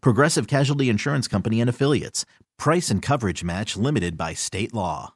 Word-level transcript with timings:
Progressive 0.00 0.46
Casualty 0.46 0.88
Insurance 0.88 1.28
Company 1.28 1.60
and 1.60 1.70
Affiliates. 1.70 2.24
Price 2.58 2.90
and 2.90 3.02
coverage 3.02 3.44
match 3.44 3.76
limited 3.76 4.16
by 4.16 4.34
state 4.34 4.72
law. 4.72 5.14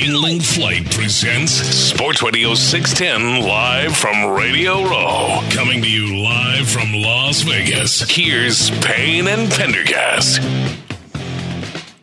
Yuengling 0.00 0.42
Flight 0.42 0.90
presents 0.90 1.52
Sports 1.52 2.22
Radio 2.22 2.54
610 2.54 3.46
live 3.46 3.96
from 3.96 4.36
Radio 4.36 4.82
Row. 4.82 5.40
Coming 5.50 5.82
to 5.82 5.88
you 5.90 6.22
live 6.22 6.68
from 6.68 6.92
Las 6.92 7.42
Vegas. 7.42 8.00
Here's 8.10 8.70
Payne 8.84 9.28
and 9.28 9.50
Pendergast. 9.50 10.40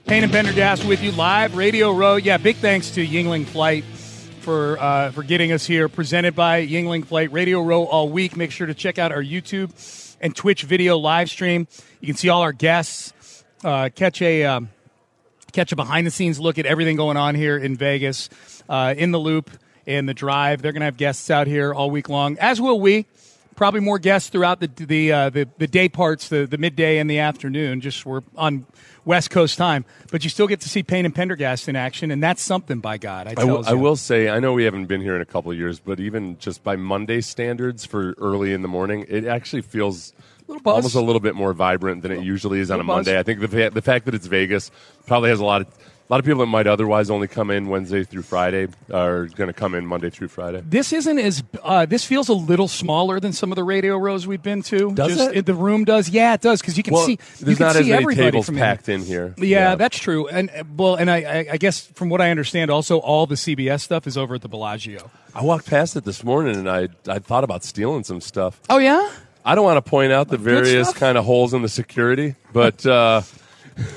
Payne 0.05 0.23
and 0.23 0.31
Pendergast 0.31 0.85
with 0.85 1.03
you 1.03 1.11
live, 1.11 1.55
Radio 1.55 1.91
Row. 1.91 2.15
Yeah, 2.15 2.37
big 2.37 2.55
thanks 2.57 2.91
to 2.91 3.05
Yuengling 3.05 3.45
Flight 3.45 3.83
for 4.39 4.79
uh, 4.79 5.11
for 5.11 5.23
getting 5.23 5.51
us 5.51 5.65
here. 5.65 5.89
Presented 5.89 6.35
by 6.35 6.65
Yuengling 6.65 7.05
Flight, 7.05 7.31
Radio 7.33 7.61
Row 7.61 7.83
all 7.85 8.09
week. 8.09 8.37
Make 8.37 8.51
sure 8.51 8.67
to 8.67 8.73
check 8.73 8.97
out 8.97 9.11
our 9.11 9.21
YouTube 9.23 9.77
and 10.21 10.35
Twitch 10.35 10.63
video 10.63 10.97
live 10.97 11.29
stream. 11.29 11.67
You 11.99 12.07
can 12.07 12.15
see 12.15 12.29
all 12.29 12.41
our 12.41 12.53
guests. 12.53 13.43
Uh, 13.63 13.89
catch 13.93 14.21
a 14.21 14.45
um, 14.45 14.69
catch 15.51 15.71
a 15.71 15.75
behind 15.75 16.05
the 16.05 16.11
scenes 16.11 16.39
look 16.39 16.59
at 16.59 16.65
everything 16.65 16.95
going 16.95 17.17
on 17.17 17.35
here 17.35 17.57
in 17.57 17.75
Vegas, 17.75 18.29
uh, 18.69 18.93
in 18.95 19.11
the 19.11 19.19
loop 19.19 19.49
and 19.85 20.07
the 20.07 20.13
drive. 20.13 20.61
They're 20.61 20.73
going 20.73 20.81
to 20.81 20.85
have 20.85 20.97
guests 20.97 21.29
out 21.29 21.47
here 21.47 21.73
all 21.73 21.89
week 21.89 22.09
long, 22.09 22.37
as 22.39 22.61
will 22.61 22.79
we. 22.79 23.05
Probably 23.57 23.79
more 23.79 23.97
guests 23.97 24.29
throughout 24.29 24.59
the 24.59 24.67
the 24.67 25.11
uh, 25.11 25.29
the, 25.31 25.49
the 25.57 25.65
day 25.65 25.89
parts, 25.89 26.29
the, 26.29 26.45
the 26.45 26.59
midday 26.59 26.99
and 26.99 27.09
the 27.09 27.17
afternoon. 27.17 27.81
Just 27.81 28.05
we're 28.05 28.21
on 28.35 28.67
West 29.03 29.31
Coast 29.31 29.57
time, 29.57 29.83
but 30.11 30.23
you 30.23 30.29
still 30.29 30.45
get 30.45 30.61
to 30.61 30.69
see 30.69 30.83
Payne 30.83 31.05
and 31.05 31.15
Pendergast 31.15 31.67
in 31.67 31.75
action, 31.75 32.11
and 32.11 32.21
that's 32.21 32.41
something 32.41 32.79
by 32.79 32.99
God. 32.99 33.25
I, 33.25 33.31
I, 33.31 33.33
w- 33.33 33.63
I 33.65 33.73
will 33.73 33.95
say, 33.95 34.29
I 34.29 34.39
know 34.39 34.53
we 34.53 34.63
haven't 34.65 34.85
been 34.85 35.01
here 35.01 35.15
in 35.15 35.21
a 35.23 35.25
couple 35.25 35.51
of 35.51 35.57
years, 35.57 35.79
but 35.79 35.99
even 35.99 36.37
just 36.37 36.63
by 36.63 36.75
Monday 36.75 37.19
standards 37.19 37.83
for 37.83 38.13
early 38.19 38.53
in 38.53 38.61
the 38.61 38.67
morning, 38.67 39.05
it 39.09 39.25
actually 39.25 39.63
feels 39.63 40.13
buzz. 40.47 40.59
almost 40.65 40.95
a 40.95 41.01
little 41.01 41.19
bit 41.19 41.33
more 41.33 41.51
vibrant 41.53 42.03
than 42.03 42.11
it 42.11 42.23
usually 42.23 42.59
is 42.59 42.69
on 42.69 42.79
a 42.79 42.83
buzz. 42.83 43.07
Monday. 43.07 43.17
I 43.17 43.23
think 43.23 43.39
the, 43.39 43.47
fa- 43.47 43.71
the 43.73 43.81
fact 43.81 44.05
that 44.05 44.13
it's 44.13 44.27
Vegas 44.27 44.69
probably 45.07 45.29
has 45.31 45.39
a 45.39 45.45
lot 45.45 45.61
of 45.61 45.67
a 46.09 46.13
lot 46.13 46.19
of 46.19 46.25
people 46.25 46.39
that 46.39 46.45
might 46.45 46.67
otherwise 46.67 47.09
only 47.09 47.27
come 47.27 47.51
in 47.51 47.67
Wednesday 47.67 48.03
through 48.05 48.21
Friday 48.21 48.69
are 48.93 49.25
going 49.25 49.47
to 49.47 49.53
come 49.53 49.75
in 49.75 49.85
Monday 49.85 50.09
through 50.09 50.29
Friday. 50.29 50.63
This 50.65 50.93
isn't 50.93 51.19
as. 51.19 51.43
Uh, 51.61 51.85
this 51.85 52.05
feels 52.05 52.29
a 52.29 52.33
little 52.33 52.69
smaller 52.69 53.19
than 53.19 53.33
some 53.33 53.51
of 53.51 53.57
the 53.57 53.63
radio 53.65 53.97
rows 53.97 54.25
we've 54.25 54.41
been 54.41 54.61
to. 54.63 54.93
Does 54.93 55.17
Just, 55.17 55.35
it? 55.35 55.45
The 55.45 55.53
room 55.53 55.83
does. 55.83 56.07
Yeah, 56.07 56.33
it 56.33 56.41
does 56.41 56.61
because 56.61 56.77
you 56.77 56.83
can 56.83 56.93
Well, 56.93 57.05
see. 57.05 57.17
there's 57.39 57.49
you 57.49 57.55
can 57.57 57.65
not 57.65 57.75
see 57.75 57.91
as 57.91 58.05
many 58.05 58.15
tables 58.15 58.49
packed 58.49 58.87
in 58.87 59.01
here. 59.01 59.35
Yeah, 59.37 59.75
that's 59.75 59.97
true. 59.99 60.29
And 60.29 60.49
well, 60.77 60.95
and 60.95 61.11
I, 61.11 61.17
I, 61.17 61.45
I 61.53 61.57
guess 61.57 61.87
from 61.87 62.07
what 62.07 62.21
I 62.21 62.31
understand, 62.31 62.71
also 62.71 62.99
all 62.99 63.27
the 63.27 63.35
CBS 63.35 63.81
stuff 63.81 64.07
is 64.07 64.17
over 64.17 64.35
at 64.35 64.41
the 64.41 64.49
Bellagio. 64.49 65.11
I 65.35 65.43
walked 65.43 65.67
past 65.67 65.97
it 65.97 66.05
this 66.05 66.23
morning 66.23 66.55
and 66.55 66.69
I 66.69 66.87
I 67.07 67.19
thought 67.19 67.43
about 67.43 67.65
stealing 67.65 68.05
some 68.05 68.21
stuff. 68.21 68.61
Oh 68.69 68.77
yeah. 68.77 69.11
I 69.43 69.55
don't 69.55 69.65
want 69.65 69.83
to 69.83 69.89
point 69.89 70.11
out 70.13 70.29
the 70.29 70.37
various 70.37 70.93
kind 70.93 71.17
of 71.17 71.25
holes 71.25 71.53
in 71.53 71.63
the 71.63 71.69
security, 71.69 72.35
but. 72.53 72.85
Uh, 72.85 73.23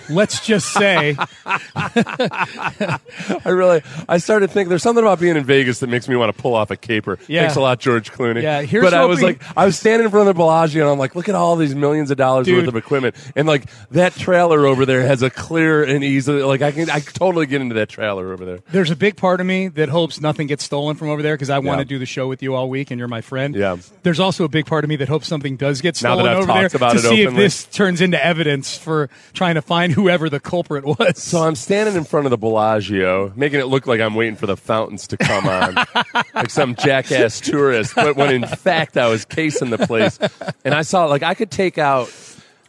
Let's 0.08 0.44
just 0.44 0.72
say 0.72 1.16
I 1.46 2.98
really, 3.46 3.82
I 4.08 4.18
started 4.18 4.50
thinking 4.50 4.68
there's 4.68 4.82
something 4.82 5.04
about 5.04 5.20
being 5.20 5.36
in 5.36 5.44
Vegas 5.44 5.80
that 5.80 5.88
makes 5.88 6.08
me 6.08 6.16
want 6.16 6.34
to 6.34 6.42
pull 6.42 6.54
off 6.54 6.70
a 6.70 6.76
caper. 6.76 7.18
Yeah. 7.28 7.42
Thanks 7.42 7.56
a 7.56 7.60
lot, 7.60 7.80
George 7.80 8.12
Clooney. 8.12 8.42
Yeah, 8.42 8.62
here's 8.62 8.84
but 8.84 8.94
I 8.94 9.04
was 9.04 9.22
like, 9.22 9.42
I 9.56 9.64
was 9.66 9.78
standing 9.78 10.04
in 10.06 10.10
front 10.10 10.28
of 10.28 10.34
the 10.34 10.38
Bellagio 10.38 10.82
and 10.84 10.92
I'm 10.92 10.98
like, 10.98 11.14
look 11.14 11.28
at 11.28 11.34
all 11.34 11.56
these 11.56 11.74
millions 11.74 12.10
of 12.10 12.16
dollars 12.16 12.46
Dude. 12.46 12.58
worth 12.58 12.68
of 12.68 12.76
equipment, 12.76 13.14
and 13.36 13.46
like 13.46 13.64
that 13.90 14.14
trailer 14.14 14.66
over 14.66 14.84
there 14.86 15.02
has 15.02 15.22
a 15.22 15.30
clear 15.30 15.82
and 15.82 16.02
easy, 16.04 16.32
like 16.42 16.62
I 16.62 16.72
can, 16.72 16.90
I 16.90 17.00
totally 17.00 17.46
get 17.46 17.60
into 17.60 17.74
that 17.76 17.88
trailer 17.88 18.32
over 18.32 18.44
there. 18.44 18.58
there's 18.70 18.90
a 18.90 18.96
big 18.96 19.16
part 19.16 19.40
of 19.40 19.46
me 19.46 19.68
that 19.68 19.88
hopes 19.88 20.20
nothing 20.20 20.46
gets 20.46 20.64
stolen 20.64 20.96
from 20.96 21.08
over 21.10 21.22
there 21.22 21.34
because 21.34 21.50
I 21.50 21.58
want 21.58 21.78
Yeah. 21.78 21.84
to 21.84 21.88
do 21.88 21.98
the 21.98 22.06
show 22.06 22.28
with 22.28 22.42
you 22.42 22.54
all 22.54 22.68
week 22.68 22.90
and 22.90 22.98
you're 22.98 23.08
my 23.08 23.20
friend. 23.20 23.54
Yeah. 23.54 23.76
There's 24.02 24.20
also 24.20 24.44
a 24.44 24.48
big 24.48 24.66
part 24.66 24.84
of 24.84 24.88
me 24.88 24.96
that 24.96 25.08
hopes 25.08 25.26
something 25.28 25.56
does 25.56 25.80
get 25.80 25.94
Now 26.02 26.14
stolen 26.14 26.24
that 26.24 26.32
I've 26.32 26.38
over 26.38 26.46
talked 26.46 26.72
there 26.72 26.90
to 26.90 26.96
it 26.96 27.00
see 27.10 27.22
if 27.22 27.34
this 27.34 27.64
turns 27.64 28.00
into 28.00 28.22
evidence 28.24 28.76
for 28.76 29.08
trying 29.32 29.54
to 29.54 29.62
find 29.70 29.92
whoever 29.92 30.28
the 30.28 30.40
culprit 30.40 30.84
was. 30.84 31.22
So 31.22 31.42
I'm 31.42 31.54
standing 31.54 31.94
in 31.94 32.02
front 32.02 32.26
of 32.26 32.30
the 32.30 32.36
Bellagio, 32.36 33.32
making 33.36 33.60
it 33.60 33.66
look 33.66 33.86
like 33.86 34.00
I'm 34.00 34.16
waiting 34.16 34.34
for 34.34 34.48
the 34.48 34.56
fountains 34.56 35.06
to 35.06 35.16
come 35.16 35.46
on, 35.46 35.76
like 36.34 36.50
some 36.50 36.74
jackass 36.74 37.40
tourist. 37.40 37.94
But 37.94 38.16
when 38.16 38.34
in 38.34 38.44
fact 38.44 38.96
I 38.96 39.06
was 39.06 39.24
casing 39.24 39.70
the 39.70 39.78
place, 39.78 40.18
and 40.64 40.74
I 40.74 40.82
saw 40.82 41.04
like 41.04 41.22
I 41.22 41.34
could 41.34 41.52
take 41.52 41.78
out. 41.78 42.12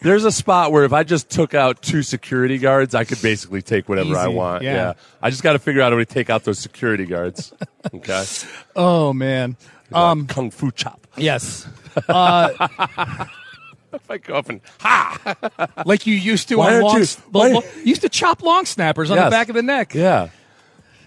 There's 0.02 0.26
a 0.26 0.32
spot 0.32 0.72
where 0.72 0.84
if 0.84 0.94
I 0.94 1.04
just 1.04 1.30
took 1.32 1.56
out 1.56 1.82
two 1.82 2.04
security 2.04 2.60
guards, 2.60 2.94
I 2.94 3.04
could 3.04 3.22
basically 3.22 3.64
take 3.64 3.90
whatever 3.90 4.16
I 4.18 4.28
want. 4.28 4.64
yeah. 4.64 4.94
I 5.24 5.32
just 5.32 5.42
got 5.42 5.54
to 5.54 5.60
figure 5.60 5.82
out 5.82 5.94
how 5.94 5.98
to 6.00 6.06
take 6.06 6.30
out 6.30 6.44
those 6.44 6.60
security 6.60 7.06
guards. 7.06 7.52
Okay, 7.94 8.24
oh 8.76 9.12
man. 9.12 9.58
um, 9.92 10.28
kung 10.28 10.52
fu 10.52 10.70
chop. 10.70 11.08
Yes. 11.18 11.68
If 11.96 12.08
I 14.10 14.18
go 14.18 14.36
up 14.36 14.50
and 14.50 14.62
ha 14.80 15.36
Like 15.86 16.06
you 16.08 16.16
used 16.16 16.48
to 16.50 16.58
Why 16.58 16.76
on 16.76 16.82
long, 16.82 17.00
you- 17.00 17.06
the 17.06 17.18
why- 17.32 17.52
lo- 17.52 17.64
used 17.84 18.02
to 18.02 18.10
chop 18.10 18.42
long 18.44 18.66
snappers 18.66 19.12
on 19.12 19.18
the 19.18 19.30
back 19.30 19.50
of 19.50 19.56
the 19.56 19.62
neck. 19.64 19.94
yeah, 19.94 20.30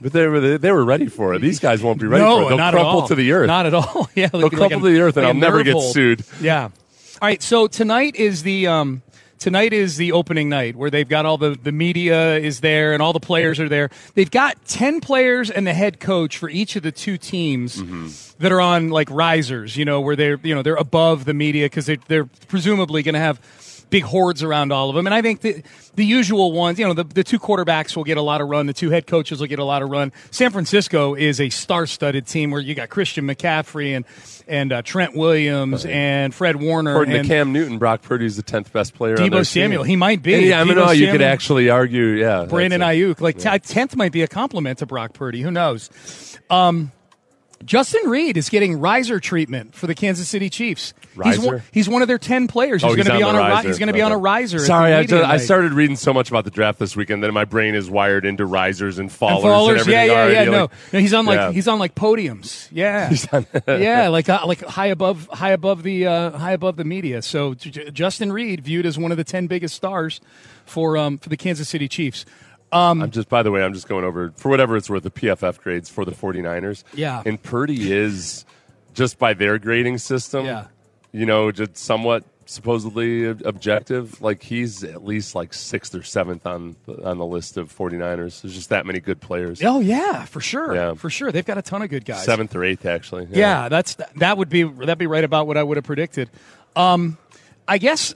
but 0.01 0.13
they 0.13 0.27
were 0.27 0.59
they 0.59 0.73
were 0.73 0.85
ready 0.85 1.07
for 1.07 1.35
it. 1.35 1.41
These 1.41 1.61
guys 1.61 1.83
won't 1.83 2.01
be 2.01 2.07
ready 2.07 2.25
no, 2.25 2.37
for 2.39 2.43
it. 2.45 2.49
They'll 2.49 2.59
not 2.59 2.75
crumple 2.75 2.91
at 2.99 3.03
all. 3.03 3.09
to 3.09 3.15
the 3.15 3.33
earth. 3.33 3.47
Not 3.47 3.67
at 3.67 3.75
all. 3.75 4.09
yeah, 4.15 4.29
They'll 4.29 4.51
crumple 4.51 4.81
to 4.81 4.91
the 4.91 5.01
earth, 5.01 5.17
and 5.17 5.27
I'll 5.27 5.35
never 5.35 5.63
get 5.63 5.81
sued. 5.81 6.25
Yeah. 6.41 6.65
All 6.65 6.71
right. 7.29 7.43
So 7.43 7.67
tonight 7.69 8.17
is 8.17 8.43
the 8.43 8.67
um, 8.67 9.03
tonight 9.45 9.75
is 9.75 9.99
the 9.99 10.13
opening 10.13 10.49
night 10.49 10.75
where 10.75 10.89
they've 10.89 11.09
got 11.09 11.27
all 11.27 11.37
the 11.37 11.51
the 11.63 11.71
media 11.71 12.39
is 12.39 12.61
there 12.61 12.95
and 12.95 13.03
all 13.03 13.13
the 13.13 13.21
players 13.21 13.61
are 13.61 13.69
there. 13.69 13.91
They've 14.15 14.31
got 14.31 14.57
ten 14.67 15.01
players 15.03 15.51
and 15.51 15.67
the 15.67 15.75
head 15.75 16.01
coach 16.01 16.39
for 16.39 16.49
each 16.49 16.77
of 16.77 16.83
the 16.83 16.91
two 16.93 17.19
teams 17.19 17.77
Mm-hmm. 17.77 18.09
that 18.43 18.53
are 18.53 18.61
on 18.61 18.89
like 18.89 19.11
risers. 19.11 19.77
You 19.77 19.85
know, 19.85 20.01
where 20.01 20.17
they're 20.17 20.41
you 20.43 20.55
know 20.55 20.63
they're 20.63 20.77
above 20.77 21.27
the 21.27 21.35
media 21.35 21.67
because 21.67 21.85
they 21.87 21.97
they're 22.09 22.25
presumably 22.49 23.03
going 23.03 23.13
to 23.15 23.21
have 23.21 23.39
big 23.95 24.03
hordes 24.03 24.43
around 24.43 24.73
all 24.73 24.91
of 24.91 24.97
them. 24.97 25.07
And 25.07 25.15
I 25.15 25.23
think 25.23 25.41
the 25.41 25.63
the 25.95 26.05
usual 26.05 26.51
ones, 26.51 26.81
you 26.81 26.85
know, 26.85 26.95
the, 26.95 27.05
the 27.05 27.23
two 27.23 27.39
quarterbacks 27.39 27.95
will 27.95 28.03
get 28.03 28.17
a 28.17 28.23
lot 28.23 28.41
of 28.41 28.49
run, 28.49 28.67
the 28.67 28.73
two 28.73 28.91
head 28.91 29.07
coaches 29.07 29.39
will 29.39 29.47
get 29.47 29.61
a 29.61 29.65
lot 29.65 29.83
of 29.83 29.89
run. 29.89 30.11
San 30.33 30.51
Francisco 30.51 31.15
is 31.15 31.41
a 31.41 31.49
star-studded 31.49 32.27
team 32.27 32.51
where 32.51 32.61
you 32.61 32.75
got 32.75 32.89
Christian 32.89 33.25
McCaffrey 33.25 33.95
and 33.95 34.05
and 34.49 34.73
uh, 34.73 34.83
Trent 34.83 35.17
Williams 35.17 35.87
and 35.87 36.35
Fred 36.35 36.57
Warner 36.57 36.91
According 36.91 37.15
and 37.15 37.29
to 37.29 37.29
Cam 37.33 37.53
Newton, 37.53 37.79
Brock 37.79 38.03
Purdy's 38.03 38.35
the 38.35 38.43
tenth 38.43 38.73
best 38.73 38.95
player. 38.95 39.17
Deebo 39.17 39.47
Samuel. 39.47 39.85
team. 39.85 39.91
He 39.91 39.97
might 39.97 40.25
be. 40.25 40.49
Yeah, 40.49 40.61
I 40.61 40.65
mean, 40.65 40.75
no, 40.75 40.91
you 40.91 41.13
could 41.13 41.23
actually 41.23 41.71
argue, 41.71 42.05
yeah. 42.05 42.47
Brandon. 42.47 42.81
Aiyuk. 42.81 43.21
Like 43.21 43.39
t- 43.39 43.59
tenth 43.61 43.95
might 43.95 44.11
be 44.11 44.23
a 44.23 44.29
compliment 44.29 44.81
to 44.81 44.87
Brock 44.87 45.13
Purdy. 45.13 45.41
Who 45.41 45.53
knows? 45.53 46.37
Um, 46.51 46.91
Justin 47.65 48.11
Reid 48.11 48.37
is 48.37 48.49
getting 48.49 48.81
riser 48.81 49.21
treatment 49.21 49.77
for 49.77 49.87
the 49.87 49.95
Kansas 49.95 50.29
City 50.29 50.51
Chiefs. 50.51 50.93
He's 51.23 51.39
one, 51.39 51.63
he's 51.73 51.89
one 51.89 52.03
of 52.03 52.09
their 52.09 52.19
ten 52.19 52.49
players. 52.49 52.83
Oh, 52.83 52.89
He's 52.89 52.97
he's 52.97 53.07
going 53.07 53.15
to 53.15 53.19
be 53.19 53.23
on 53.23 53.37
on 53.37 53.43
a 53.47 53.49
riser. 53.55 53.69
he's 53.69 53.79
going 53.79 53.87
to 53.87 53.93
be 53.93 54.03
on 54.03 54.13
a 54.13 54.19
riser. 54.19 54.59
Sorry, 54.59 54.93
I, 54.93 55.01
media 55.03 55.19
just, 55.19 55.31
I 55.31 55.37
started 55.37 55.73
reading 55.73 55.97
so 55.97 56.13
much 56.13 56.29
about 56.29 56.45
the 56.45 56.51
draft 56.51 56.79
this 56.79 56.97
weekend 56.97 57.23
that 57.23 57.31
my 57.33 57.45
brain 57.45 57.75
is 57.75 57.89
wired 57.89 58.25
into 58.25 58.45
risers 58.45 58.99
and 58.99 59.09
fallers 59.11 59.37
And 59.37 59.45
fallers, 59.45 59.79
and 59.81 59.87
yeah, 59.89 59.99
everything 59.99 60.07
yeah, 60.09 60.13
already. 60.21 60.35
yeah. 60.35 60.45
No, 60.45 60.61
Like, 60.63 60.93
no, 60.93 60.99
he's 60.99 61.15
on 61.15 61.27
like 61.27 61.37
yeah. 61.37 61.53
he's 61.53 61.69
on 61.69 61.79
like 61.79 61.95
podiums. 61.95 62.69
Yeah, 62.73 63.13
yeah, 63.69 64.09
like 64.09 64.29
uh, 64.29 64.41
like 64.47 64.61
high 64.63 64.87
above 64.89 65.29
high 65.33 65.51
above 65.53 65.83
the 65.83 66.07
uh, 66.07 66.31
high 66.39 66.53
above 66.53 66.77
the 66.77 66.85
media. 66.85 67.23
So 67.23 67.55
J- 67.55 67.71
J- 67.71 67.91
Justin 67.91 68.33
Reid 68.33 68.61
viewed 68.63 68.87
as 68.87 68.99
one 68.99 69.11
of 69.13 69.17
the 69.17 69.25
ten 69.25 69.47
biggest 69.47 69.75
stars 69.77 70.21
for 70.67 70.97
um 70.97 71.19
for 71.19 71.29
the 71.29 71.37
Kansas 71.37 71.69
City 71.69 71.89
Chiefs. 71.89 72.25
I'm 72.73 73.09
just, 73.13 73.29
by 73.29 73.45
the 73.45 73.53
way, 73.53 73.63
I'm 73.63 73.73
just 73.73 73.87
going 73.87 74.05
over, 74.05 74.33
for 74.37 74.49
whatever 74.49 74.77
it's 74.77 74.91
worth, 74.91 75.05
the 75.05 75.11
PFF 75.11 75.61
grades 75.61 75.89
for 75.89 76.05
the 76.05 76.11
49ers. 76.11 76.83
Yeah. 76.93 77.23
And 77.25 77.41
Purdy 77.41 77.93
is, 77.93 78.45
just 78.95 79.17
by 79.17 79.33
their 79.33 79.61
grading 79.61 79.99
system, 79.99 80.45
Yeah. 80.45 80.67
You 81.15 81.27
know, 81.27 81.53
just 81.53 81.77
somewhat 81.77 82.25
supposedly 82.47 83.27
objective, 83.27 84.21
like 84.21 84.43
he's 84.43 84.83
at 84.83 85.05
least 85.05 85.35
like 85.35 85.55
sixth 85.55 85.95
or 85.95 86.03
seventh 86.03 86.45
on 86.45 86.77
on 87.05 87.19
the 87.19 87.25
list 87.25 87.57
of 87.57 87.75
49ers. 87.75 88.43
There's 88.43 88.55
just 88.55 88.69
that 88.71 88.85
many 88.85 88.99
good 89.01 89.21
players. 89.21 89.63
Oh 89.63 89.79
yeah, 89.81 90.25
for 90.25 90.41
sure. 90.41 90.75
Yeah. 90.75 90.95
For 90.95 91.09
sure. 91.09 91.31
They've 91.31 91.47
got 91.47 91.57
a 91.57 91.63
ton 91.63 91.83
of 91.83 91.89
good 91.89 92.05
guys. 92.05 92.25
Seventh 92.25 92.55
or 92.55 92.65
eighth, 92.65 92.85
actually. 92.85 93.29
Yeah, 93.31 93.69
that's 93.69 93.97
that 94.17 94.37
would 94.37 94.49
be 94.49 94.65
that'd 94.65 94.99
be 94.99 95.07
right 95.07 95.25
about 95.25 95.47
what 95.47 95.57
I 95.57 95.63
would 95.63 95.77
have 95.77 95.85
predicted. 95.85 96.29
Um, 96.77 97.17
I 97.67 97.79
guess 97.79 98.15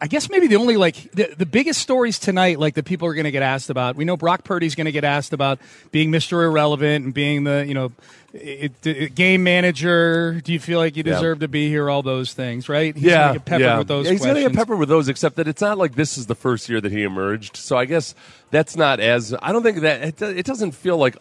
I 0.00 0.08
guess 0.08 0.28
maybe 0.28 0.46
the 0.46 0.56
only 0.56 0.76
like 0.76 1.10
the, 1.12 1.32
the 1.36 1.46
biggest 1.46 1.80
stories 1.80 2.18
tonight, 2.18 2.58
like 2.58 2.74
that 2.74 2.84
people 2.84 3.08
are 3.08 3.14
going 3.14 3.24
to 3.24 3.30
get 3.30 3.42
asked 3.42 3.70
about. 3.70 3.96
We 3.96 4.04
know 4.04 4.16
Brock 4.16 4.44
Purdy's 4.44 4.74
going 4.74 4.86
to 4.86 4.92
get 4.92 5.04
asked 5.04 5.32
about 5.32 5.58
being 5.90 6.10
Mr. 6.10 6.44
Irrelevant 6.44 7.06
and 7.06 7.14
being 7.14 7.44
the 7.44 7.64
you 7.66 7.72
know 7.72 7.92
it, 8.34 8.72
it- 8.86 9.14
game 9.14 9.42
manager. 9.42 10.40
Do 10.44 10.52
you 10.52 10.60
feel 10.60 10.78
like 10.78 10.96
you 10.96 11.02
Yeah. 11.06 11.14
deserve 11.14 11.40
to 11.40 11.48
be 11.48 11.68
here? 11.68 11.88
All 11.88 12.02
those 12.02 12.34
things, 12.34 12.68
right? 12.68 12.94
He's 12.94 13.04
yeah, 13.04 13.28
gonna 13.28 13.32
get 13.34 13.44
peppered 13.46 13.60
yeah. 13.62 13.78
with 13.78 13.88
those. 13.88 14.04
Yeah, 14.06 14.12
he's 14.12 14.24
gonna 14.24 14.40
get 14.40 14.54
peppered 14.54 14.78
with 14.78 14.88
those, 14.90 15.08
except 15.08 15.36
that 15.36 15.48
it's 15.48 15.62
not 15.62 15.78
like 15.78 15.94
this 15.94 16.18
is 16.18 16.26
the 16.26 16.34
first 16.34 16.68
year 16.68 16.80
that 16.82 16.92
he 16.92 17.02
emerged. 17.02 17.56
So 17.56 17.78
I 17.78 17.86
guess 17.86 18.14
that's 18.50 18.76
not 18.76 19.00
as. 19.00 19.34
I 19.40 19.52
don't 19.52 19.62
think 19.62 19.80
that 19.80 20.02
it, 20.02 20.22
it 20.22 20.46
doesn't 20.46 20.72
feel 20.72 20.98
like. 20.98 21.16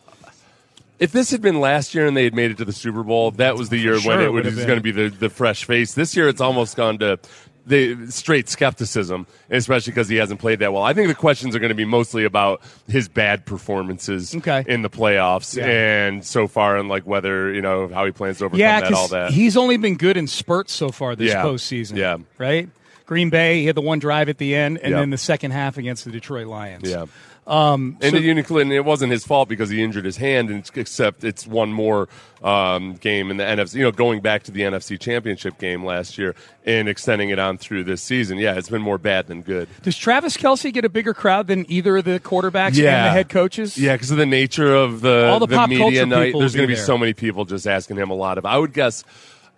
If 0.99 1.13
this 1.13 1.31
had 1.31 1.41
been 1.41 1.61
last 1.61 1.95
year 1.95 2.07
and 2.07 2.17
they 2.17 2.25
had 2.25 2.35
made 2.35 2.51
it 2.51 2.57
to 2.57 2.65
the 2.65 2.73
Super 2.73 3.03
Bowl, 3.03 3.31
that 3.31 3.55
was 3.55 3.69
the 3.69 3.77
year 3.77 3.97
Sure, 4.01 4.11
when 4.11 4.19
it 4.19 4.45
it 4.45 4.53
was 4.53 4.65
going 4.65 4.79
to 4.79 4.81
be 4.83 4.91
the, 4.91 5.07
the 5.07 5.29
fresh 5.29 5.63
face. 5.63 5.93
This 5.93 6.13
year, 6.13 6.27
it's 6.27 6.41
almost 6.41 6.75
gone 6.75 6.97
to 6.97 7.17
the 7.65 8.07
straight 8.09 8.49
skepticism, 8.49 9.27
especially 9.49 9.91
because 9.91 10.09
he 10.09 10.15
hasn't 10.15 10.39
played 10.39 10.59
that 10.59 10.73
well. 10.73 10.83
I 10.83 10.93
think 10.93 11.07
the 11.07 11.13
questions 11.15 11.55
are 11.55 11.59
going 11.59 11.69
to 11.69 11.75
be 11.75 11.85
mostly 11.85 12.23
about 12.25 12.61
his 12.87 13.07
bad 13.07 13.45
performances 13.45 14.33
Okay. 14.35 14.63
in 14.67 14.81
the 14.81 14.89
playoffs 14.89 15.55
Yeah. 15.55 15.65
and 15.67 16.25
so 16.25 16.47
far, 16.47 16.77
and 16.77 16.89
like 16.89 17.03
whether 17.03 17.53
you 17.53 17.61
know 17.61 17.87
how 17.87 18.05
he 18.05 18.11
plans 18.11 18.39
to 18.39 18.45
overcome 18.45 18.59
Yeah, 18.59 18.81
that, 18.81 18.93
all 18.93 19.07
that. 19.09 19.31
he's 19.31 19.55
only 19.55 19.77
been 19.77 19.97
good 19.97 20.17
in 20.17 20.27
spurts 20.27 20.73
so 20.73 20.89
far 20.89 21.15
this 21.15 21.31
Yeah. 21.31 21.43
postseason. 21.43 21.95
Yeah. 21.97 22.17
right. 22.37 22.69
Green 23.05 23.31
Bay, 23.31 23.61
he 23.61 23.65
had 23.65 23.73
the 23.75 23.81
one 23.81 23.97
drive 23.97 24.29
at 24.29 24.37
the 24.37 24.53
end, 24.55 24.77
and 24.83 24.91
Yeah. 24.91 24.99
then 24.99 25.09
the 25.09 25.17
second 25.17 25.49
half 25.51 25.77
against 25.79 26.05
the 26.05 26.11
Detroit 26.11 26.45
Lions. 26.45 26.87
Yeah. 26.87 27.05
Um, 27.49 27.97
and 28.01 28.11
so- 28.11 28.17
it, 28.17 28.23
uniquely, 28.23 28.61
and 28.61 28.71
it 28.71 28.85
wasn't 28.85 29.11
his 29.11 29.25
fault 29.25 29.49
because 29.49 29.69
he 29.69 29.81
injured 29.81 30.05
his 30.05 30.17
hand, 30.17 30.49
and 30.49 30.59
it's, 30.59 30.69
except 30.75 31.23
it's 31.23 31.47
one 31.47 31.73
more 31.73 32.07
um, 32.43 32.93
game 32.93 33.31
in 33.31 33.37
the 33.37 33.43
NFC. 33.43 33.75
You 33.75 33.83
know, 33.83 33.91
going 33.91 34.21
back 34.21 34.43
to 34.43 34.51
the 34.51 34.61
NFC 34.61 34.99
Championship 34.99 35.57
game 35.57 35.83
last 35.83 36.17
year 36.17 36.35
and 36.65 36.87
extending 36.87 37.31
it 37.31 37.39
on 37.39 37.57
through 37.57 37.83
this 37.85 38.01
season. 38.03 38.37
Yeah, 38.37 38.53
it's 38.55 38.69
been 38.69 38.81
more 38.83 38.99
bad 38.99 39.27
than 39.27 39.41
good. 39.41 39.67
Does 39.81 39.97
Travis 39.97 40.37
Kelce 40.37 40.71
get 40.71 40.85
a 40.85 40.89
bigger 40.89 41.13
crowd 41.15 41.47
than 41.47 41.65
either 41.71 41.97
of 41.97 42.05
the 42.05 42.19
quarterbacks 42.19 42.77
and 42.77 42.77
the 42.77 43.11
head 43.11 43.29
coaches? 43.29 43.77
Yeah, 43.77 43.93
because 43.95 44.11
of 44.11 44.17
the 44.17 44.25
nature 44.27 44.75
of 44.75 45.01
the, 45.01 45.27
All 45.27 45.39
the 45.39 45.47
pop 45.47 45.69
media 45.69 46.05
night. 46.05 46.35
There's 46.37 46.55
going 46.55 46.67
to 46.67 46.71
be 46.71 46.75
there. 46.75 46.83
so 46.85 46.97
many 46.97 47.13
people 47.13 47.45
just 47.45 47.65
asking 47.65 47.97
him 47.97 48.11
a 48.11 48.15
lot 48.15 48.37
of. 48.37 48.45
I 48.45 48.57
would 48.57 48.73
guess. 48.73 49.03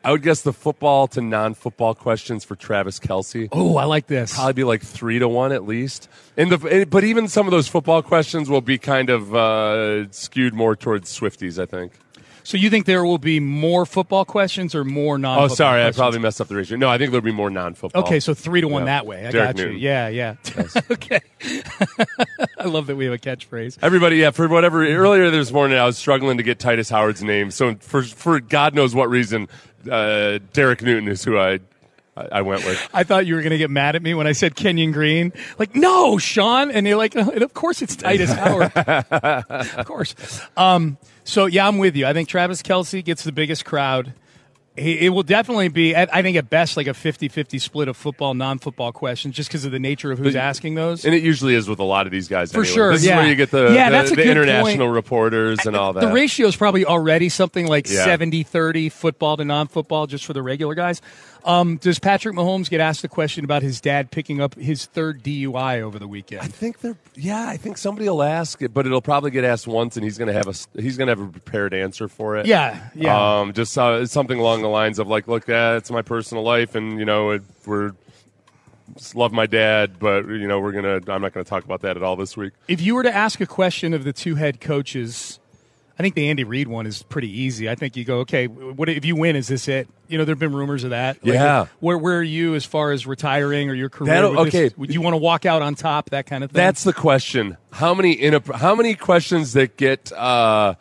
I 0.03 0.11
would 0.11 0.23
guess 0.23 0.41
the 0.41 0.53
football 0.53 1.07
to 1.09 1.21
non-football 1.21 1.93
questions 1.95 2.43
for 2.43 2.55
Travis 2.55 2.99
Kelce 2.99 3.49
Oh, 3.51 3.77
I 3.77 3.83
like 3.85 4.07
this. 4.07 4.33
probably 4.33 4.53
be 4.53 4.63
like 4.63 4.81
three 4.81 5.19
to 5.19 5.27
one 5.27 5.51
at 5.51 5.65
least. 5.65 6.09
And 6.35 6.51
the 6.51 6.85
but 6.89 7.03
even 7.03 7.27
some 7.27 7.45
of 7.47 7.51
those 7.51 7.67
football 7.67 8.01
questions 8.01 8.49
will 8.49 8.61
be 8.61 8.77
kind 8.77 9.09
of 9.09 9.35
uh, 9.35 10.09
skewed 10.11 10.53
more 10.53 10.75
towards 10.75 11.11
Swifties. 11.17 11.61
I 11.61 11.65
think. 11.65 11.91
So 12.43 12.57
you 12.57 12.69
think 12.69 12.85
there 12.85 13.03
will 13.05 13.17
be 13.17 13.39
more 13.39 13.85
football 13.85 14.25
questions 14.25 14.73
or 14.75 14.83
more 14.83 15.17
non? 15.17 15.39
Oh, 15.39 15.47
sorry, 15.47 15.83
I 15.83 15.91
probably 15.91 16.19
messed 16.19 16.41
up 16.41 16.47
the 16.47 16.55
ratio. 16.55 16.77
No, 16.77 16.89
I 16.89 16.97
think 16.97 17.11
there'll 17.11 17.23
be 17.23 17.31
more 17.31 17.49
non-football. 17.49 18.03
Okay, 18.03 18.19
so 18.19 18.33
three 18.33 18.61
to 18.61 18.67
one 18.67 18.81
Yeah. 18.83 18.85
that 18.85 19.05
way. 19.05 19.25
I 19.27 19.31
Derek 19.31 19.55
got 19.55 19.59
you. 19.59 19.65
Newton. 19.65 19.79
Yeah, 19.81 20.07
yeah. 20.07 20.35
okay. 20.91 21.19
I 22.59 22.65
love 22.65 22.87
that 22.87 22.95
we 22.95 23.05
have 23.05 23.13
a 23.13 23.17
catchphrase. 23.17 23.77
Everybody, 23.81 24.17
yeah, 24.17 24.31
for 24.31 24.47
whatever. 24.47 24.85
Earlier 24.85 25.29
this 25.29 25.51
morning, 25.51 25.77
I 25.77 25.85
was 25.85 25.97
struggling 25.97 26.37
to 26.37 26.43
get 26.43 26.59
Tytus 26.59 26.89
Howard's 26.89 27.23
name. 27.23 27.51
So 27.51 27.75
for 27.75 28.03
for 28.03 28.39
God 28.39 28.73
knows 28.75 28.93
what 28.95 29.09
reason, 29.09 29.47
uh, 29.89 30.39
Derek 30.53 30.81
Newton 30.81 31.07
is 31.07 31.23
who 31.23 31.37
I 31.37 31.59
I 32.15 32.27
I 32.31 32.41
went 32.41 32.65
with. 32.65 32.89
I 32.93 33.03
thought 33.03 33.25
you 33.25 33.35
were 33.35 33.41
going 33.41 33.51
to 33.51 33.57
get 33.57 33.69
mad 33.69 33.95
at 33.95 34.01
me 34.01 34.13
when 34.13 34.27
I 34.27 34.33
said 34.33 34.55
Kenyon 34.55 34.91
Green. 34.91 35.31
Like, 35.57 35.75
no, 35.75 36.17
Sean. 36.17 36.69
And 36.71 36.85
you're 36.85 36.97
like, 36.97 37.15
"Oh, 37.15 37.29
and 37.29 37.41
of 37.41 37.53
course 37.53 37.81
it's 37.81 37.95
Tytus 37.95 38.33
Howard. 38.35 38.71
of 39.77 39.85
course. 39.85 40.15
Um, 40.57 40.97
so, 41.23 41.45
yeah, 41.45 41.67
I'm 41.67 41.77
with 41.77 41.95
you. 41.95 42.05
I 42.05 42.13
think 42.13 42.27
Travis 42.29 42.61
Kelce 42.61 43.03
gets 43.03 43.23
the 43.23 43.31
biggest 43.31 43.65
crowd. 43.65 44.13
He, 44.77 45.05
it 45.05 45.09
will 45.09 45.23
definitely 45.23 45.67
be, 45.67 45.93
at, 45.93 46.13
I 46.15 46.21
think, 46.21 46.37
at 46.37 46.49
best, 46.49 46.77
like 46.77 46.87
a 46.87 46.93
50 46.93 47.27
50 47.27 47.59
split 47.59 47.89
of 47.89 47.97
football, 47.97 48.33
non 48.33 48.57
football 48.57 48.93
questions, 48.93 49.35
just 49.35 49.49
because 49.49 49.65
of 49.65 49.73
the 49.73 49.79
nature 49.79 50.13
of 50.13 50.17
who's 50.19 50.35
asking 50.35 50.75
those. 50.75 51.03
And 51.03 51.13
it 51.13 51.23
usually 51.23 51.55
is 51.55 51.67
with 51.67 51.79
a 51.79 51.83
lot 51.83 52.05
of 52.05 52.11
these 52.13 52.29
guys. 52.29 52.53
For 52.53 52.59
anyway. 52.61 52.73
sure, 52.73 52.93
This 52.93 53.03
yeah. 53.05 53.15
is 53.15 53.17
where 53.17 53.27
you 53.27 53.35
get 53.35 53.51
the, 53.51 53.73
Yeah, 53.73 53.89
the, 53.89 53.97
that's 53.97 54.11
a 54.11 54.15
the 54.15 54.23
good 54.23 54.27
international 54.31 54.87
point. 54.87 54.95
reporters 54.95 55.65
and 55.65 55.75
all 55.75 55.91
that. 55.91 55.99
The 55.99 56.13
ratio 56.13 56.47
is 56.47 56.55
probably 56.55 56.85
already 56.85 57.27
something 57.27 57.67
like 57.67 57.89
Yeah. 57.89 58.05
70 58.05 58.43
30 58.43 58.87
football 58.87 59.35
to 59.35 59.43
non 59.43 59.67
football, 59.67 60.07
just 60.07 60.23
for 60.25 60.31
the 60.31 60.41
regular 60.41 60.73
guys. 60.73 61.01
Um, 61.45 61.77
does 61.77 61.99
Patrick 61.99 62.35
Mahomes 62.35 62.69
get 62.69 62.81
asked 62.81 63.03
a 63.03 63.07
question 63.07 63.43
about 63.43 63.61
his 63.61 63.81
dad 63.81 64.11
picking 64.11 64.41
up 64.41 64.55
his 64.55 64.85
third 64.85 65.23
DUI 65.23 65.81
over 65.81 65.99
the 65.99 66.07
weekend? 66.07 66.41
I 66.41 66.47
think 66.47 66.79
they're 66.79 66.97
yeah. 67.15 67.47
I 67.47 67.57
think 67.57 67.77
somebody 67.77 68.07
will 68.07 68.23
ask 68.23 68.61
it, 68.61 68.73
but 68.73 68.85
it'll 68.85 69.01
probably 69.01 69.31
get 69.31 69.43
asked 69.43 69.67
once, 69.67 69.97
and 69.97 70.03
he's 70.03 70.17
going 70.17 70.27
to 70.27 70.33
have 70.33 70.47
a 70.47 70.81
he's 70.81 70.97
going 70.97 71.07
to 71.07 71.11
have 71.11 71.27
a 71.27 71.31
prepared 71.31 71.73
answer 71.73 72.07
for 72.07 72.37
it. 72.37 72.45
Yeah, 72.45 72.89
yeah. 72.95 73.39
Um, 73.39 73.53
just 73.53 73.77
uh, 73.77 74.05
something 74.05 74.39
along 74.39 74.61
the 74.61 74.69
lines 74.69 74.99
of 74.99 75.07
like, 75.07 75.27
look, 75.27 75.49
uh, 75.49 75.75
it's 75.77 75.91
my 75.91 76.01
personal 76.01 76.43
life, 76.43 76.75
and 76.75 76.99
you 76.99 77.05
know, 77.05 77.31
it, 77.31 77.43
we're 77.65 77.93
love 79.15 79.31
my 79.31 79.45
dad, 79.45 79.99
but 79.99 80.27
you 80.27 80.47
know, 80.47 80.59
we're 80.59 80.71
gonna. 80.71 80.95
I'm 81.07 81.21
not 81.21 81.33
going 81.33 81.43
to 81.43 81.49
talk 81.49 81.63
about 81.63 81.81
that 81.81 81.97
at 81.97 82.03
all 82.03 82.15
this 82.15 82.35
week. 82.37 82.53
If 82.67 82.81
you 82.81 82.95
were 82.95 83.03
to 83.03 83.13
ask 83.13 83.41
a 83.41 83.45
question 83.45 83.93
of 83.93 84.03
the 84.03 84.13
two 84.13 84.35
head 84.35 84.61
coaches, 84.61 85.39
I 86.01 86.03
think 86.03 86.15
the 86.15 86.29
Andy 86.31 86.43
Reid 86.43 86.67
one 86.67 86.87
is 86.87 87.03
pretty 87.03 87.29
easy. 87.41 87.69
I 87.69 87.75
think 87.75 87.95
you 87.95 88.03
go, 88.03 88.21
okay, 88.21 88.47
what 88.47 88.89
if 88.89 89.05
you 89.05 89.15
win? 89.15 89.35
Is 89.35 89.47
this 89.47 89.67
it? 89.67 89.87
You 90.07 90.17
know, 90.17 90.25
there 90.25 90.33
have 90.33 90.39
been 90.39 90.51
rumors 90.51 90.83
of 90.83 90.89
that. 90.89 91.23
Like, 91.23 91.35
Yeah. 91.35 91.67
where 91.79 91.95
where 91.95 92.17
are 92.17 92.23
you 92.23 92.55
as 92.55 92.65
far 92.65 92.91
as 92.91 93.05
retiring 93.05 93.69
or 93.69 93.75
your 93.75 93.89
career? 93.89 94.11
That'll- 94.15 94.43
this? 94.45 94.55
okay. 94.55 94.73
Would 94.77 94.91
you 94.91 94.99
want 94.99 95.13
to 95.13 95.17
walk 95.17 95.45
out 95.45 95.61
on 95.61 95.75
top? 95.75 96.09
That 96.09 96.25
kind 96.25 96.43
of 96.43 96.49
thing. 96.49 96.57
That's 96.57 96.83
the 96.83 96.91
question. 96.91 97.55
How 97.71 97.93
many 97.93 98.17
inapp- 98.17 98.55
how 98.55 98.73
many 98.73 98.95
questions 98.95 99.53
that 99.53 99.77
get 99.77 100.11
uh, 100.11 100.73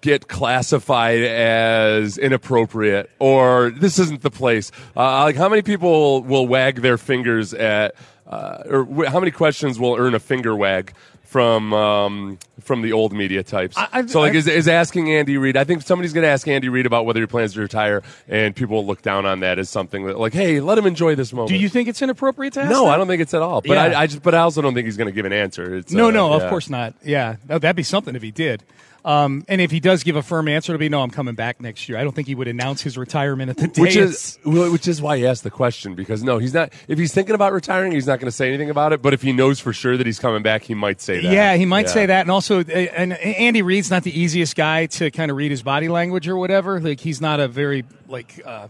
get 0.00 0.26
classified 0.26 1.20
as 1.22 2.16
inappropriate 2.16 3.10
or 3.18 3.70
this 3.70 3.98
isn't 3.98 4.22
the 4.22 4.30
place? 4.30 4.72
Uh, 4.96 5.24
like 5.24 5.36
how 5.36 5.50
many 5.50 5.60
people 5.60 6.22
will 6.22 6.46
wag 6.46 6.80
their 6.80 6.96
fingers 6.96 7.52
at 7.52 7.94
uh, 8.26 8.62
or 8.68 8.84
w- 8.84 9.08
how 9.10 9.20
many 9.20 9.30
questions 9.30 9.78
will 9.78 9.96
earn 9.96 10.14
a 10.14 10.18
finger 10.18 10.56
wag? 10.56 10.92
From 11.36 11.74
um, 11.74 12.38
from 12.62 12.80
the 12.80 12.94
old 12.94 13.12
media 13.12 13.42
types, 13.42 13.76
I- 13.76 13.88
I've- 13.92 14.08
so 14.08 14.20
like 14.20 14.30
I've- 14.30 14.38
is, 14.38 14.46
is 14.48 14.68
asking 14.68 15.12
Andy 15.12 15.36
Reid. 15.36 15.54
I 15.58 15.64
think 15.64 15.82
somebody's 15.82 16.14
going 16.14 16.22
to 16.22 16.30
ask 16.30 16.48
Andy 16.48 16.70
Reid 16.70 16.86
about 16.86 17.04
whether 17.04 17.20
he 17.20 17.26
plans 17.26 17.52
to 17.52 17.60
retire, 17.60 18.02
and 18.26 18.56
people 18.56 18.76
will 18.76 18.86
look 18.86 19.02
down 19.02 19.26
on 19.26 19.40
that 19.40 19.58
as 19.58 19.68
something 19.68 20.06
that, 20.06 20.18
like, 20.18 20.32
hey, 20.32 20.60
let 20.60 20.78
him 20.78 20.86
enjoy 20.86 21.14
this 21.14 21.34
moment. 21.34 21.50
Do 21.50 21.56
you 21.56 21.68
think 21.68 21.88
it's 21.90 22.00
inappropriate 22.00 22.54
to 22.54 22.60
ask? 22.62 22.70
No, 22.70 22.86
that? 22.86 22.94
I 22.94 22.96
don't 22.96 23.06
think 23.06 23.20
it's 23.20 23.34
at 23.34 23.42
all. 23.42 23.60
But 23.60 23.72
Yeah. 23.74 23.82
I, 23.82 24.00
I 24.00 24.06
just, 24.06 24.22
but 24.22 24.34
I 24.34 24.38
also 24.38 24.62
don't 24.62 24.72
think 24.72 24.86
he's 24.86 24.96
going 24.96 25.08
to 25.08 25.12
give 25.12 25.26
an 25.26 25.34
answer. 25.34 25.74
It's, 25.74 25.92
No, 25.92 26.08
uh, 26.08 26.10
no, 26.12 26.32
of 26.32 26.48
course 26.48 26.70
not. 26.70 26.94
Yeah, 27.04 27.36
that'd 27.44 27.76
be 27.76 27.82
something 27.82 28.16
if 28.16 28.22
he 28.22 28.30
did. 28.30 28.62
Um, 29.06 29.44
and 29.46 29.60
if 29.60 29.70
he 29.70 29.78
does 29.78 30.02
give 30.02 30.16
a 30.16 30.22
firm 30.22 30.48
answer, 30.48 30.72
it'll 30.72 30.80
be 30.80 30.88
no. 30.88 31.00
I'm 31.00 31.10
coming 31.12 31.36
back 31.36 31.60
next 31.60 31.88
year. 31.88 31.96
I 31.96 32.02
don't 32.02 32.12
think 32.12 32.26
he 32.26 32.34
would 32.34 32.48
announce 32.48 32.82
his 32.82 32.98
retirement 32.98 33.50
at 33.50 33.56
the 33.56 33.68
day. 33.68 33.80
Which 33.80 33.94
is 33.94 34.36
which 34.44 34.88
is 34.88 35.00
why 35.00 35.16
he 35.18 35.26
asked 35.26 35.44
the 35.44 35.50
question 35.50 35.94
because 35.94 36.24
no, 36.24 36.38
he's 36.38 36.52
not. 36.52 36.72
If 36.88 36.98
he's 36.98 37.14
thinking 37.14 37.36
about 37.36 37.52
retiring, 37.52 37.92
he's 37.92 38.08
not 38.08 38.18
going 38.18 38.26
to 38.26 38.32
say 38.36 38.48
anything 38.48 38.68
about 38.68 38.92
it. 38.92 39.02
But 39.02 39.14
if 39.14 39.22
he 39.22 39.32
knows 39.32 39.60
for 39.60 39.72
sure 39.72 39.96
that 39.96 40.06
he's 40.06 40.18
coming 40.18 40.42
back, 40.42 40.64
he 40.64 40.74
might 40.74 41.00
say 41.00 41.20
that. 41.22 41.32
Yeah, 41.32 41.54
he 41.54 41.66
might 41.66 41.86
Yeah. 41.86 41.92
say 41.92 42.06
that, 42.06 42.22
and 42.22 42.32
also, 42.32 42.60
and 42.64 43.12
Andy 43.12 43.62
Reid's 43.62 43.92
not 43.92 44.02
the 44.02 44.18
easiest 44.18 44.56
guy 44.56 44.86
to 44.86 45.12
kind 45.12 45.30
of 45.30 45.36
read 45.36 45.52
his 45.52 45.62
body 45.62 45.88
language 45.88 46.26
or 46.26 46.36
whatever. 46.36 46.80
Like 46.80 46.98
he's 46.98 47.20
not 47.20 47.38
a 47.38 47.46
very 47.46 47.84
like, 48.08 48.42
uh, 48.44 48.66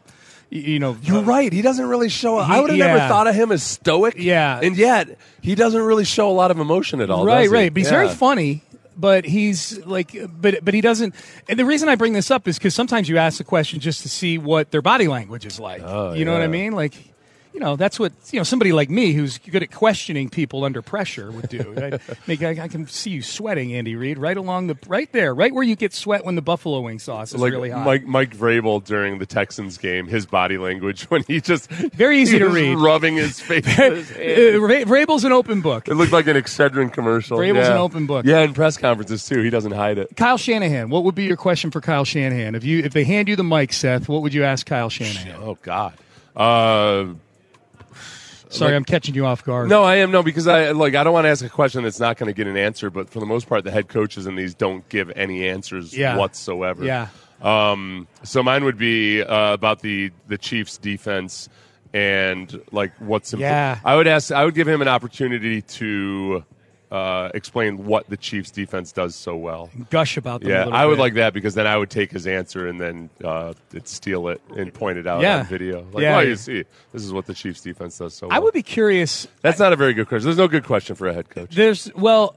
you 0.50 0.78
know, 0.78 0.96
You're 1.02 1.18
uh, 1.18 1.22
right. 1.22 1.52
He 1.52 1.60
doesn't 1.62 1.86
really 1.86 2.08
show. 2.08 2.42
He- 2.44 2.52
I 2.52 2.60
would 2.60 2.70
have 2.70 2.78
never 2.78 2.98
thought 3.00 3.26
of 3.26 3.34
him 3.34 3.50
as 3.52 3.62
stoic. 3.62 4.14
Yeah. 4.18 4.60
and 4.62 4.76
yet 4.76 5.18
he 5.40 5.54
doesn't 5.54 5.80
really 5.82 6.04
show 6.04 6.30
a 6.30 6.32
lot 6.32 6.50
of 6.50 6.58
emotion 6.60 7.00
at 7.00 7.10
all. 7.10 7.24
right, 7.26 7.48
right. 7.50 7.72
But 7.72 7.78
he's 7.78 7.88
very 7.90 8.08
funny. 8.10 8.62
But 8.98 9.26
he's 9.26 9.84
like, 9.84 10.16
but 10.40 10.64
but 10.64 10.72
he 10.72 10.80
doesn't. 10.80 11.14
And 11.48 11.58
the 11.58 11.66
reason 11.66 11.88
I 11.88 11.96
bring 11.96 12.14
this 12.14 12.30
up 12.30 12.48
is 12.48 12.56
because 12.56 12.74
sometimes 12.74 13.08
you 13.08 13.18
ask 13.18 13.38
the 13.38 13.44
question 13.44 13.78
just 13.78 14.02
to 14.02 14.08
see 14.08 14.38
what 14.38 14.70
their 14.70 14.82
body 14.82 15.06
language 15.06 15.44
is 15.44 15.60
like. 15.60 15.82
Oh, 15.84 16.14
you 16.14 16.24
know 16.24 16.32
what 16.32 16.40
I 16.42 16.46
mean? 16.46 16.72
Like, 16.72 16.94
you 17.56 17.60
know, 17.60 17.74
that's 17.74 17.98
what 17.98 18.12
you 18.32 18.38
know. 18.38 18.44
Somebody 18.44 18.72
like 18.72 18.90
me 18.90 19.14
who's 19.14 19.38
good 19.38 19.62
at 19.62 19.70
questioning 19.70 20.28
people 20.28 20.62
under 20.62 20.82
pressure 20.82 21.30
would 21.30 21.48
do. 21.48 21.74
I, 21.74 21.98
make, 22.26 22.42
I, 22.42 22.64
I 22.64 22.68
can 22.68 22.86
see 22.86 23.08
you 23.08 23.22
sweating, 23.22 23.72
Andy 23.74 23.96
Reid, 23.96 24.18
right 24.18 24.36
along 24.36 24.66
the 24.66 24.76
right 24.86 25.10
there, 25.12 25.34
right 25.34 25.54
where 25.54 25.64
you 25.64 25.74
get 25.74 25.94
sweat 25.94 26.26
when 26.26 26.34
the 26.34 26.42
buffalo 26.42 26.82
wing 26.82 26.98
sauce 26.98 27.32
is 27.32 27.40
Like 27.40 27.52
really 27.52 27.70
hot. 27.70 27.86
Mike 27.86 28.04
Mike 28.04 28.36
Vrabel 28.36 28.84
during 28.84 29.20
the 29.20 29.24
Texans 29.24 29.78
game, 29.78 30.06
his 30.06 30.26
body 30.26 30.58
language 30.58 31.04
when 31.08 31.22
he 31.22 31.40
just 31.40 31.70
Very 31.70 32.20
easy 32.20 32.38
to 32.38 32.50
read. 32.50 32.76
rubbing 32.76 33.16
his 33.16 33.40
face. 33.48 33.64
his 33.64 34.10
Vrabel's 34.10 35.24
an 35.24 35.32
open 35.32 35.62
book. 35.62 35.88
It 35.88 35.94
looked 35.94 36.12
like 36.12 36.26
an 36.26 36.36
Excedrin 36.36 36.92
commercial. 36.92 37.38
Vrabel's 37.38 37.68
yeah. 37.68 37.72
an 37.72 37.78
open 37.78 38.04
book. 38.04 38.26
Yeah, 38.26 38.40
in 38.40 38.52
press 38.52 38.76
conferences 38.76 39.26
too. 39.26 39.40
He 39.40 39.48
doesn't 39.48 39.72
hide 39.72 39.96
it. 39.96 40.14
Kyle 40.14 40.36
Shanahan. 40.36 40.90
What 40.90 41.04
would 41.04 41.14
be 41.14 41.24
your 41.24 41.38
question 41.38 41.70
for 41.70 41.80
Kyle 41.80 42.04
Shanahan? 42.04 42.54
If 42.54 42.64
you 42.64 42.80
if 42.80 42.92
they 42.92 43.04
hand 43.04 43.28
you 43.28 43.36
the 43.36 43.44
mic, 43.44 43.72
Seth, 43.72 44.10
what 44.10 44.20
would 44.20 44.34
you 44.34 44.44
ask 44.44 44.66
Kyle 44.66 44.90
Shanahan? 44.90 45.40
Oh 45.42 45.56
God. 45.62 45.94
Uh, 46.36 47.14
Sorry, 48.56 48.72
like- 48.72 48.76
I'm 48.76 48.84
catching 48.84 49.14
you 49.14 49.26
off 49.26 49.44
guard. 49.44 49.68
no, 49.68 49.82
I 49.84 49.96
am 49.96 50.10
no 50.10 50.22
because 50.22 50.46
I 50.46 50.70
like 50.72 50.94
I 50.94 51.04
don't 51.04 51.12
want 51.12 51.24
to 51.24 51.28
ask 51.30 51.44
a 51.44 51.48
question 51.48 51.82
that's 51.84 52.00
not 52.00 52.16
going 52.16 52.28
to 52.28 52.32
get 52.32 52.46
an 52.46 52.56
answer. 52.56 52.90
But 52.90 53.10
for 53.10 53.20
the 53.20 53.26
most 53.26 53.48
part, 53.48 53.64
the 53.64 53.70
head 53.70 53.88
coaches 53.88 54.26
in 54.26 54.34
these 54.36 54.54
don't 54.54 54.88
give 54.88 55.10
any 55.16 55.48
answers 55.48 55.96
Yeah. 55.96 56.16
whatsoever. 56.16 56.84
Yeah. 56.84 57.08
Um, 57.42 58.08
so 58.22 58.42
mine 58.42 58.64
would 58.64 58.78
be 58.78 59.22
uh, 59.22 59.52
about 59.52 59.80
the 59.80 60.10
the 60.28 60.38
Chiefs' 60.38 60.78
defense 60.78 61.48
and 61.94 62.60
like 62.72 62.92
what's 62.98 63.32
Yeah. 63.34 63.78
I 63.84 63.94
would 63.96 64.06
ask. 64.06 64.32
I 64.32 64.44
would 64.44 64.54
give 64.54 64.66
him 64.68 64.82
an 64.82 64.88
opportunity 64.88 65.62
to 65.62 66.44
uh, 66.96 67.30
explain 67.34 67.84
what 67.86 68.08
the 68.08 68.16
Chiefs 68.16 68.50
defense 68.50 68.92
does 68.92 69.14
so 69.14 69.36
well. 69.36 69.70
Gush 69.90 70.16
about 70.16 70.40
them. 70.40 70.50
a 70.50 70.54
Yeah, 70.54 70.68
I 70.68 70.86
would 70.86 70.94
bit. 70.96 71.00
like 71.02 71.14
that 71.14 71.34
because 71.34 71.54
then 71.54 71.66
I 71.66 71.76
would 71.76 71.90
take 71.90 72.10
his 72.10 72.26
answer 72.26 72.66
and 72.66 72.80
then 72.80 73.10
uh, 73.22 73.52
steal 73.84 74.28
it 74.28 74.40
and 74.56 74.72
point 74.72 74.98
it 74.98 75.06
out 75.06 75.20
Yeah. 75.22 75.40
on 75.40 75.46
video. 75.46 75.86
Like, 75.92 76.02
Yeah. 76.02 76.16
well, 76.16 76.26
you 76.26 76.36
see, 76.36 76.64
this 76.92 77.04
is 77.04 77.12
what 77.12 77.26
the 77.26 77.34
Chiefs 77.34 77.60
defense 77.60 77.98
does 77.98 78.14
so 78.14 78.28
well. 78.28 78.36
I 78.36 78.40
would 78.40 78.54
be 78.54 78.62
curious. 78.62 79.28
That's 79.42 79.58
not 79.58 79.72
a 79.72 79.76
very 79.76 79.92
good 79.94 80.08
question. 80.08 80.24
There's 80.26 80.38
no 80.38 80.48
good 80.48 80.64
question 80.64 80.96
for 80.96 81.06
a 81.08 81.12
head 81.12 81.28
coach. 81.28 81.54
There's 81.54 81.92
well, 81.94 82.34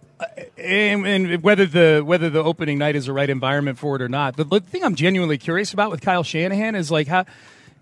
and, 0.57 1.05
and 1.07 1.43
whether 1.43 1.65
the 1.65 2.01
whether 2.05 2.29
the 2.29 2.43
opening 2.43 2.77
night 2.77 2.95
is 2.95 3.05
the 3.05 3.13
right 3.13 3.29
environment 3.29 3.77
for 3.77 3.95
it 3.95 4.01
or 4.01 4.09
not. 4.09 4.35
The, 4.37 4.43
the 4.43 4.59
thing 4.59 4.83
I'm 4.83 4.95
genuinely 4.95 5.37
curious 5.37 5.71
about 5.73 5.91
with 5.91 6.01
Kyle 6.01 6.23
Shanahan 6.23 6.75
is 6.75 6.91
like 6.91 7.07
how 7.07 7.25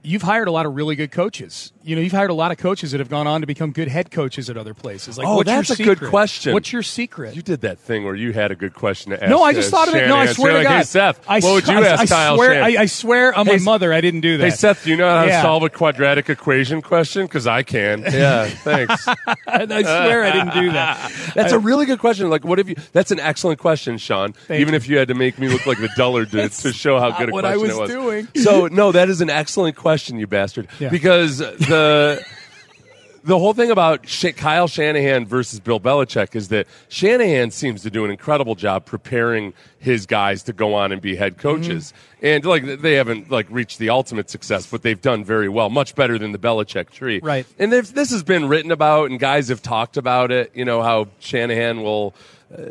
you've 0.04 0.22
hired 0.22 0.48
a 0.48 0.52
lot 0.52 0.66
of 0.66 0.76
really 0.76 0.96
good 0.96 1.12
coaches. 1.12 1.74
You 1.88 1.96
know, 1.96 2.02
you've 2.02 2.12
hired 2.12 2.30
a 2.30 2.34
lot 2.34 2.52
of 2.52 2.58
coaches 2.58 2.92
that 2.92 3.00
have 3.00 3.08
gone 3.10 3.28
on 3.28 3.40
to 3.42 3.48
become 3.48 3.72
good 3.72 3.88
head 3.88 4.12
coaches 4.12 4.50
at 4.50 4.58
other 4.58 4.74
places. 4.74 5.18
Like, 5.18 5.26
Oh, 5.26 5.36
what's 5.38 5.48
that's 5.48 5.70
your 5.70 5.76
a 5.76 5.78
good 5.86 5.98
secret? 6.00 6.10
question. 6.10 6.54
What's 6.54 6.74
your 6.74 6.84
secret? 6.84 7.34
You 7.36 7.42
did 7.42 7.62
that 7.62 7.80
thing 7.80 8.04
where 8.04 8.14
you 8.14 8.34
had 8.34 8.52
a 8.52 8.56
good 8.56 8.74
question 8.74 9.12
to 9.12 9.24
ask. 9.24 9.30
no, 9.30 9.42
I 9.42 9.54
just 9.54 9.74
uh, 9.74 9.78
thought 9.78 9.88
of 9.88 9.96
it. 9.96 10.08
No, 10.08 10.18
I 10.18 10.26
swear 10.26 10.52
to 10.52 10.58
like, 10.58 10.68
God. 10.68 10.78
Hey, 10.80 10.84
Seth, 10.84 11.22
I, 11.30 11.40
what 11.40 11.54
would 11.54 11.68
you 11.68 11.78
I, 11.78 11.88
ask 11.88 12.02
I 12.04 12.06
Kyle 12.08 12.36
swear, 12.36 12.62
I, 12.62 12.68
I 12.68 12.86
swear 12.88 13.34
on 13.34 13.46
Hey, 13.46 13.54
my 13.58 13.64
mother, 13.64 13.94
I 13.94 14.02
didn't 14.02 14.20
do 14.20 14.38
that. 14.38 14.44
Hey 14.44 14.50
Seth, 14.50 14.84
do 14.84 14.90
you 14.90 14.98
know 14.98 15.10
how 15.10 15.24
Yeah. 15.24 15.38
to 15.38 15.42
solve 15.44 15.64
a 15.64 15.70
quadratic 15.70 16.30
equation 16.30 16.82
question? 16.82 17.26
Because 17.26 17.48
I 17.48 17.64
can. 17.64 18.04
Yeah, 18.18 18.48
thanks. 18.48 19.08
I 19.08 19.66
swear 19.66 20.24
I 20.24 20.32
didn't 20.32 20.54
do 20.54 20.72
that. 20.74 21.12
That's 21.36 21.54
a 21.54 21.60
really 21.60 21.86
good 21.86 22.00
question. 22.00 22.30
Like, 22.30 22.44
what 22.44 22.60
if 22.60 22.68
you? 22.68 22.76
That's 22.92 23.12
an 23.12 23.20
excellent 23.20 23.60
question, 23.60 23.98
Sean. 23.98 24.34
Thank 24.34 24.60
Even 24.60 24.74
you. 24.74 24.78
if 24.78 24.90
you 24.90 24.98
had 24.98 25.08
to 25.10 25.14
make 25.14 25.38
me 25.40 25.48
look 25.48 25.66
like 25.66 25.78
the 25.78 25.90
dullard 25.96 26.32
to, 26.32 26.50
to 26.50 26.74
show 26.74 27.00
how 27.00 27.12
good 27.12 27.30
a 27.30 27.36
I 27.36 27.42
question 27.56 27.60
was 27.62 27.72
it 27.72 27.78
was. 27.80 27.90
doing. 27.90 28.28
So 28.44 28.68
no, 28.68 28.92
that 28.92 29.08
is 29.10 29.22
an 29.22 29.30
excellent 29.30 29.76
question, 29.78 30.20
you 30.20 30.28
bastard. 30.28 30.68
Yeah. 30.80 30.90
Because 30.90 31.38
the. 31.38 31.77
The 31.78 32.26
the 33.24 33.38
whole 33.38 33.54
thing 33.54 33.72
about 33.72 34.08
Sh- 34.08 34.34
Kyle 34.38 34.68
Shanahan 34.68 35.26
versus 35.26 35.60
Bill 35.60 35.82
Belichick 35.82 36.34
is 36.34 36.48
that 36.48 36.66
Shanahan 36.88 37.52
seems 37.52 37.84
to 37.84 37.90
do 37.90 38.06
an 38.06 38.12
incredible 38.12 38.56
job 38.56 38.86
preparing 38.86 39.54
his 39.80 40.06
guys 40.06 40.44
to 40.44 40.54
go 40.54 40.74
on 40.74 40.94
and 40.94 41.02
be 41.02 41.16
head 41.16 41.38
coaches. 41.38 41.92
Mm-hmm. 41.92 42.26
And 42.26 42.46
like 42.46 42.82
they 42.82 42.94
haven't 42.94 43.30
like 43.30 43.48
reached 43.50 43.80
the 43.80 43.90
ultimate 43.90 44.30
success, 44.30 44.66
but 44.66 44.82
they've 44.82 45.02
done 45.02 45.26
very 45.26 45.50
well, 45.50 45.70
much 45.70 45.94
better 45.94 46.18
than 46.18 46.32
the 46.32 46.38
Belichick 46.38 46.90
tree. 46.90 47.20
Right. 47.22 47.46
And 47.60 47.74
if 47.74 47.94
this 47.94 48.12
has 48.12 48.24
been 48.24 48.48
written 48.48 48.72
about, 48.72 49.12
and 49.12 49.20
guys 49.20 49.50
have 49.50 49.62
talked 49.62 49.98
about 49.98 50.32
it. 50.32 50.52
You 50.56 50.64
know 50.64 50.82
how 50.82 51.08
Shanahan 51.20 51.84
will 51.84 52.16
uh, 52.58 52.62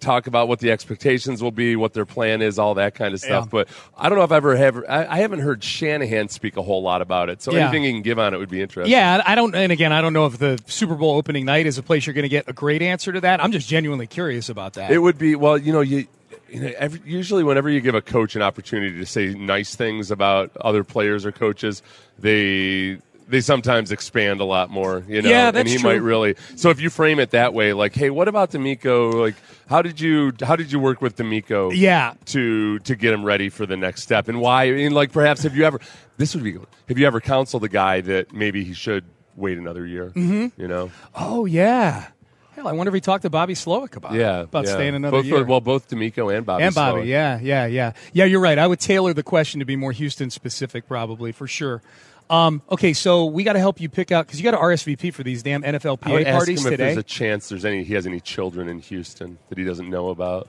talk 0.00 0.26
about 0.26 0.48
what 0.48 0.60
the 0.60 0.70
expectations 0.70 1.42
will 1.42 1.50
be, 1.50 1.76
what 1.76 1.92
their 1.92 2.04
plan 2.06 2.42
is, 2.42 2.58
all 2.58 2.74
that 2.74 2.94
kind 2.94 3.14
of 3.14 3.20
stuff. 3.20 3.44
Yeah. 3.46 3.50
But 3.50 3.68
I 3.96 4.08
don't 4.08 4.18
know 4.18 4.24
if 4.24 4.30
I've 4.30 4.36
ever 4.36 4.56
have. 4.56 4.76
I, 4.88 5.06
I 5.06 5.18
haven't 5.18 5.40
heard 5.40 5.62
Shanahan 5.62 6.28
speak 6.28 6.56
a 6.56 6.62
whole 6.62 6.82
lot 6.82 7.02
about 7.02 7.28
it. 7.30 7.42
So 7.42 7.52
Yeah. 7.52 7.62
anything 7.62 7.84
you 7.84 7.92
can 7.92 8.02
give 8.02 8.18
on 8.18 8.34
it 8.34 8.38
would 8.38 8.50
be 8.50 8.60
interesting. 8.60 8.92
Yeah, 8.92 9.22
I 9.26 9.34
don't. 9.34 9.54
And 9.54 9.72
again, 9.72 9.92
I 9.92 10.00
don't 10.00 10.12
know 10.12 10.26
if 10.26 10.38
the 10.38 10.60
Super 10.66 10.94
Bowl 10.94 11.16
opening 11.16 11.44
night 11.44 11.66
is 11.66 11.78
a 11.78 11.82
place 11.82 12.06
you're 12.06 12.14
going 12.14 12.22
to 12.24 12.28
get 12.28 12.48
a 12.48 12.52
great 12.52 12.82
answer 12.82 13.12
to 13.12 13.20
that. 13.22 13.42
I'm 13.42 13.52
just 13.52 13.68
genuinely 13.68 14.06
curious 14.06 14.48
about 14.48 14.74
that. 14.74 14.90
It 14.90 14.98
would 14.98 15.18
be 15.18 15.34
well, 15.34 15.58
you 15.58 15.72
know, 15.72 15.80
you. 15.80 16.06
You 16.48 16.60
know, 16.60 16.72
every, 16.78 17.00
usually, 17.04 17.42
whenever 17.42 17.68
you 17.68 17.80
give 17.80 17.96
a 17.96 18.00
coach 18.00 18.36
an 18.36 18.42
opportunity 18.42 18.96
to 18.98 19.04
say 19.04 19.34
nice 19.34 19.74
things 19.74 20.12
about 20.12 20.56
other 20.58 20.84
players 20.84 21.26
or 21.26 21.32
coaches, 21.32 21.82
they 22.20 22.98
they 23.28 23.40
sometimes 23.40 23.90
expand 23.92 24.40
a 24.40 24.44
lot 24.44 24.70
more. 24.70 25.02
You 25.08 25.22
know, 25.22 25.28
Yeah, 25.28 25.48
and 25.48 25.56
that's 25.56 25.70
he 25.72 25.78
true. 25.78 25.90
might 25.90 26.02
really. 26.02 26.36
So 26.56 26.70
if 26.70 26.80
you 26.80 26.90
frame 26.90 27.18
it 27.18 27.30
that 27.30 27.54
way, 27.54 27.72
like, 27.72 27.94
hey, 27.94 28.10
what 28.10 28.28
about 28.28 28.50
DeMeco? 28.52 29.14
Like, 29.14 29.34
how 29.68 29.82
did 29.82 30.00
you 30.00 30.32
how 30.42 30.56
did 30.56 30.70
you 30.70 30.78
work 30.78 31.00
with 31.02 31.16
DeMeco? 31.16 31.72
Yeah. 31.74 32.14
to 32.26 32.78
to 32.80 32.94
get 32.96 33.12
him 33.12 33.24
ready 33.24 33.48
for 33.48 33.66
the 33.66 33.76
next 33.76 34.02
step, 34.02 34.28
and 34.28 34.40
why? 34.40 34.64
I 34.64 34.72
mean, 34.72 34.92
like, 34.92 35.12
perhaps 35.12 35.42
have 35.42 35.56
you 35.56 35.64
ever 35.64 35.80
this 36.16 36.34
would 36.34 36.44
be 36.44 36.52
good. 36.52 36.66
Have 36.88 36.98
you 36.98 37.06
ever 37.06 37.20
counseled 37.20 37.64
a 37.64 37.68
guy 37.68 38.00
that 38.02 38.32
maybe 38.32 38.64
he 38.64 38.72
should 38.72 39.04
wait 39.34 39.58
another 39.58 39.84
year? 39.84 40.10
Mm-hmm. 40.14 40.60
You 40.60 40.68
know. 40.68 40.90
oh 41.14 41.44
yeah. 41.46 42.08
Hell, 42.52 42.68
I 42.68 42.72
wonder 42.72 42.88
if 42.88 42.94
he 42.94 43.02
talked 43.02 43.20
to 43.24 43.28
Bobby 43.28 43.52
Slowik 43.52 43.96
about 43.96 44.14
Yeah, 44.14 44.40
about 44.40 44.64
yeah. 44.64 44.72
staying 44.72 44.94
another 44.94 45.18
both, 45.18 45.26
year. 45.26 45.44
Well, 45.44 45.60
both 45.60 45.88
D'Amico 45.88 46.30
and 46.30 46.46
Bobby. 46.46 46.64
and 46.64 46.74
Bobby, 46.74 47.00
Slowik. 47.02 47.06
yeah, 47.08 47.38
yeah, 47.42 47.66
yeah, 47.66 47.92
yeah. 48.14 48.24
You're 48.24 48.40
right. 48.40 48.58
I 48.58 48.66
would 48.66 48.80
tailor 48.80 49.12
the 49.12 49.22
question 49.22 49.58
to 49.60 49.66
be 49.66 49.76
more 49.76 49.92
Houston 49.92 50.30
specific, 50.30 50.88
probably 50.88 51.32
for 51.32 51.46
sure. 51.46 51.82
Um, 52.28 52.60
okay, 52.70 52.92
so 52.92 53.26
we 53.26 53.44
got 53.44 53.52
to 53.52 53.58
help 53.60 53.80
you 53.80 53.88
pick 53.88 54.10
out 54.10 54.26
because 54.26 54.40
you 54.40 54.44
got 54.44 54.58
to 54.58 54.62
RSVP 54.64 55.12
for 55.14 55.22
these 55.22 55.42
damn 55.42 55.62
I 55.64 55.70
would 55.70 55.80
NFLPA 55.82 56.24
ask 56.24 56.36
parties 56.38 56.60
him 56.60 56.66
if 56.66 56.70
today. 56.72 56.84
there's 56.86 56.96
a 56.96 57.02
chance 57.02 57.48
there's 57.48 57.64
any 57.64 57.84
he 57.84 57.94
has 57.94 58.06
any 58.06 58.20
children 58.20 58.68
in 58.68 58.80
Houston 58.80 59.38
that 59.48 59.58
he 59.58 59.64
doesn't 59.64 59.88
know 59.88 60.08
about. 60.08 60.48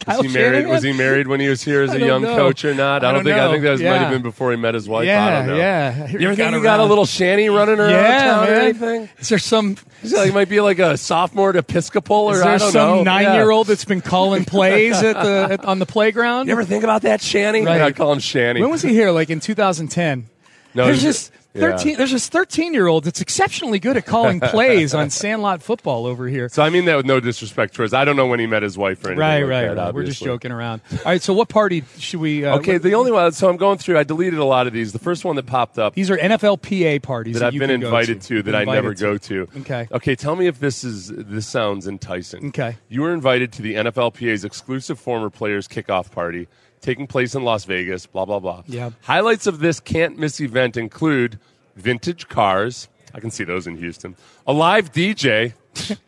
Kyle 0.00 0.16
Was 0.22 0.26
he 0.26 0.32
married? 0.32 0.54
Shanahan? 0.62 0.68
Was 0.70 0.82
he 0.82 0.92
married 0.94 1.28
when 1.28 1.40
he 1.40 1.48
was 1.48 1.62
here 1.62 1.82
as 1.82 1.90
I 1.90 1.96
a 1.96 1.98
don't 1.98 2.08
young 2.08 2.22
know. 2.22 2.34
coach 2.36 2.64
or 2.64 2.74
not? 2.74 3.04
I, 3.04 3.10
I 3.10 3.12
don't 3.12 3.14
don't 3.16 3.24
think. 3.24 3.36
I 3.36 3.44
know. 3.44 3.50
think 3.52 3.62
that 3.64 3.70
was, 3.72 3.80
might 3.82 3.86
Yeah. 3.86 3.98
have 3.98 4.10
been 4.10 4.22
before 4.22 4.50
he 4.50 4.56
met 4.56 4.72
his 4.74 4.88
wife. 4.88 5.02
I 5.02 5.04
Yeah, 5.04 5.36
don't 5.38 5.46
know. 5.48 5.56
yeah. 5.56 6.06
You 6.08 6.26
ever 6.26 6.34
think 6.34 6.52
you 6.54 6.62
got 6.62 6.80
a 6.80 6.84
little 6.84 7.04
shanny 7.04 7.48
running 7.50 7.78
around 7.78 7.92
town 8.20 8.48
or 8.48 8.52
anything? 8.54 9.08
Is 9.18 9.28
there 9.28 9.38
some 9.38 9.76
He's 10.00 10.14
like, 10.14 10.26
he 10.28 10.32
might 10.32 10.48
be 10.48 10.60
like 10.62 10.78
a 10.78 10.96
sophomore 10.96 11.50
at 11.50 11.56
Episcopal 11.56 12.16
or 12.16 12.36
is 12.36 12.40
I 12.40 12.44
there 12.48 12.58
don't 12.60 12.72
some 12.72 12.88
know. 12.96 13.02
nine 13.02 13.34
year 13.34 13.50
old 13.50 13.66
that's 13.66 13.84
been 13.84 14.00
calling 14.00 14.46
plays 14.46 15.02
at 15.02 15.22
the 15.22 15.48
at, 15.52 15.64
on 15.66 15.78
the 15.78 15.86
playground? 15.86 16.46
You 16.46 16.52
ever 16.52 16.64
think 16.64 16.82
about 16.82 17.02
that, 17.02 17.20
Shanny? 17.20 17.62
Right. 17.66 17.82
I 17.82 17.92
call 17.92 18.10
him 18.14 18.20
Shanny. 18.20 18.62
when 18.62 18.70
was 18.70 18.80
he 18.80 18.88
here? 18.94 19.10
Like 19.10 19.28
in 19.28 19.38
2010. 19.40 20.29
No, 20.74 20.86
there's 20.86 21.00
he- 21.00 21.08
this 21.08 21.30
yeah. 21.52 21.60
thirteen. 21.62 21.96
There's 21.96 22.12
this 22.12 22.28
thirteen 22.28 22.74
year 22.74 22.86
old 22.86 23.04
that's 23.04 23.20
exceptionally 23.20 23.80
good 23.80 23.96
at 23.96 24.06
calling 24.06 24.38
plays 24.40 24.94
on 24.94 25.10
Sandlot 25.10 25.62
football 25.62 26.06
over 26.06 26.28
here. 26.28 26.48
So 26.48 26.62
I 26.62 26.70
mean 26.70 26.84
that 26.84 26.96
with 26.96 27.06
no 27.06 27.18
disrespect 27.18 27.74
towards. 27.74 27.92
I 27.92 28.04
don't 28.04 28.14
know 28.16 28.26
when 28.26 28.38
he 28.38 28.46
met 28.46 28.62
his 28.62 28.78
wife 28.78 29.04
or 29.04 29.08
anything. 29.08 29.18
Right, 29.18 29.42
like 29.42 29.50
right, 29.50 29.74
that, 29.74 29.76
right. 29.86 29.94
We're 29.94 30.04
just 30.04 30.22
joking 30.22 30.52
around. 30.52 30.80
All 30.92 30.98
right. 31.06 31.20
So 31.20 31.34
what 31.34 31.48
party 31.48 31.84
should 31.98 32.20
we? 32.20 32.44
Uh, 32.44 32.58
Okay, 32.58 32.74
what- 32.74 32.82
the 32.82 32.94
only 32.94 33.10
one. 33.10 33.32
So 33.32 33.48
I'm 33.48 33.56
going 33.56 33.78
through. 33.78 33.98
I 33.98 34.04
deleted 34.04 34.38
a 34.38 34.44
lot 34.44 34.66
of 34.66 34.72
these. 34.72 34.92
The 34.92 34.98
first 35.00 35.24
one 35.24 35.36
that 35.36 35.46
popped 35.46 35.78
up 35.78 35.94
these 35.94 36.10
are 36.10 36.16
NFLPA 36.16 37.02
parties 37.02 37.34
that 37.34 37.40
that, 37.40 37.54
I've 37.54 37.58
been 37.58 37.70
invited 37.70 38.22
to, 38.22 38.42
that 38.42 38.54
I 38.54 38.64
never 38.64 38.94
to. 38.94 39.00
go 39.00 39.18
to. 39.18 39.48
Okay. 39.58 39.88
Okay, 39.90 40.14
tell 40.14 40.36
me 40.36 40.46
if 40.46 40.60
this 40.60 40.84
is 40.84 41.08
this 41.08 41.46
sounds 41.46 41.88
enticing. 41.88 42.46
Okay. 42.48 42.76
You 42.88 43.02
were 43.02 43.12
invited 43.12 43.52
to 43.54 43.62
the 43.62 43.74
NFLPA's 43.74 44.44
exclusive 44.44 45.00
former 45.00 45.30
players 45.30 45.66
kickoff 45.66 46.10
party 46.12 46.46
taking 46.80 47.06
place 47.06 47.34
in 47.34 47.42
Las 47.44 47.64
Vegas, 47.64 48.06
blah 48.06 48.24
blah 48.24 48.40
blah. 48.40 48.62
Yeah. 48.66 48.90
Highlights 49.02 49.46
of 49.46 49.60
this 49.60 49.80
can't 49.80 50.18
miss 50.18 50.40
event 50.40 50.76
include 50.76 51.38
vintage 51.76 52.28
cars. 52.28 52.88
I 53.14 53.20
can 53.20 53.30
see 53.30 53.44
those 53.44 53.66
in 53.66 53.76
Houston. 53.78 54.16
A 54.46 54.52
live 54.52 54.92
DJ. 54.92 55.54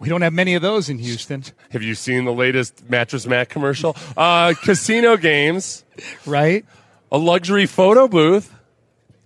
We 0.00 0.08
don't 0.08 0.22
have 0.22 0.32
many 0.32 0.54
of 0.54 0.60
those 0.60 0.88
in 0.90 0.98
Houston, 0.98 1.44
Have 1.70 1.82
you 1.82 1.94
seen 1.94 2.24
the 2.24 2.32
latest 2.32 2.90
Mattress 2.90 3.26
Mac 3.26 3.48
commercial? 3.48 3.96
Uh, 4.16 4.52
casino 4.62 5.16
games. 5.16 5.84
right? 6.26 6.64
A 7.12 7.16
luxury 7.16 7.66
photo 7.66 8.08
booth. 8.08 8.52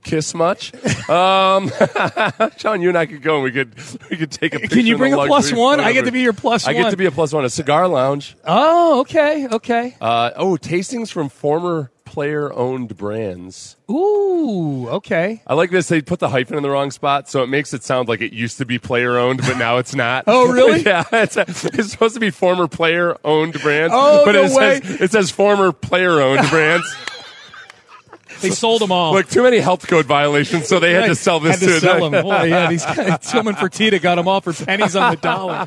Kiss 0.04 0.34
much? 0.34 0.72
Um, 1.08 1.70
Sean, 2.56 2.80
you 2.80 2.88
and 2.88 2.98
I 2.98 3.06
could 3.06 3.22
go 3.22 3.36
and 3.36 3.44
we 3.44 3.52
could 3.52 3.74
we 4.10 4.16
could 4.16 4.30
take 4.30 4.54
a. 4.54 4.60
Can 4.60 4.86
you 4.86 4.96
bring 4.96 5.12
a 5.12 5.18
one? 5.18 5.42
photo 5.42 5.82
I 5.82 5.92
get 5.92 6.04
to 6.06 6.12
be 6.12 6.20
your 6.20 6.32
plus 6.32 6.66
I 6.66 6.72
one. 6.72 6.82
get 6.82 6.90
to 6.90 6.96
be 6.96 7.06
a 7.06 7.10
plus 7.10 7.32
one. 7.32 7.44
A 7.44 7.50
cigar 7.50 7.88
lounge. 7.88 8.36
Oh, 8.44 9.00
okay, 9.00 9.48
okay. 9.48 9.96
Uh, 10.00 10.30
oh, 10.36 10.56
tastings 10.56 11.10
from 11.10 11.28
former 11.28 11.90
player-owned 12.08 12.96
brands. 12.96 13.76
Ooh, 13.90 14.88
okay. 14.88 15.42
I 15.46 15.52
like 15.54 15.70
this. 15.70 15.88
They 15.88 16.00
put 16.00 16.20
the 16.20 16.30
hyphen 16.30 16.56
in 16.56 16.62
the 16.62 16.70
wrong 16.70 16.90
spot, 16.90 17.28
so 17.28 17.42
it 17.42 17.48
makes 17.48 17.74
it 17.74 17.84
sound 17.84 18.08
like 18.08 18.22
it 18.22 18.32
used 18.32 18.56
to 18.58 18.64
be 18.64 18.78
player-owned, 18.78 19.40
but 19.42 19.58
now 19.58 19.76
it's 19.76 19.94
not. 19.94 20.24
Oh, 20.38 20.50
really? 20.50 20.82
yeah, 20.86 21.04
it's, 21.12 21.36
it's 21.36 21.90
supposed 21.90 22.14
to 22.14 22.20
be 22.20 22.30
former 22.30 22.66
player-owned 22.68 23.54
brands. 23.60 23.92
Oh, 23.96 24.24
but 24.24 24.32
no 24.32 24.44
it 24.44 24.52
way. 24.52 24.80
says 24.80 25.00
it 25.00 25.10
says 25.10 25.30
former 25.30 25.72
player-owned 25.72 26.48
brands. 26.48 26.86
They 28.40 28.50
sold 28.50 28.80
them 28.80 28.92
all. 28.92 29.12
Like 29.12 29.28
too 29.28 29.42
many 29.42 29.58
health 29.58 29.86
code 29.86 30.06
violations, 30.06 30.68
so 30.68 30.78
they 30.80 30.92
had 30.92 31.06
to 31.06 31.14
sell 31.14 31.40
this 31.40 31.60
Had 31.60 31.68
to 31.68 31.74
to 31.74 31.80
sell 31.80 32.10
them. 32.10 32.22
Boy, 32.24 32.44
yeah, 32.44 32.68
these 32.68 32.84
guys, 32.84 33.18
Tillman 33.30 33.54
Fertitta 33.54 34.00
got 34.00 34.16
them 34.16 34.28
all 34.28 34.40
for 34.40 34.52
pennies 34.52 34.96
on 34.96 35.12
the 35.12 35.16
dollar. 35.16 35.66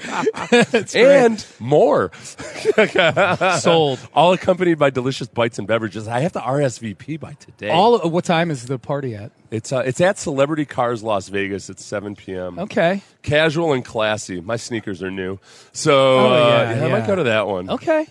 And 0.95 1.45
more. 1.59 2.11
sold. 3.59 3.99
All 4.13 4.33
accompanied 4.33 4.79
by 4.79 4.89
delicious 4.89 5.27
bites 5.27 5.59
and 5.59 5.67
beverages. 5.67 6.07
I 6.07 6.19
have 6.21 6.33
to 6.33 6.39
RSVP 6.39 7.19
by 7.19 7.33
today. 7.33 7.69
All. 7.69 7.99
What 8.09 8.25
time 8.25 8.51
is 8.51 8.65
the 8.65 8.79
party 8.79 9.15
at? 9.15 9.31
it's 9.51 9.71
uh, 9.73 9.83
it's 9.85 9.99
at 10.01 10.17
Celebrity 10.17 10.65
Cars 10.65 11.03
Las 11.03 11.27
Vegas 11.27 11.69
at 11.69 11.79
7 11.79 12.15
p.m. 12.15 12.57
Okay. 12.57 13.01
Casual 13.21 13.73
and 13.73 13.83
classy. 13.85 14.39
My 14.41 14.55
sneakers 14.55 15.03
are 15.03 15.11
new, 15.11 15.39
so 15.73 15.91
Oh, 15.93 16.33
uh, 16.33 16.47
yeah, 16.47 16.75
yeah, 16.75 16.85
I 16.85 16.89
might 16.89 17.07
go 17.07 17.15
to 17.15 17.23
that 17.23 17.47
one. 17.47 17.69
Okay. 17.69 18.07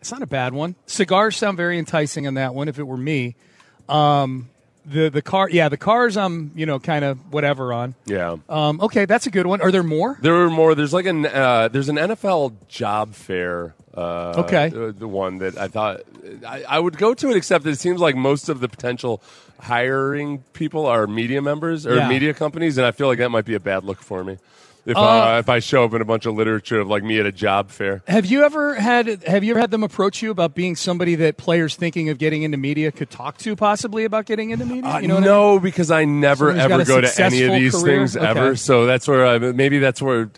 It's 0.00 0.12
not 0.12 0.20
a 0.22 0.26
bad 0.26 0.52
one. 0.52 0.74
Cigars 0.84 1.36
sound 1.36 1.56
very 1.56 1.78
enticing 1.78 2.26
on 2.26 2.34
that 2.34 2.54
one. 2.54 2.68
If 2.68 2.78
it 2.78 2.82
were 2.82 2.96
me, 2.98 3.36
um, 3.88 4.48
the 4.86 5.08
the 5.08 5.22
car, 5.22 5.48
yeah, 5.50 5.68
the 5.68 5.76
cars. 5.76 6.16
I'm 6.16 6.50
you 6.54 6.66
know 6.66 6.78
kind 6.78 7.04
of 7.04 7.18
whatever 7.32 7.72
on. 7.72 7.94
Yeah. 8.06 8.36
Um, 8.48 8.80
okay, 8.82 9.04
that's 9.06 9.26
a 9.26 9.30
good 9.30 9.46
one. 9.46 9.60
Are 9.60 9.70
there 9.72 9.82
more? 9.82 10.18
There 10.20 10.34
are 10.34 10.50
more. 10.50 10.74
There's 10.74 10.92
like 10.92 11.06
an 11.06 11.26
uh, 11.26 11.68
there's 11.68 11.88
an 11.88 11.96
NFL 11.96 12.52
job 12.68 13.14
fair 13.14 13.74
Uh, 13.96 14.34
Okay. 14.44 14.66
uh, 14.74 14.92
the 14.98 15.06
one 15.08 15.38
that 15.38 15.56
I 15.56 15.68
thought 15.68 16.00
I, 16.46 16.64
I 16.68 16.78
would 16.80 16.98
go 16.98 17.14
to 17.14 17.30
it, 17.30 17.36
except 17.36 17.64
it 17.66 17.78
seems 17.78 18.00
like 18.00 18.16
most 18.16 18.48
of 18.48 18.58
the 18.60 18.68
potential 18.68 19.22
hiring 19.60 20.38
people 20.52 20.84
are 20.86 21.06
media 21.06 21.40
members 21.40 21.86
or 21.86 21.96
Yeah. 21.96 22.08
media 22.08 22.34
companies, 22.34 22.76
and 22.76 22.86
I 22.86 22.90
feel 22.90 23.06
like 23.06 23.18
that 23.18 23.30
might 23.30 23.44
be 23.46 23.54
a 23.54 23.60
bad 23.60 23.84
look 23.84 24.02
for 24.02 24.24
me. 24.24 24.38
If, 24.86 24.96
Uh, 24.96 25.00
uh, 25.00 25.38
if 25.38 25.48
I 25.48 25.60
show 25.60 25.84
up 25.84 25.94
in 25.94 26.02
a 26.02 26.04
bunch 26.04 26.26
of 26.26 26.34
literature 26.34 26.78
of 26.80 26.88
like 26.88 27.02
me 27.02 27.18
at 27.18 27.26
a 27.26 27.32
job 27.32 27.70
fair, 27.70 28.02
Have 28.06 28.26
you 28.26 28.44
ever 28.44 28.74
had 28.74 29.24
Have 29.26 29.42
you 29.42 29.52
ever 29.52 29.60
had 29.60 29.70
them 29.70 29.82
approach 29.82 30.20
you 30.22 30.30
about 30.30 30.54
being 30.54 30.76
somebody 30.76 31.14
that 31.16 31.36
players 31.38 31.74
thinking 31.74 32.10
of 32.10 32.18
getting 32.18 32.42
into 32.42 32.58
media 32.58 32.92
could 32.92 33.08
talk 33.10 33.38
to, 33.38 33.56
possibly 33.56 34.04
about 34.04 34.26
getting 34.26 34.50
into 34.50 34.66
media? 34.66 34.90
Uh, 34.90 34.98
you 34.98 35.08
know 35.08 35.14
what 35.14 35.22
I 35.24 35.26
no, 35.26 35.52
mean? 35.52 35.60
because 35.62 35.90
I 35.90 36.04
never 36.04 36.50
ever 36.50 36.84
go 36.84 37.00
to 37.00 37.22
any 37.22 37.44
of 37.44 37.52
these 37.52 37.72
career? 37.72 37.98
things 37.98 38.16
Okay. 38.16 38.26
ever. 38.26 38.56
So 38.56 38.84
that's 38.84 39.08
where 39.08 39.26
I 39.26 39.38
maybe 39.38 39.78
that's 39.78 40.02
where 40.02 40.28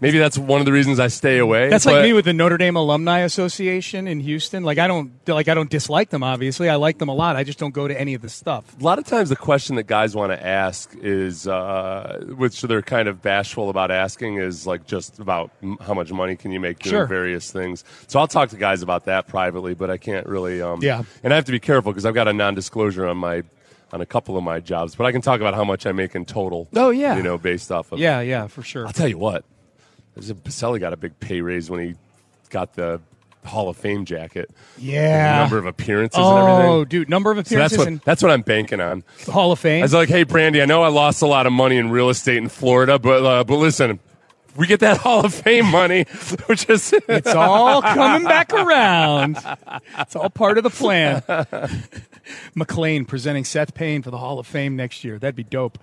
maybe 0.00 0.18
that's 0.18 0.36
one 0.36 0.58
of 0.58 0.66
the 0.66 0.72
reasons 0.72 0.98
I 0.98 1.06
stay 1.06 1.38
away. 1.38 1.68
That's 1.68 1.86
like 1.86 2.02
me 2.02 2.12
with 2.12 2.24
the 2.24 2.32
Notre 2.32 2.58
Dame 2.58 2.74
Alumni 2.74 3.20
Association 3.20 4.08
in 4.08 4.18
Houston. 4.18 4.64
Like 4.64 4.78
I 4.78 4.88
don't 4.88 5.12
like 5.28 5.46
I 5.46 5.54
don't 5.54 5.70
dislike 5.70 6.10
them. 6.10 6.24
Obviously, 6.24 6.68
I 6.68 6.74
like 6.74 6.98
them 6.98 7.08
a 7.08 7.14
lot. 7.14 7.36
I 7.36 7.44
just 7.44 7.60
don't 7.60 7.72
go 7.74 7.86
to 7.86 8.00
any 8.00 8.14
of 8.14 8.22
the 8.22 8.28
stuff. 8.28 8.64
a 8.80 8.82
lot 8.82 8.98
of 8.98 9.04
times 9.06 9.28
the 9.28 9.36
question 9.36 9.76
that 9.76 9.86
guys 9.86 10.16
want 10.16 10.32
to 10.32 10.44
ask 10.44 10.92
is, 10.96 11.46
uh, 11.46 12.24
which 12.36 12.62
they're 12.62 12.82
kind 12.82 13.06
of 13.06 13.22
bashful 13.22 13.70
about 13.70 13.91
asking, 13.92 14.36
is 14.38 14.66
like 14.66 14.86
just 14.86 15.18
about 15.18 15.50
m- 15.62 15.76
how 15.80 15.94
much 15.94 16.12
money 16.12 16.36
can 16.36 16.52
you 16.52 16.60
make 16.60 16.78
doing 16.80 16.92
Sure. 16.92 17.06
various 17.06 17.50
things. 17.52 17.84
So 18.08 18.18
I'll 18.20 18.26
talk 18.28 18.48
to 18.50 18.56
guys 18.56 18.82
about 18.82 19.04
that 19.06 19.28
privately, 19.28 19.74
but 19.74 19.90
I 19.90 19.96
can't 19.96 20.26
really. 20.26 20.60
Um, 20.62 20.80
Yeah. 20.82 21.02
and 21.22 21.32
I 21.32 21.36
have 21.36 21.44
to 21.46 21.52
be 21.52 21.60
careful 21.60 21.92
because 21.92 22.04
I've 22.06 22.14
got 22.14 22.28
a 22.28 22.32
non-disclosure 22.32 23.06
on 23.06 23.16
my 23.18 23.42
on 23.92 24.00
a 24.00 24.06
couple 24.06 24.38
of 24.38 24.42
my 24.42 24.58
jobs, 24.58 24.94
but 24.94 25.04
I 25.04 25.12
can 25.12 25.20
talk 25.20 25.40
about 25.40 25.52
how 25.54 25.64
much 25.64 25.84
I 25.84 25.92
make 25.92 26.14
in 26.14 26.24
total. 26.24 26.66
Oh, 26.74 26.88
yeah. 26.88 27.14
you 27.16 27.22
know, 27.22 27.36
based 27.36 27.70
off 27.70 27.92
of 27.92 27.98
Yeah, 27.98 28.20
yeah, 28.22 28.46
for 28.46 28.62
sure. 28.62 28.86
I'll 28.86 28.92
tell 28.94 29.06
you 29.08 29.18
what, 29.18 29.44
Baselli 30.18 30.80
got 30.80 30.92
a 30.94 30.96
big 30.96 31.18
pay 31.20 31.42
raise 31.42 31.68
when 31.68 31.80
he 31.80 31.94
got 32.48 32.74
the 32.74 33.00
Hall 33.44 33.68
of 33.68 33.76
Fame 33.76 34.04
jacket. 34.04 34.50
Yeah. 34.78 35.40
Number 35.40 35.58
of 35.58 35.66
appearances 35.66 36.18
and 36.18 36.38
everything. 36.38 36.70
Oh, 36.70 36.84
dude, 36.84 37.08
number 37.08 37.30
of 37.32 37.36
So 37.46 37.56
that's 37.56 37.72
appearances 37.74 37.98
what 38.00 38.04
that's 38.04 38.22
what 38.22 38.30
I'm 38.32 38.42
banking 38.42 38.80
on. 38.80 39.02
the 39.24 39.32
Hall 39.32 39.52
of 39.52 39.58
Fame. 39.58 39.82
I 39.82 39.84
was 39.84 39.94
like, 39.94 40.08
"Hey, 40.08 40.22
Brandy, 40.22 40.62
I 40.62 40.64
know 40.64 40.82
I 40.82 40.88
lost 40.88 41.22
a 41.22 41.26
lot 41.26 41.46
of 41.46 41.52
money 41.52 41.76
in 41.76 41.90
real 41.90 42.08
estate 42.08 42.36
in 42.38 42.48
Florida, 42.48 42.98
but 42.98 43.24
uh, 43.24 43.44
but 43.44 43.56
listen, 43.56 43.98
we 44.56 44.66
get 44.66 44.80
that 44.80 44.96
Hall 45.02 45.24
of 45.24 45.34
Fame 45.34 45.66
money, 45.70 46.04
which 46.46 46.68
is 46.68 46.92
It's 47.08 47.34
all 47.34 47.82
coming 47.82 48.24
back 48.26 48.52
around. 48.52 49.38
It's 49.98 50.16
all 50.16 50.30
part 50.30 50.58
of 50.58 50.64
the 50.64 50.70
plan. 50.70 51.22
McLean 52.54 53.04
presenting 53.04 53.44
Seth 53.44 53.74
Payne 53.74 54.02
for 54.02 54.10
the 54.10 54.18
Hall 54.18 54.38
of 54.38 54.46
Fame 54.46 54.76
next 54.76 55.04
year. 55.04 55.18
That'd 55.18 55.34
be 55.36 55.42
dope. 55.44 55.78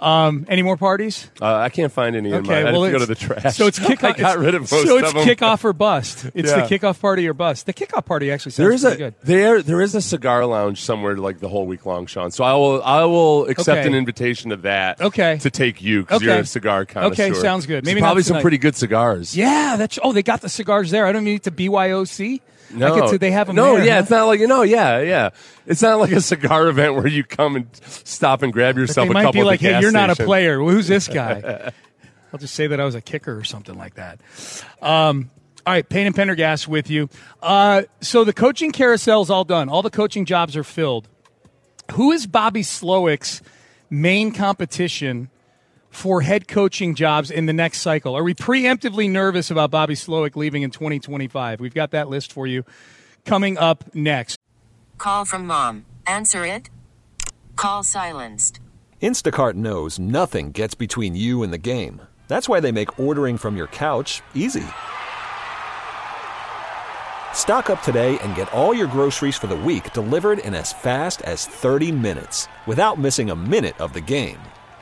Um, 0.00 0.44
any 0.48 0.60
more 0.62 0.76
parties? 0.76 1.30
uh, 1.40 1.54
I 1.54 1.68
can't 1.68 1.90
find 1.92 2.16
any. 2.16 2.30
in 2.30 2.44
my, 2.46 2.60
I 2.60 2.64
well, 2.64 2.82
have 2.82 2.92
to 2.92 2.98
go 2.98 2.98
to 2.98 3.06
the 3.06 3.14
trash. 3.14 3.56
So 3.56 3.68
it's 3.68 3.78
kickoff. 3.78 4.04
I 4.04 4.12
got 4.12 4.38
rid 4.38 4.54
of 4.54 4.62
most 4.62 4.70
So 4.86 4.98
it's 4.98 5.08
of 5.08 5.14
them. 5.14 5.26
kickoff 5.26 5.64
or 5.64 5.72
bust. 5.72 6.26
It's 6.34 6.50
Yeah. 6.50 6.66
the 6.66 6.78
kickoff 6.78 7.00
party 7.00 7.26
or 7.28 7.32
bust. 7.32 7.64
The 7.66 7.72
kickoff 7.72 8.04
party 8.04 8.30
actually 8.30 8.52
sounds 8.52 8.56
There 8.66 8.72
is 8.72 8.82
pretty 8.82 9.02
a 9.02 9.10
good. 9.12 9.14
there 9.22 9.62
there 9.62 9.80
is 9.80 9.94
a 9.94 10.02
cigar 10.02 10.44
lounge 10.46 10.82
somewhere 10.82 11.16
like 11.16 11.38
the 11.38 11.48
whole 11.48 11.64
week 11.66 11.86
long, 11.86 12.06
Sean. 12.06 12.32
So 12.32 12.44
I 12.44 12.52
will 12.54 12.82
I 12.82 13.04
will 13.04 13.46
accept 13.46 13.78
Okay. 13.78 13.86
an 13.86 13.94
invitation 13.94 14.50
to 14.50 14.56
that. 14.58 15.00
Okay. 15.00 15.38
to 15.38 15.48
take 15.48 15.80
you 15.80 16.00
because 16.02 16.16
Okay. 16.16 16.26
you're 16.26 16.38
a 16.40 16.44
cigar 16.46 16.84
connoisseur. 16.84 17.22
Okay, 17.26 17.34
sounds 17.34 17.64
good. 17.64 17.84
Maybe 17.86 18.00
probably 18.04 18.22
some 18.22 18.40
pretty 18.40 18.58
good 18.58 18.76
cigars. 18.76 19.36
Yeah, 19.36 19.76
that's. 19.76 19.98
Oh, 20.02 20.12
they 20.12 20.22
got 20.22 20.40
the 20.40 20.48
cigars 20.48 20.90
there. 20.90 21.06
I 21.06 21.12
don't 21.12 21.24
need 21.24 21.42
to 21.44 21.50
BYOC. 21.50 22.40
No, 22.70 22.94
I 22.94 23.00
get 23.00 23.10
to, 23.10 23.18
they 23.18 23.30
have 23.30 23.46
them 23.46 23.56
No, 23.56 23.76
there, 23.76 23.84
yeah, 23.84 23.94
huh? 23.94 24.00
it's 24.00 24.10
not 24.10 24.24
like 24.24 24.40
you 24.40 24.46
know, 24.46 24.62
yeah, 24.62 25.00
yeah. 25.00 25.30
It's 25.66 25.82
not 25.82 26.00
like 26.00 26.10
a 26.12 26.20
cigar 26.20 26.66
event 26.68 26.94
where 26.94 27.06
you 27.06 27.22
come 27.22 27.56
and 27.56 27.68
stop 27.82 28.42
and 28.42 28.52
grab 28.52 28.74
But 28.74 28.80
yourself 28.80 29.06
they 29.06 29.10
a 29.10 29.14
might 29.14 29.22
couple 29.22 29.32
be 29.32 29.40
at 29.40 29.46
like, 29.46 29.60
"Hey, 29.60 29.80
you're 29.80 29.92
not 29.92 30.10
a 30.10 30.16
player. 30.16 30.62
Well, 30.62 30.74
who's 30.74 30.88
this 30.88 31.06
guy?" 31.08 31.72
I'll 32.32 32.38
just 32.38 32.54
say 32.54 32.66
that 32.66 32.80
I 32.80 32.84
was 32.84 32.96
a 32.96 33.00
kicker 33.00 33.36
or 33.38 33.44
something 33.44 33.76
like 33.76 33.94
that. 33.94 34.18
Um, 34.82 35.30
all 35.64 35.72
right, 35.72 35.88
Payne 35.88 36.06
and 36.08 36.16
Pendergast 36.16 36.66
with 36.66 36.90
you. 36.90 37.08
Uh, 37.40 37.82
so 38.00 38.24
the 38.24 38.32
coaching 38.32 38.72
carousel's 38.72 39.30
all 39.30 39.44
done. 39.44 39.68
All 39.68 39.82
the 39.82 39.90
coaching 39.90 40.24
jobs 40.24 40.56
are 40.56 40.64
filled. 40.64 41.08
Who 41.92 42.10
is 42.10 42.26
Bobby 42.26 42.62
Slowik's 42.62 43.40
main 43.88 44.32
competition 44.32 45.30
for 45.94 46.20
head 46.20 46.48
coaching 46.48 46.94
jobs 46.94 47.30
in 47.30 47.46
the 47.46 47.52
next 47.52 47.80
cycle? 47.80 48.16
Are 48.16 48.24
we 48.24 48.34
preemptively 48.34 49.08
nervous 49.08 49.50
about 49.50 49.70
Bobby 49.70 49.94
Slowik 49.94 50.36
leaving 50.36 50.62
in 50.62 50.70
2025? 50.70 51.60
We've 51.60 51.74
got 51.74 51.92
that 51.92 52.08
list 52.08 52.32
for 52.32 52.46
you 52.46 52.64
coming 53.24 53.56
up 53.58 53.94
next. 53.94 54.38
Call 54.98 55.24
from 55.24 55.46
mom. 55.46 55.86
Answer 56.06 56.44
it. 56.46 56.70
Call 57.56 57.82
silenced. 57.82 58.60
Instacart 59.02 59.54
knows 59.54 59.98
nothing 59.98 60.50
gets 60.50 60.74
between 60.74 61.14
you 61.14 61.42
and 61.42 61.52
the 61.52 61.58
game. 61.58 62.00
That's 62.26 62.48
why 62.48 62.60
they 62.60 62.72
make 62.72 62.98
ordering 62.98 63.36
from 63.36 63.56
your 63.56 63.66
couch 63.66 64.22
easy. 64.34 64.64
Stock 67.32 67.68
up 67.68 67.82
today 67.82 68.18
and 68.20 68.34
get 68.34 68.50
all 68.52 68.72
your 68.72 68.86
groceries 68.86 69.36
for 69.36 69.46
the 69.46 69.56
week 69.56 69.92
delivered 69.92 70.38
in 70.38 70.54
as 70.54 70.72
fast 70.72 71.20
as 71.22 71.46
30 71.46 71.92
minutes 71.92 72.48
without 72.66 72.98
missing 72.98 73.28
a 73.28 73.36
minute 73.36 73.78
of 73.78 73.92
the 73.92 74.00
game. 74.00 74.38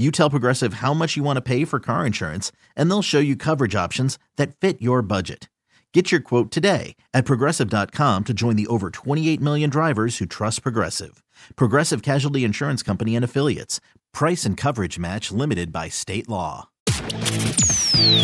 You 0.00 0.10
tell 0.10 0.30
Progressive 0.30 0.74
how 0.74 0.94
much 0.94 1.14
you 1.14 1.22
want 1.22 1.36
to 1.36 1.42
pay 1.42 1.66
for 1.66 1.78
car 1.78 2.06
insurance, 2.06 2.50
and 2.74 2.90
they'll 2.90 3.02
show 3.02 3.18
you 3.18 3.36
coverage 3.36 3.74
options 3.74 4.18
that 4.36 4.56
fit 4.56 4.80
your 4.80 5.02
budget. 5.02 5.50
Get 5.92 6.10
your 6.10 6.22
quote 6.22 6.50
today 6.50 6.96
at 7.12 7.26
progressive.com 7.26 8.24
to 8.24 8.32
join 8.32 8.56
the 8.56 8.66
over 8.68 8.88
28 8.88 9.42
million 9.42 9.68
drivers 9.68 10.16
who 10.16 10.24
trust 10.24 10.62
Progressive. 10.62 11.22
Progressive 11.54 12.00
Casualty 12.00 12.44
Insurance 12.44 12.82
Company 12.82 13.14
and 13.14 13.22
Affiliates. 13.22 13.78
Price 14.14 14.46
and 14.46 14.56
coverage 14.56 14.98
match 14.98 15.30
limited 15.30 15.70
by 15.70 15.90
state 15.90 16.30
law. 16.30 16.70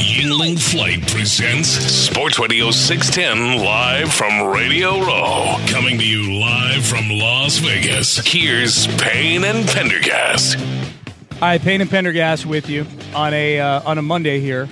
Yuengling 0.07 0.59
Flight 0.59 1.07
presents 1.09 1.69
Sports 1.69 2.39
Radio 2.39 2.71
610 2.71 3.63
live 3.63 4.11
from 4.11 4.47
Radio 4.51 4.99
Row. 5.01 5.57
Coming 5.67 5.99
to 5.99 6.07
you 6.07 6.41
live 6.41 6.87
from 6.87 7.11
Las 7.11 7.59
Vegas. 7.59 8.17
Here's 8.27 8.87
Payne 8.97 9.45
and 9.45 9.69
Pendergast. 9.69 10.57
All 11.37 11.43
right, 11.43 11.61
Payne 11.61 11.83
and 11.83 11.91
Pendergast 11.91 12.47
with 12.47 12.71
you 12.71 12.87
on 13.15 13.35
a 13.35 13.61
uh, 13.61 13.83
on 13.85 13.99
a 13.99 14.03
Monday 14.03 14.41
here. 14.41 14.71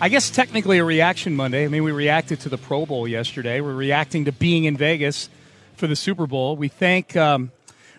I 0.00 0.08
guess 0.08 0.30
technically 0.30 0.78
a 0.78 0.84
reaction 0.84 1.36
Monday. 1.36 1.66
I 1.66 1.68
mean, 1.68 1.84
we 1.84 1.92
reacted 1.92 2.40
to 2.40 2.48
the 2.48 2.56
Pro 2.56 2.86
Bowl 2.86 3.06
yesterday. 3.06 3.60
We're 3.60 3.74
reacting 3.74 4.24
to 4.24 4.32
being 4.32 4.64
in 4.64 4.74
Vegas 4.74 5.28
for 5.74 5.86
the 5.86 5.94
Super 5.94 6.26
Bowl. 6.26 6.56
We 6.56 6.68
thank 6.68 7.14
um, 7.14 7.52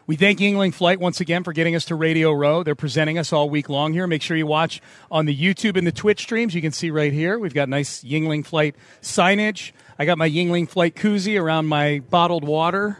we 0.07 0.15
thank 0.15 0.39
Yuengling 0.39 0.73
Flight 0.73 0.99
once 0.99 1.21
again 1.21 1.43
for 1.43 1.53
getting 1.53 1.75
us 1.75 1.85
to 1.85 1.95
Radio 1.95 2.31
Row. 2.31 2.63
They're 2.63 2.73
presenting 2.73 3.19
us 3.19 3.31
all 3.31 3.47
week 3.47 3.69
long 3.69 3.93
here. 3.93 4.07
Make 4.07 4.23
sure 4.23 4.35
you 4.35 4.47
watch 4.47 4.81
on 5.11 5.27
the 5.27 5.37
YouTube 5.37 5.77
and 5.77 5.85
the 5.85 5.91
Twitch 5.91 6.23
streams. 6.23 6.55
You 6.55 6.63
can 6.63 6.71
see 6.71 6.89
right 6.89 7.13
here. 7.13 7.37
We've 7.37 7.53
got 7.53 7.69
nice 7.69 8.03
Yuengling 8.03 8.43
Flight 8.43 8.75
signage. 9.03 9.71
I 9.99 10.05
got 10.05 10.17
my 10.17 10.27
Yuengling 10.27 10.67
Flight 10.67 10.95
koozie 10.95 11.39
around 11.39 11.67
my 11.67 12.01
bottled 12.09 12.43
water 12.43 12.97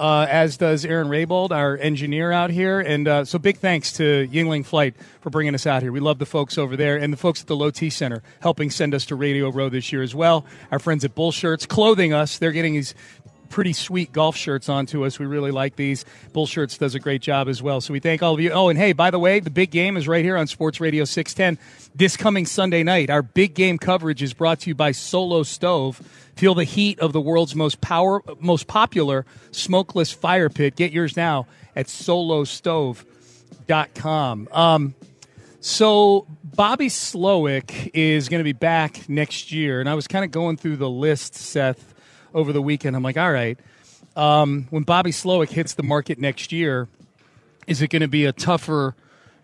uh, 0.00 0.26
as 0.30 0.56
does 0.56 0.86
Aaron 0.86 1.08
Raybold, 1.08 1.50
our 1.50 1.76
engineer 1.76 2.32
out 2.32 2.48
here. 2.48 2.80
And 2.80 3.06
uh, 3.06 3.24
so 3.26 3.38
big 3.38 3.58
thanks 3.58 3.92
to 3.94 4.26
Yuengling 4.28 4.64
Flight 4.64 4.94
for 5.20 5.28
bringing 5.28 5.54
us 5.54 5.66
out 5.66 5.82
here. 5.82 5.92
We 5.92 6.00
love 6.00 6.18
the 6.18 6.24
folks 6.24 6.56
over 6.56 6.74
there 6.74 6.96
and 6.96 7.12
the 7.12 7.18
folks 7.18 7.42
at 7.42 7.48
the 7.48 7.56
Low 7.56 7.70
T 7.70 7.90
Center 7.90 8.22
helping 8.40 8.70
send 8.70 8.94
us 8.94 9.04
to 9.06 9.14
Radio 9.14 9.50
Row 9.50 9.68
this 9.68 9.92
year 9.92 10.02
as 10.02 10.14
well. 10.14 10.46
Our 10.70 10.78
friends 10.78 11.04
at 11.04 11.14
Bull 11.14 11.32
Shirts 11.32 11.66
clothing 11.66 12.14
us. 12.14 12.38
They're 12.38 12.50
getting 12.50 12.72
these 12.72 12.94
pretty 13.50 13.74
sweet 13.74 14.12
golf 14.12 14.36
shirts 14.36 14.70
onto 14.70 15.04
us. 15.04 15.18
We 15.18 15.26
really 15.26 15.50
like 15.50 15.76
these. 15.76 16.06
Bull 16.32 16.46
Shirts 16.46 16.78
does 16.78 16.94
a 16.94 17.00
great 17.00 17.20
job 17.20 17.48
as 17.48 17.62
well. 17.62 17.82
So 17.82 17.92
we 17.92 18.00
thank 18.00 18.22
all 18.22 18.32
of 18.32 18.40
you. 18.40 18.50
Oh, 18.50 18.68
and 18.68 18.78
hey, 18.78 18.94
by 18.94 19.10
the 19.10 19.18
way, 19.18 19.40
the 19.40 19.50
big 19.50 19.70
game 19.70 19.98
is 19.98 20.08
right 20.08 20.24
here 20.24 20.38
on 20.38 20.46
Sports 20.46 20.80
Radio 20.80 21.04
610 21.04 21.62
this 21.94 22.16
coming 22.16 22.46
Sunday 22.46 22.82
night. 22.82 23.10
Our 23.10 23.20
big 23.22 23.52
game 23.54 23.76
coverage 23.76 24.22
is 24.22 24.32
brought 24.32 24.60
to 24.60 24.70
you 24.70 24.74
by 24.74 24.92
Solo 24.92 25.42
Stove. 25.42 25.98
Feel 26.36 26.54
the 26.54 26.64
heat 26.64 26.98
of 27.00 27.12
the 27.12 27.20
world's 27.20 27.54
most 27.54 27.82
power, 27.82 28.22
most 28.38 28.66
popular 28.66 29.26
smokeless 29.50 30.10
fire 30.12 30.48
pit. 30.48 30.76
Get 30.76 30.92
yours 30.92 31.14
now 31.16 31.46
at 31.76 31.86
solostove.com. 31.86 34.48
Um, 34.52 34.94
so 35.60 36.26
Bobby 36.42 36.88
Slowik 36.88 37.90
is 37.92 38.30
going 38.30 38.40
to 38.40 38.44
be 38.44 38.52
back 38.52 39.08
next 39.08 39.52
year, 39.52 39.80
and 39.80 39.88
I 39.88 39.94
was 39.94 40.08
kind 40.08 40.24
of 40.24 40.30
going 40.30 40.56
through 40.56 40.76
the 40.76 40.88
list, 40.88 41.34
Seth, 41.34 41.89
over 42.34 42.52
the 42.52 42.62
weekend. 42.62 42.96
I'm 42.96 43.02
like, 43.02 43.16
all 43.16 43.32
right, 43.32 43.58
um, 44.16 44.66
when 44.70 44.82
Bobby 44.82 45.10
Slowik 45.10 45.50
hits 45.50 45.74
the 45.74 45.82
market 45.82 46.18
next 46.18 46.52
year, 46.52 46.88
is 47.66 47.82
it 47.82 47.88
going 47.88 48.02
to 48.02 48.08
be 48.08 48.24
a 48.24 48.32
tougher 48.32 48.94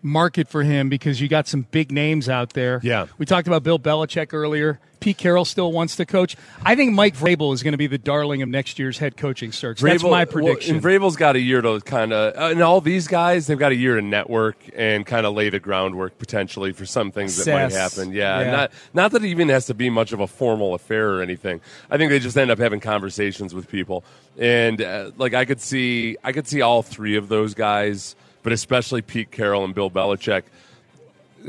market 0.01 0.47
for 0.47 0.63
him 0.63 0.89
because 0.89 1.19
you 1.21 1.27
got 1.27 1.47
some 1.47 1.67
big 1.71 1.91
names 1.91 2.29
out 2.29 2.53
there. 2.53 2.79
Yeah. 2.83 3.07
We 3.17 3.25
talked 3.25 3.47
about 3.47 3.63
Bill 3.63 3.79
Belichick 3.79 4.33
earlier. 4.33 4.79
Pete 4.99 5.17
Carroll 5.19 5.45
still 5.45 5.71
wants 5.71 5.95
to 5.97 6.07
coach. 6.07 6.35
I 6.65 6.73
think 6.75 6.91
Mike 6.93 7.15
Vrabel 7.15 7.53
is 7.53 7.61
going 7.61 7.73
to 7.73 7.77
be 7.77 7.85
the 7.85 7.99
darling 7.99 8.41
of 8.41 8.49
next 8.49 8.79
year's 8.79 8.97
head 8.97 9.15
coaching 9.15 9.51
search. 9.51 9.79
That's 9.79 10.01
Vrabel- 10.01 10.09
my 10.09 10.23
well, 10.23 10.25
prediction. 10.25 10.75
and 10.75 10.83
Vrabel's 10.83 11.15
got 11.15 11.35
a 11.35 11.39
year 11.39 11.61
to 11.61 11.79
kind 11.81 12.11
of, 12.11 12.35
uh, 12.35 12.47
and 12.47 12.61
all 12.63 12.81
these 12.81 13.07
guys, 13.07 13.45
they've 13.45 13.59
got 13.59 13.71
a 13.71 13.75
year 13.75 13.95
to 13.97 14.01
network 14.01 14.57
and 14.75 15.05
kind 15.05 15.27
of 15.27 15.35
lay 15.35 15.49
the 15.51 15.59
groundwork 15.59 16.17
potentially 16.17 16.71
for 16.73 16.87
some 16.87 17.11
things 17.11 17.37
that 17.45 17.53
might 17.53 17.71
happen. 17.71 18.11
Yeah, 18.11 18.39
Yeah. 18.41 18.51
not 18.51 18.71
not 18.95 19.11
that 19.11 19.23
it 19.23 19.27
even 19.27 19.49
has 19.49 19.67
to 19.67 19.75
be 19.75 19.91
much 19.91 20.13
of 20.13 20.19
a 20.19 20.25
formal 20.27 20.73
affair 20.73 21.11
or 21.13 21.21
anything. 21.21 21.61
I 21.91 21.97
think 21.97 22.09
they 22.09 22.17
just 22.19 22.35
end 22.35 22.49
up 22.49 22.57
having 22.57 22.79
conversations 22.79 23.53
with 23.53 23.69
people, 23.69 24.03
and 24.39 24.81
uh, 24.81 25.11
like 25.17 25.35
I 25.35 25.45
could 25.45 25.61
see, 25.61 26.17
I 26.23 26.31
could 26.31 26.47
see 26.47 26.61
all 26.61 26.81
three 26.81 27.17
of 27.17 27.27
those 27.29 27.53
guys, 27.53 28.15
but 28.47 28.53
especially 28.53 29.01
Pete 29.01 29.29
Carroll 29.29 29.65
and 29.65 29.75
Bill 29.75 29.91
Belichick. 29.91 30.43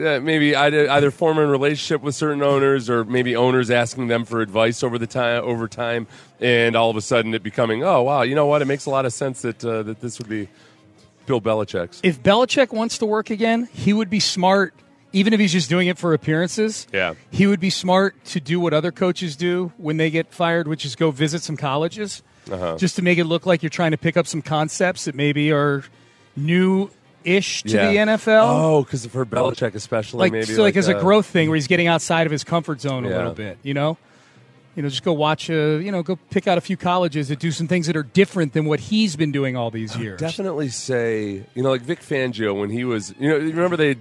uh, 0.04 0.18
maybe 0.18 0.56
either, 0.56 0.90
either 0.90 1.12
forming 1.12 1.44
a 1.44 1.46
relationship 1.46 2.02
with 2.02 2.16
certain 2.16 2.42
owners 2.42 2.90
or 2.90 3.04
maybe 3.04 3.36
owners 3.36 3.70
asking 3.70 4.08
them 4.08 4.24
for 4.24 4.40
advice 4.40 4.82
over 4.82 4.98
the 4.98 5.06
time 5.06 5.44
over 5.44 5.68
time 5.68 6.08
and 6.40 6.74
all 6.74 6.90
of 6.90 6.96
a 6.96 7.00
sudden 7.00 7.34
it 7.34 7.42
becoming 7.44 7.84
oh 7.84 8.02
wow 8.02 8.22
you 8.22 8.34
know 8.34 8.46
what 8.46 8.62
it 8.62 8.64
makes 8.64 8.86
a 8.86 8.90
lot 8.90 9.06
of 9.06 9.12
sense 9.12 9.42
that 9.42 9.64
uh, 9.64 9.84
that 9.84 10.00
this 10.00 10.18
would 10.18 10.28
be 10.28 10.48
Bill 11.26 11.40
Belichick's 11.40 12.00
if 12.02 12.20
Belichick 12.20 12.72
wants 12.72 12.98
to 12.98 13.06
work 13.06 13.30
again, 13.30 13.68
he 13.72 13.92
would 13.92 14.10
be 14.10 14.18
smart, 14.18 14.74
even 15.12 15.32
if 15.32 15.38
he's 15.38 15.52
just 15.52 15.68
doing 15.70 15.86
it 15.86 15.98
for 15.98 16.14
appearances. 16.14 16.88
Yeah. 16.92 17.14
He 17.30 17.46
would 17.46 17.60
be 17.60 17.70
smart 17.70 18.24
to 18.32 18.40
do 18.40 18.58
what 18.58 18.74
other 18.74 18.90
coaches 18.90 19.36
do 19.36 19.70
when 19.76 19.98
they 19.98 20.10
get 20.10 20.32
fired, 20.34 20.66
which 20.66 20.84
is 20.84 20.96
go 20.96 21.12
visit 21.12 21.42
some 21.42 21.56
colleges, 21.56 22.24
Uh-huh. 22.50 22.76
just 22.76 22.96
to 22.96 23.02
make 23.02 23.18
it 23.18 23.24
look 23.26 23.46
like 23.46 23.62
you're 23.62 23.70
trying 23.70 23.92
to 23.92 23.98
pick 23.98 24.16
up 24.16 24.26
some 24.26 24.42
concepts 24.42 25.04
that 25.04 25.14
maybe 25.14 25.52
are 25.52 25.84
new 26.38 26.90
ish 27.24 27.62
to 27.64 27.70
Yeah. 27.70 27.90
the 27.90 27.96
NFL. 28.12 28.42
oh 28.48 28.82
because 28.82 29.04
for 29.06 29.26
Belichick 29.26 29.74
especially 29.74 30.20
like, 30.20 30.32
maybe 30.32 30.46
so 30.46 30.62
like, 30.62 30.76
as 30.76 30.88
a 30.88 30.96
uh, 30.96 31.00
growth 31.00 31.26
thing 31.26 31.48
where 31.48 31.56
he's 31.56 31.66
getting 31.66 31.86
outside 31.88 32.26
of 32.26 32.32
his 32.32 32.44
comfort 32.44 32.80
zone 32.80 33.04
a 33.04 33.10
Yeah. 33.10 33.16
little 33.18 33.34
bit, 33.34 33.58
you 33.62 33.74
know? 33.74 33.98
You 34.76 34.82
know, 34.82 34.88
just 34.90 35.02
go 35.02 35.12
watch, 35.12 35.50
uh, 35.50 35.54
you 35.82 35.90
know, 35.90 36.04
go 36.04 36.16
pick 36.30 36.46
out 36.46 36.56
a 36.56 36.60
few 36.60 36.76
colleges 36.76 37.26
that 37.28 37.40
do 37.40 37.50
some 37.50 37.66
things 37.66 37.88
that 37.88 37.96
are 37.96 38.04
different 38.04 38.52
than 38.52 38.64
what 38.66 38.78
he's 38.78 39.16
been 39.16 39.32
doing 39.32 39.56
all 39.56 39.72
these 39.72 39.96
years. 39.96 40.20
definitely 40.20 40.68
say 40.68 41.44
you 41.56 41.62
know 41.64 41.70
like 41.70 41.82
Vic 41.82 42.00
Fangio 42.00 42.58
when 42.58 42.70
he 42.70 42.84
was 42.84 43.12
you 43.18 43.28
know 43.28 43.36
remember 43.38 43.76
they 43.76 43.96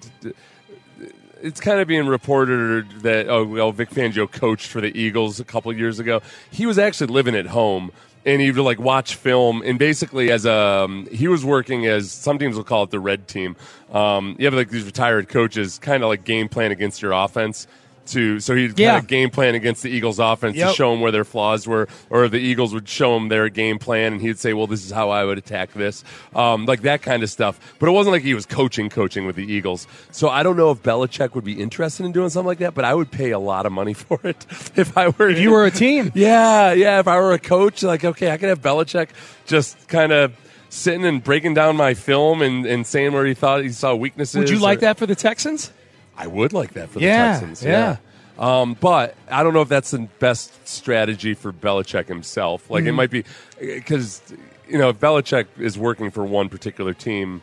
it's 1.42 1.60
kind 1.60 1.80
of 1.80 1.88
being 1.88 2.08
reported 2.08 2.90
that 3.02 3.28
oh 3.30 3.44
well 3.46 3.72
Vic 3.72 3.90
Fangio 3.90 4.30
coached 4.32 4.68
for 4.68 4.82
the 4.82 4.96
Eagles 4.98 5.40
a 5.40 5.44
couple 5.44 5.72
years 5.74 6.00
ago 6.00 6.22
he 6.52 6.66
was 6.66 6.78
actually 6.78 7.08
living 7.08 7.36
at 7.36 7.48
home 7.48 7.92
and 8.28 8.42
he 8.42 8.52
would 8.52 8.62
like 8.62 8.78
watch 8.78 9.16
film 9.16 9.64
and 9.66 9.80
basically 9.80 10.30
as 10.32 10.46
a 10.46 10.54
um, 10.54 11.08
he 11.12 11.28
was 11.28 11.46
working 11.46 11.86
as 11.86 12.12
some 12.12 12.38
teams 12.38 12.58
will 12.58 12.64
call 12.64 12.84
it 12.84 12.92
the 12.92 13.00
red 13.00 13.28
team. 13.28 13.56
Um, 13.92 14.36
you 14.38 14.46
have 14.46 14.54
like 14.54 14.70
these 14.70 14.84
retired 14.84 15.30
coaches 15.30 15.80
kind 15.80 16.04
of 16.04 16.10
like 16.10 16.26
game 16.26 16.50
plan 16.50 16.72
against 16.72 17.02
your 17.02 17.14
offense 17.14 17.68
to 18.08 18.40
so 18.40 18.56
he'd 18.56 18.78
Yeah. 18.80 18.92
kind 18.94 19.04
of 19.04 19.08
game 19.08 19.30
plan 19.30 19.56
against 19.56 19.84
the 19.84 19.90
Eagles 19.90 20.20
offense 20.20 20.56
Yep. 20.58 20.70
to 20.70 20.76
show 20.76 20.92
them 20.92 21.02
where 21.02 21.12
their 21.12 21.24
flaws 21.24 21.68
were, 21.68 21.88
or 22.10 22.28
the 22.28 22.40
Eagles 22.40 22.74
would 22.74 22.88
show 22.90 23.16
him 23.16 23.30
their 23.30 23.50
game 23.50 23.80
plan, 23.80 24.14
and 24.14 24.22
he'd 24.22 24.40
say, 24.40 24.54
"Well, 24.54 24.68
this 24.68 24.86
is 24.86 24.92
how 24.92 25.10
I 25.10 25.24
would 25.26 25.38
attack 25.38 25.74
this," 25.74 26.04
um, 26.36 26.66
like 26.66 26.82
that 26.84 27.02
kind 27.02 27.24
of 27.24 27.30
stuff. 27.30 27.60
But 27.80 27.90
it 27.90 27.92
wasn't 27.92 28.14
like 28.14 28.24
he 28.24 28.34
was 28.34 28.46
coaching, 28.46 28.90
coaching 28.90 29.26
with 29.26 29.36
the 29.36 29.46
Eagles. 29.52 29.88
So 30.12 30.30
I 30.30 30.44
don't 30.44 30.58
know 30.58 30.72
if 30.72 30.82
Belichick 30.84 31.36
would 31.36 31.44
be 31.46 31.62
interested 31.62 32.06
in 32.06 32.12
doing 32.12 32.30
something 32.30 32.48
like 32.48 32.60
that, 32.60 32.74
but 32.74 32.86
I 32.86 32.94
would 32.94 33.12
pay 33.12 33.32
a 33.32 33.40
lot 33.40 33.66
of 33.66 33.72
money 33.72 33.94
for 34.08 34.20
it 34.24 34.46
if 34.76 34.98
I 34.98 35.10
were 35.10 35.30
If 35.30 35.40
you 35.40 35.52
were 35.52 35.66
a 35.66 35.72
team. 35.72 36.12
yeah, 36.16 36.72
yeah. 36.74 37.00
If 37.00 37.08
I 37.08 37.18
were 37.20 37.34
a 37.34 37.40
coach, 37.40 37.84
like 37.84 38.04
okay, 38.06 38.32
I 38.32 38.38
could 38.38 38.50
have 38.50 38.62
Belichick 38.62 39.10
just 39.46 39.88
kind 39.88 40.12
of. 40.12 40.34
Sitting 40.70 41.06
and 41.06 41.24
breaking 41.24 41.54
down 41.54 41.78
my 41.78 41.94
film 41.94 42.42
and, 42.42 42.66
and 42.66 42.86
saying 42.86 43.14
where 43.14 43.26
he 43.26 43.34
thought 43.34 43.64
he 43.64 43.70
saw 43.70 43.96
weaknesses. 43.96 44.36
Would 44.36 44.50
you 44.50 44.60
like 44.60 44.80
or- 44.80 44.82
that 44.82 44.98
for 44.98 45.06
the 45.06 45.16
Texans? 45.16 45.72
I 46.18 46.28
would 46.28 46.54
like 46.54 46.74
that 46.74 46.90
for 46.90 47.00
Yeah, 47.00 47.34
the 47.34 47.40
Texans. 47.48 47.64
yeah. 47.64 47.98
Um, 48.40 48.76
but 48.80 49.16
I 49.32 49.42
don't 49.44 49.54
know 49.54 49.62
if 49.62 49.70
that's 49.70 49.92
the 49.92 50.08
best 50.20 50.68
strategy 50.68 51.34
for 51.34 51.52
Belichick 51.52 52.08
himself. 52.08 52.70
Like 52.70 52.84
it 52.84 52.88
Mm-hmm. 52.88 52.96
might 52.96 53.10
be 53.10 53.24
because 53.60 54.22
you 54.68 54.78
know 54.78 54.90
if 54.90 55.00
Belichick 55.00 55.46
is 55.58 55.78
working 55.78 56.12
for 56.12 56.24
one 56.24 56.48
particular 56.50 56.94
team, 56.94 57.42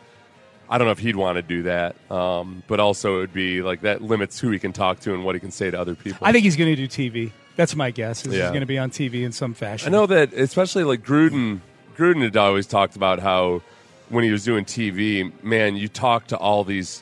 I 0.69 0.77
don't 0.77 0.85
know 0.87 0.91
if 0.93 0.99
he'd 0.99 1.15
want 1.17 1.35
to 1.35 1.41
do 1.41 1.63
that. 1.63 1.95
Um, 2.09 2.63
but 2.67 2.79
also 2.79 3.17
it 3.17 3.19
would 3.19 3.33
be 3.33 3.61
like 3.61 3.81
that 3.81 4.01
limits 4.01 4.39
who 4.39 4.51
he 4.51 4.59
can 4.59 4.71
talk 4.73 4.99
to 5.01 5.13
and 5.13 5.25
what 5.25 5.35
he 5.35 5.39
can 5.41 5.51
say 5.51 5.69
to 5.69 5.79
other 5.79 5.95
people. 5.95 6.25
I 6.25 6.31
think 6.31 6.43
he's 6.43 6.55
going 6.55 6.73
to 6.75 6.87
do 6.87 6.87
TV. 6.87 7.31
That's 7.57 7.75
my 7.75 7.91
guess. 7.91 8.25
Is 8.25 8.33
He's 8.33 8.41
going 8.41 8.59
to 8.61 8.65
be 8.65 8.77
on 8.77 8.89
TV 8.89 9.23
in 9.23 9.31
some 9.31 9.53
fashion. 9.53 9.87
I 9.93 9.97
know 9.97 10.05
that 10.07 10.33
especially 10.33 10.83
like 10.85 11.05
Gruden. 11.05 11.59
Gruden 11.97 12.21
had 12.21 12.35
always 12.37 12.67
talked 12.67 12.95
about 12.97 13.19
how 13.19 13.61
when 14.09 14.23
he 14.25 14.31
was 14.31 14.43
doing 14.43 14.65
TV, 14.65 15.31
man, 15.43 15.75
you 15.77 15.87
talk 15.87 16.27
to 16.27 16.37
all 16.37 16.63
these, 16.65 17.01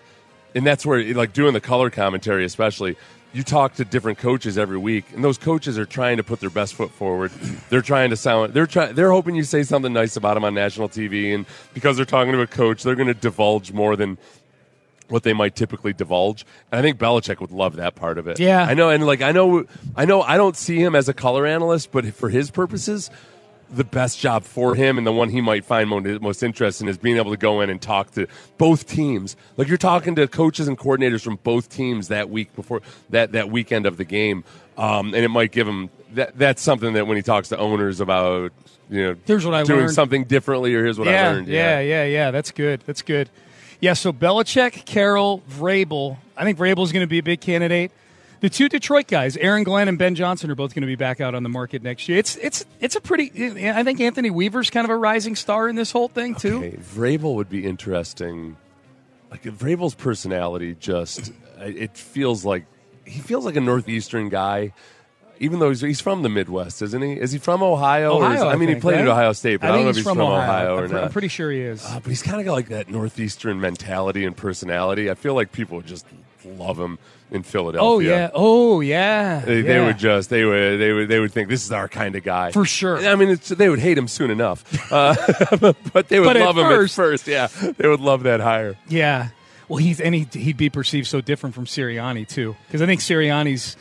and 0.56 0.66
that's 0.66 0.86
where 0.86 1.14
like 1.14 1.34
doing 1.34 1.54
the 1.54 1.62
color 1.62 1.90
commentary, 1.90 2.46
especially. 2.46 2.96
You 3.36 3.42
talk 3.42 3.74
to 3.76 3.86
different 3.86 4.20
coaches 4.20 4.60
every 4.60 4.78
week, 4.78 5.06
and 5.16 5.24
those 5.24 5.40
coaches 5.40 5.80
are 5.80 5.88
trying 5.88 6.18
to 6.18 6.24
put 6.24 6.40
their 6.40 6.52
best 6.52 6.76
foot 6.76 6.92
forward. 6.92 7.32
They're 7.70 7.82
trying 7.82 8.12
to 8.12 8.16
sound. 8.16 8.54
They're 8.54 8.68
trying. 8.68 8.94
They're 8.94 9.10
hoping 9.10 9.34
you 9.34 9.44
say 9.44 9.64
something 9.64 9.92
nice 9.92 10.16
about 10.16 10.36
them 10.36 10.44
on 10.44 10.54
national 10.54 10.88
TV, 10.90 11.34
and 11.34 11.48
because 11.74 11.98
they're 11.98 12.06
talking 12.06 12.34
to 12.34 12.42
a 12.42 12.48
coach, 12.48 12.84
they're 12.84 12.94
going 12.94 13.08
to 13.08 13.16
divulge 13.16 13.72
more 13.72 13.96
than 13.96 14.20
what 15.10 15.24
they 15.24 15.34
might 15.34 15.56
typically 15.56 15.94
divulge. 15.94 16.46
And 16.72 16.80
I 16.80 16.82
think 16.82 16.98
Belichick 16.98 17.40
would 17.40 17.52
love 17.52 17.76
that 17.78 17.96
part 17.96 18.18
of 18.18 18.28
it. 18.28 18.40
Yeah. 18.40 18.64
I 18.64 18.74
know, 18.74 18.90
and 18.90 19.06
like 19.06 19.22
I 19.22 19.32
know, 19.32 19.66
I 19.96 20.06
know, 20.06 20.22
I 20.22 20.38
don't 20.38 20.56
see 20.56 20.78
him 20.78 20.96
as 20.96 21.10
a 21.10 21.14
color 21.14 21.46
analyst, 21.46 21.92
but 21.92 22.06
for 22.14 22.30
his 22.30 22.52
purposes, 22.52 23.10
the 23.74 23.84
best 23.84 24.20
job 24.20 24.44
for 24.44 24.76
him 24.76 24.98
and 24.98 25.06
the 25.08 25.12
one 25.12 25.30
he 25.30 25.42
might 25.42 25.66
find 25.66 25.90
mo- 25.90 26.00
most 26.22 26.44
interesting 26.44 26.88
is 26.88 26.98
being 26.98 27.18
able 27.18 27.32
to 27.32 27.38
go 27.38 27.62
in 27.62 27.70
and 27.70 27.82
talk 27.82 28.12
to 28.12 28.28
both 28.58 28.88
teams. 28.88 29.36
Like 29.58 29.68
you're 29.68 29.78
talking 29.78 30.16
to 30.16 30.28
coaches 30.28 30.68
and 30.68 30.78
coordinators 30.78 31.22
from 31.24 31.38
both 31.44 31.70
teams 31.70 32.08
that 32.10 32.30
week 32.30 32.56
before 32.56 32.82
that 33.10 33.32
that 33.34 33.50
weekend 33.50 33.86
of 33.86 33.98
the 33.98 34.06
game, 34.06 34.44
um, 34.78 35.08
and 35.14 35.24
it 35.26 35.30
might 35.30 35.52
give 35.52 35.68
him 35.68 35.90
that. 36.14 36.38
That's 36.38 36.62
something 36.62 36.94
that 36.94 37.08
when 37.08 37.18
he 37.18 37.24
talks 37.24 37.50
to 37.50 37.58
owners 37.58 38.00
about, 38.00 38.52
you 38.90 39.04
know, 39.04 39.16
Here's 39.26 39.46
what 39.46 39.54
I 39.56 39.64
doing 39.64 39.80
learned. 39.82 39.92
something 39.94 40.24
differently, 40.26 40.74
or 40.76 40.84
here's 40.84 41.00
what 41.00 41.08
yeah, 41.08 41.30
I 41.30 41.34
learned. 41.34 41.48
yeah, 41.48 41.80
yeah, 41.80 42.04
yeah. 42.06 42.32
That's 42.32 42.52
good. 42.52 42.82
That's 42.86 43.02
good. 43.02 43.30
Yeah. 43.80 43.94
So 43.94 44.14
Belichick, 44.14 44.86
Carroll, 44.86 45.42
Vrabel. 45.50 46.18
I 46.38 46.44
think 46.44 46.58
Vrabel 46.58 46.84
is 46.84 46.92
going 46.92 47.04
to 47.04 47.08
be 47.08 47.20
a 47.20 47.24
big 47.24 47.42
candidate. 47.42 47.92
The 48.44 48.50
two 48.50 48.68
Detroit 48.68 49.08
guys, 49.08 49.38
Aaron 49.38 49.64
Glenn 49.64 49.88
and 49.88 49.98
Ben 49.98 50.16
Johnson, 50.16 50.52
are 50.52 50.56
both 50.56 50.76
going 50.76 50.82
to 50.82 50.88
be 50.88 50.98
back 50.98 51.22
out 51.22 51.34
on 51.34 51.44
the 51.44 51.50
market 51.50 51.82
next 51.82 52.10
year. 52.10 52.18
It's 52.18 52.36
it's 52.36 52.66
it's 52.82 52.98
a 52.98 53.00
pretty. 53.00 53.32
I 53.70 53.86
think 53.86 54.02
Anthony 54.02 54.32
Weaver's 54.32 54.70
kind 54.70 54.84
of 54.84 54.92
a 54.92 54.98
rising 54.98 55.38
star 55.38 55.70
in 55.70 55.78
this 55.78 55.94
whole 55.94 56.10
thing 56.10 56.36
too. 56.36 56.58
Okay, 56.58 56.76
Vrabel 56.76 57.36
would 57.36 57.48
be 57.48 57.66
interesting. 57.66 58.58
Like 59.32 59.44
Vrabel's 59.44 59.96
personality, 59.96 60.76
just 60.78 61.32
it 61.58 61.96
feels 61.96 62.44
like 62.44 62.66
he 63.06 63.22
feels 63.22 63.46
like 63.46 63.56
a 63.56 63.62
northeastern 63.62 64.28
guy. 64.28 64.74
Even 65.40 65.60
though 65.60 65.70
he's, 65.70 65.80
he's 65.80 66.02
from 66.02 66.22
the 66.22 66.30
Midwest, 66.30 66.82
isn't 66.82 67.02
he? 67.02 67.14
Is 67.14 67.32
he 67.32 67.40
from 67.40 67.64
Ohio? 67.64 68.18
or 68.18 68.34
is- 68.34 68.42
Ohio, 68.42 68.52
I 68.52 68.58
mean, 68.58 68.68
he 68.68 68.76
played 68.76 68.96
right? 68.96 69.04
at 69.04 69.08
Ohio 69.08 69.32
State, 69.32 69.62
but 69.62 69.68
I, 69.68 69.70
I 69.70 69.76
don't 69.78 69.84
know 69.86 69.90
if 69.92 69.96
he's 69.96 70.06
he's 70.06 70.14
from, 70.14 70.20
Ohio, 70.20 70.76
or 70.76 70.84
I'm, 70.84 70.92
not. 70.92 71.04
I'm 71.06 71.12
pretty 71.12 71.30
sure 71.30 71.50
he 71.50 71.62
is. 71.62 71.84
Uh, 71.86 72.02
but 72.02 72.10
he's 72.10 72.22
kind 72.22 72.42
of 72.42 72.46
got 72.46 72.54
like 72.54 72.68
that 72.68 72.90
northeastern 72.90 73.62
mentality 73.62 74.26
and 74.26 74.36
personality. 74.36 75.10
I 75.10 75.14
feel 75.16 75.34
like 75.34 75.54
people 75.54 75.80
just 75.82 76.06
love 76.46 76.78
him 76.80 76.98
in 77.32 77.42
Philadelphia. 77.44 77.82
oh 77.88 78.00
yeah. 78.00 78.30
Oh 78.34 78.82
yeah. 78.82 79.40
They, 79.40 79.62
they 79.62 79.80
would 79.80 79.98
just 79.98 80.30
they 80.30 80.46
would 80.46 80.78
they 80.80 80.92
would 80.94 81.08
they 81.10 81.20
would 81.20 81.32
think 81.32 81.50
this 81.50 81.66
is 81.66 81.72
our 81.72 81.88
kind 81.88 82.16
of 82.16 82.24
guy 82.24 82.52
For 82.52 82.66
sure. 82.66 82.98
I 83.06 83.16
mean, 83.16 83.30
it's, 83.30 83.50
they 83.50 83.70
would 83.70 83.80
hate 83.80 83.98
him 83.98 84.08
soon 84.08 84.30
enough, 84.32 84.64
uh, 84.92 85.16
but 85.94 86.08
they 86.10 86.20
would 86.20 86.26
But 86.28 86.38
at 86.38 86.46
love 86.46 86.58
him 86.58 86.66
first- 86.68 86.94
at 87.00 87.04
first. 87.04 87.28
Yeah, 87.28 87.48
they 87.78 87.88
would 87.88 88.02
love 88.02 88.24
that 88.24 88.40
hire. 88.40 88.76
Yeah. 88.88 89.30
Well, 89.70 89.78
he's 89.78 90.00
and 90.02 90.14
he, 90.14 90.28
he'd 90.32 90.58
be 90.58 90.70
perceived 90.70 91.08
so 91.08 91.22
different 91.22 91.56
from 91.56 91.66
Sirianni 91.66 92.28
too, 92.28 92.56
because 92.68 92.82
I 92.82 92.86
think 92.86 93.02
Sirianni's 93.02 93.78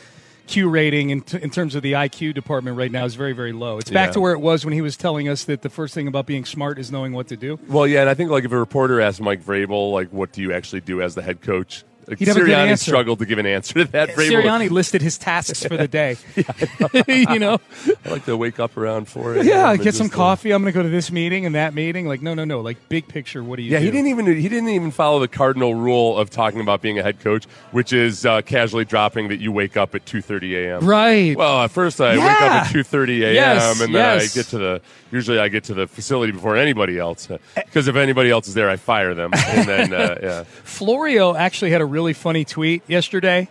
Q 0.47 0.67
rating 0.69 1.09
in, 1.11 1.21
t- 1.21 1.39
in 1.41 1.49
terms 1.51 1.73
of 1.75 1.83
the 1.83 1.93
IQ 1.93 2.33
department 2.33 2.77
right 2.77 2.91
now 2.91 3.05
is 3.05 3.15
very 3.15 3.33
very 3.33 3.51
low. 3.53 3.77
It's 3.77 3.89
back 3.91 4.07
Yeah. 4.09 4.13
to 4.13 4.19
where 4.21 4.33
it 4.33 4.39
was 4.39 4.65
when 4.65 4.73
he 4.73 4.81
was 4.81 4.97
telling 4.97 5.29
us 5.29 5.43
that 5.45 5.61
the 5.61 5.69
first 5.69 5.93
thing 5.93 6.07
about 6.07 6.25
being 6.25 6.43
smart 6.45 6.79
is 6.79 6.91
knowing 6.91 7.13
what 7.13 7.27
to 7.27 7.37
do. 7.37 7.59
Well, 7.67 7.85
yeah, 7.85 8.01
and 8.01 8.09
I 8.09 8.13
think 8.13 8.31
like 8.31 8.43
if 8.45 8.51
a 8.51 8.57
reporter 8.57 8.99
asked 8.99 9.21
Mike 9.21 9.43
Vrabel, 9.43 9.91
like, 9.91 10.09
what 10.09 10.31
do 10.33 10.41
you 10.41 10.51
actually 10.53 10.81
do 10.81 11.01
as 11.01 11.15
the 11.15 11.21
head 11.21 11.41
coach? 11.41 11.83
Like, 12.07 12.19
He'd 12.19 12.27
Sirianni 12.27 12.77
struggled 12.77 13.19
to 13.19 13.25
give 13.25 13.37
an 13.37 13.45
answer 13.45 13.73
to 13.75 13.85
that. 13.85 14.09
Vrabel, 14.09 14.43
Sirianni 14.43 14.69
listed 14.69 15.01
his 15.01 15.17
tasks 15.17 15.63
for 15.63 15.77
the 15.77 15.87
day. 15.87 16.17
Yeah, 16.35 17.03
you 17.31 17.39
know, 17.39 17.59
I 18.05 18.09
like 18.09 18.25
to 18.25 18.35
wake 18.35 18.59
up 18.59 18.75
around 18.75 19.07
four. 19.07 19.35
a.m. 19.35 19.45
yeah, 19.45 19.75
get 19.77 19.93
some 19.93 20.09
coffee. 20.09 20.51
I'm 20.51 20.61
going 20.61 20.73
to 20.73 20.77
go 20.77 20.83
to 20.83 20.89
this 20.89 21.11
meeting 21.11 21.45
and 21.45 21.55
that 21.55 21.73
meeting. 21.73 22.07
Like, 22.07 22.21
no, 22.21 22.33
no, 22.33 22.43
no. 22.43 22.61
Like, 22.61 22.89
big 22.89 23.07
picture. 23.07 23.43
What 23.43 23.57
do 23.57 23.63
you? 23.63 23.71
Yeah, 23.71 23.79
do? 23.79 23.85
he 23.85 23.91
didn't 23.91 24.07
even 24.07 24.25
he 24.25 24.49
didn't 24.49 24.69
even 24.69 24.91
follow 24.91 25.19
the 25.19 25.27
cardinal 25.27 25.75
rule 25.75 26.17
of 26.17 26.29
talking 26.29 26.59
about 26.59 26.81
being 26.81 26.99
a 26.99 27.03
head 27.03 27.19
coach, 27.19 27.45
which 27.71 27.93
is 27.93 28.25
uh, 28.25 28.41
casually 28.41 28.85
dropping 28.85 29.29
that 29.29 29.39
you 29.39 29.51
wake 29.51 29.77
up 29.77 29.95
at 29.95 30.05
two 30.05 30.21
thirty 30.21 30.55
a.m. 30.57 30.85
Right. 30.85 31.35
Well, 31.37 31.61
at 31.61 31.71
first 31.71 32.01
I 32.01 32.17
wake 32.17 32.25
up 32.25 32.41
at 32.41 32.71
two 32.71 32.83
thirty 32.83 33.23
a.m. 33.23 33.35
Yes, 33.35 33.81
and 33.81 33.93
then 33.93 34.01
yes. 34.01 34.31
I 34.31 34.39
get 34.39 34.47
to 34.47 34.57
the 34.57 34.81
usually 35.13 35.39
I 35.39 35.47
get 35.47 35.63
to 35.65 35.73
the 35.73 35.87
facility 35.87 36.33
before 36.33 36.57
anybody 36.57 36.97
else 36.97 37.27
because 37.55 37.87
if 37.87 37.95
anybody 37.95 38.31
else 38.31 38.47
is 38.47 38.55
there, 38.55 38.69
I 38.69 38.75
fire 38.75 39.13
them. 39.13 39.31
And 39.33 39.67
then 39.67 39.93
uh, 39.93 40.19
yeah, 40.23 40.43
Florio 40.43 41.35
actually 41.35 41.71
had 41.71 41.81
a 41.81 41.85
really 41.93 42.13
funny 42.13 42.43
tweet 42.43 42.83
yesterday 42.87 43.47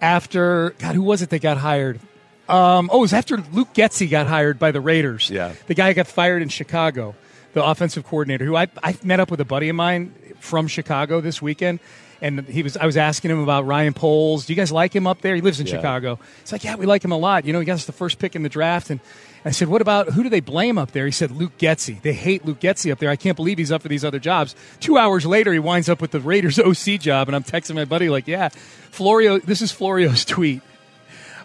after 0.00 0.70
God, 0.78 0.94
who 0.94 1.02
was 1.02 1.22
it 1.22 1.30
that 1.30 1.40
got 1.40 1.56
hired? 1.56 2.00
Um, 2.48 2.90
oh, 2.92 2.98
it 2.98 3.00
was 3.00 3.12
after 3.12 3.38
Luke 3.52 3.72
Getsy 3.74 4.08
got 4.08 4.26
hired 4.26 4.58
by 4.58 4.70
the 4.70 4.80
Raiders. 4.80 5.30
Yeah. 5.30 5.54
the 5.66 5.74
guy 5.74 5.92
got 5.92 6.06
fired 6.06 6.42
in 6.42 6.48
Chicago, 6.48 7.14
the 7.54 7.64
offensive 7.64 8.04
coordinator. 8.04 8.44
Who 8.44 8.56
I 8.56 8.68
I 8.82 8.96
met 9.02 9.20
up 9.20 9.30
with 9.30 9.40
a 9.40 9.44
buddy 9.44 9.68
of 9.68 9.76
mine 9.76 10.14
from 10.38 10.68
Chicago 10.68 11.20
this 11.20 11.40
weekend, 11.40 11.80
And 12.22 12.46
he 12.48 12.62
was, 12.62 12.76
I 12.78 12.86
was 12.86 12.96
asking 12.96 13.30
him 13.30 13.40
about 13.40 13.66
Ryan 13.66 13.92
Poles. 13.92 14.46
Do 14.46 14.52
you 14.52 14.56
guys 14.56 14.72
like 14.72 14.94
him 14.96 15.06
up 15.06 15.20
there? 15.20 15.34
He 15.34 15.42
lives 15.42 15.60
in 15.60 15.66
Yeah. 15.66 15.76
Chicago. 15.76 16.18
He's 16.40 16.50
like, 16.52 16.64
yeah, 16.64 16.76
we 16.76 16.86
like 16.86 17.04
him 17.04 17.12
a 17.12 17.18
lot. 17.18 17.44
You 17.44 17.52
know, 17.52 17.60
he 17.60 17.66
got 17.66 17.74
us 17.74 17.84
the 17.84 17.92
first 17.92 18.18
pick 18.18 18.34
in 18.34 18.42
the 18.42 18.48
draft. 18.48 18.88
And 18.88 19.00
I 19.44 19.50
said, 19.50 19.68
what 19.68 19.82
about 19.82 20.08
who 20.12 20.22
do 20.22 20.28
they 20.30 20.40
blame 20.40 20.78
up 20.78 20.92
there? 20.92 21.04
He 21.04 21.12
said, 21.12 21.30
Luke 21.30 21.58
Getsy. 21.58 22.00
They 22.00 22.14
hate 22.14 22.44
Luke 22.46 22.58
Getsy 22.58 22.90
up 22.90 22.98
there. 22.98 23.10
I 23.10 23.16
can't 23.16 23.36
believe 23.36 23.58
he's 23.58 23.70
up 23.70 23.82
for 23.82 23.88
these 23.88 24.04
other 24.04 24.18
jobs. 24.18 24.54
Two 24.80 24.96
hours 24.96 25.26
later, 25.26 25.52
he 25.52 25.58
winds 25.58 25.88
up 25.90 26.00
with 26.00 26.10
the 26.10 26.20
Raiders 26.20 26.58
OC 26.58 26.98
job. 27.00 27.28
And 27.28 27.36
I'm 27.36 27.44
texting 27.44 27.74
my 27.74 27.84
buddy, 27.84 28.08
like, 28.08 28.26
yeah, 28.26 28.48
Florio, 28.48 29.38
this 29.38 29.60
is 29.60 29.70
Florio's 29.70 30.24
tweet. 30.24 30.62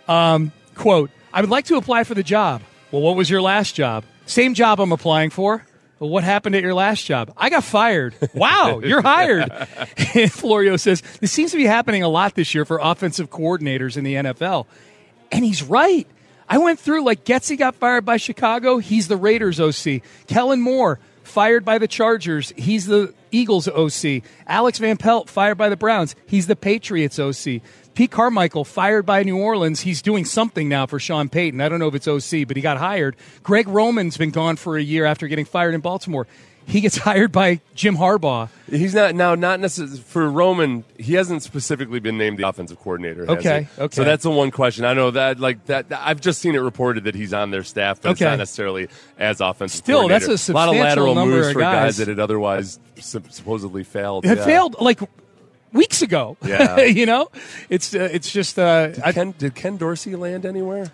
Um, 0.08 0.52
quote, 0.76 1.12
I 1.34 1.42
would 1.42 1.50
like 1.50 1.66
to 1.66 1.76
apply 1.76 2.06
for 2.06 2.14
the 2.16 2.24
job. 2.24 2.62
Well, 2.92 3.02
what 3.02 3.16
was 3.16 3.30
your 3.30 3.42
last 3.42 3.76
job? 3.76 4.04
Same 4.26 4.54
job 4.54 4.80
I'm 4.80 4.92
applying 4.92 5.30
for. 5.30 5.66
What 6.08 6.24
happened 6.24 6.56
at 6.56 6.64
your 6.64 6.74
last 6.74 7.06
job? 7.06 7.32
I 7.38 7.50
got 7.50 7.64
fired. 7.64 8.16
Wow, 8.34 8.82
you're 8.84 9.04
hired. 9.04 9.52
and 10.16 10.32
Florio 10.32 10.76
says, 10.76 11.02
this 11.20 11.32
seems 11.32 11.52
to 11.52 11.58
be 11.58 11.66
happening 11.66 12.02
a 12.02 12.10
lot 12.10 12.34
this 12.34 12.56
year 12.56 12.66
for 12.66 12.80
offensive 12.82 13.30
coordinators 13.30 13.98
in 13.98 14.04
the 14.04 14.16
NFL. 14.16 14.66
And 15.32 15.46
he's 15.46 15.62
right. 15.62 16.08
I 16.50 16.58
went 16.58 16.80
through 16.80 17.04
like 17.04 17.24
Getsy 17.24 17.58
got 17.58 17.76
fired 17.76 18.04
by 18.04 18.18
Chicago. 18.18 18.80
He's 18.80 19.08
the 19.08 19.16
Raiders 19.16 19.60
OC. 19.60 20.02
Kellen 20.28 20.60
Moore 20.60 21.00
fired 21.24 21.64
by 21.64 21.78
the 21.78 21.88
Chargers. 21.88 22.52
He's 22.58 22.88
the 22.88 23.14
Eagles 23.32 23.68
OC. 23.68 24.24
Alex 24.48 24.80
Van 24.80 24.98
Pelt 24.98 25.30
fired 25.30 25.58
by 25.58 25.70
the 25.70 25.78
Browns. 25.78 26.16
He's 26.26 26.48
the 26.48 26.56
Patriots 26.56 27.20
OC. 27.20 27.62
Pete 27.94 28.12
Carmichael 28.12 28.64
fired 28.66 29.06
by 29.06 29.24
New 29.24 29.38
Orleans. 29.38 29.82
He's 29.82 30.02
doing 30.02 30.26
something 30.26 30.70
now 30.70 30.86
for 30.86 31.00
Sean 31.00 31.30
Payton. 31.30 31.60
I 31.62 31.70
don't 31.70 31.80
know 31.80 31.88
if 31.88 31.96
it's 31.96 32.08
OC, 32.08 32.48
but 32.48 32.56
he 32.56 32.62
got 32.62 32.78
hired. 32.78 33.16
Greg 33.44 33.68
Roman's 33.68 34.18
been 34.18 34.32
gone 34.32 34.56
for 34.56 34.78
a 34.78 34.82
year 34.82 35.06
after 35.06 35.28
getting 35.28 35.46
fired 35.46 35.74
in 35.74 35.82
Baltimore. 35.82 36.26
He 36.66 36.80
gets 36.80 36.96
hired 37.10 37.32
by 37.32 37.60
Jim 37.76 37.98
Harbaugh. 37.98 38.48
He's 38.70 38.94
not 38.94 39.14
now 39.16 39.36
not 39.36 39.60
necessarily 39.60 39.98
for 40.00 40.30
Roman. 40.30 40.86
He 40.98 41.16
hasn't 41.16 41.44
specifically 41.44 42.00
been 42.00 42.18
named 42.18 42.38
the 42.38 42.48
offensive 42.48 42.80
coordinator. 42.80 43.30
Okay, 43.30 43.68
okay. 43.78 43.94
So 43.96 44.04
that's 44.06 44.24
the 44.24 44.30
one 44.32 44.52
question. 44.52 44.86
I 44.86 44.94
know 44.94 45.12
that 45.12 45.40
like 45.40 45.66
that. 45.66 45.88
I've 45.92 46.22
just 46.22 46.40
seen 46.40 46.56
it 46.56 46.60
reported 46.60 47.06
that 47.06 47.16
he's 47.16 47.34
on 47.34 47.52
their 47.52 47.64
staff, 47.64 48.00
but 48.02 48.12
it's 48.12 48.22
not 48.22 48.38
necessarily 48.38 48.88
as 49.18 49.42
offensive. 49.42 49.80
Still, 49.80 50.08
that's 50.08 50.26
coordinator. 50.28 50.52
a 50.52 50.56
lot 50.56 50.70
of 50.70 50.76
lateral 50.76 51.16
moves 51.26 51.48
of 51.48 51.54
for 51.54 51.60
guys. 51.60 51.98
that 51.98 52.08
had 52.08 52.20
otherwise 52.20 52.80
supposedly 53.00 53.84
failed. 53.84 54.24
It 54.26 54.38
Yeah. 54.38 54.46
failed 54.46 54.76
like 54.80 55.02
weeks 55.74 56.02
ago. 56.02 56.38
Yeah. 56.46 56.82
you 56.82 57.06
know, 57.06 57.30
it's 57.70 57.94
uh, 57.96 58.10
it's 58.12 58.32
just 58.32 58.60
uh, 58.60 58.90
I, 59.04 59.12
Ken, 59.14 59.34
did 59.38 59.56
Ken 59.56 59.78
Dorsey 59.78 60.16
land 60.16 60.46
anywhere? 60.46 60.92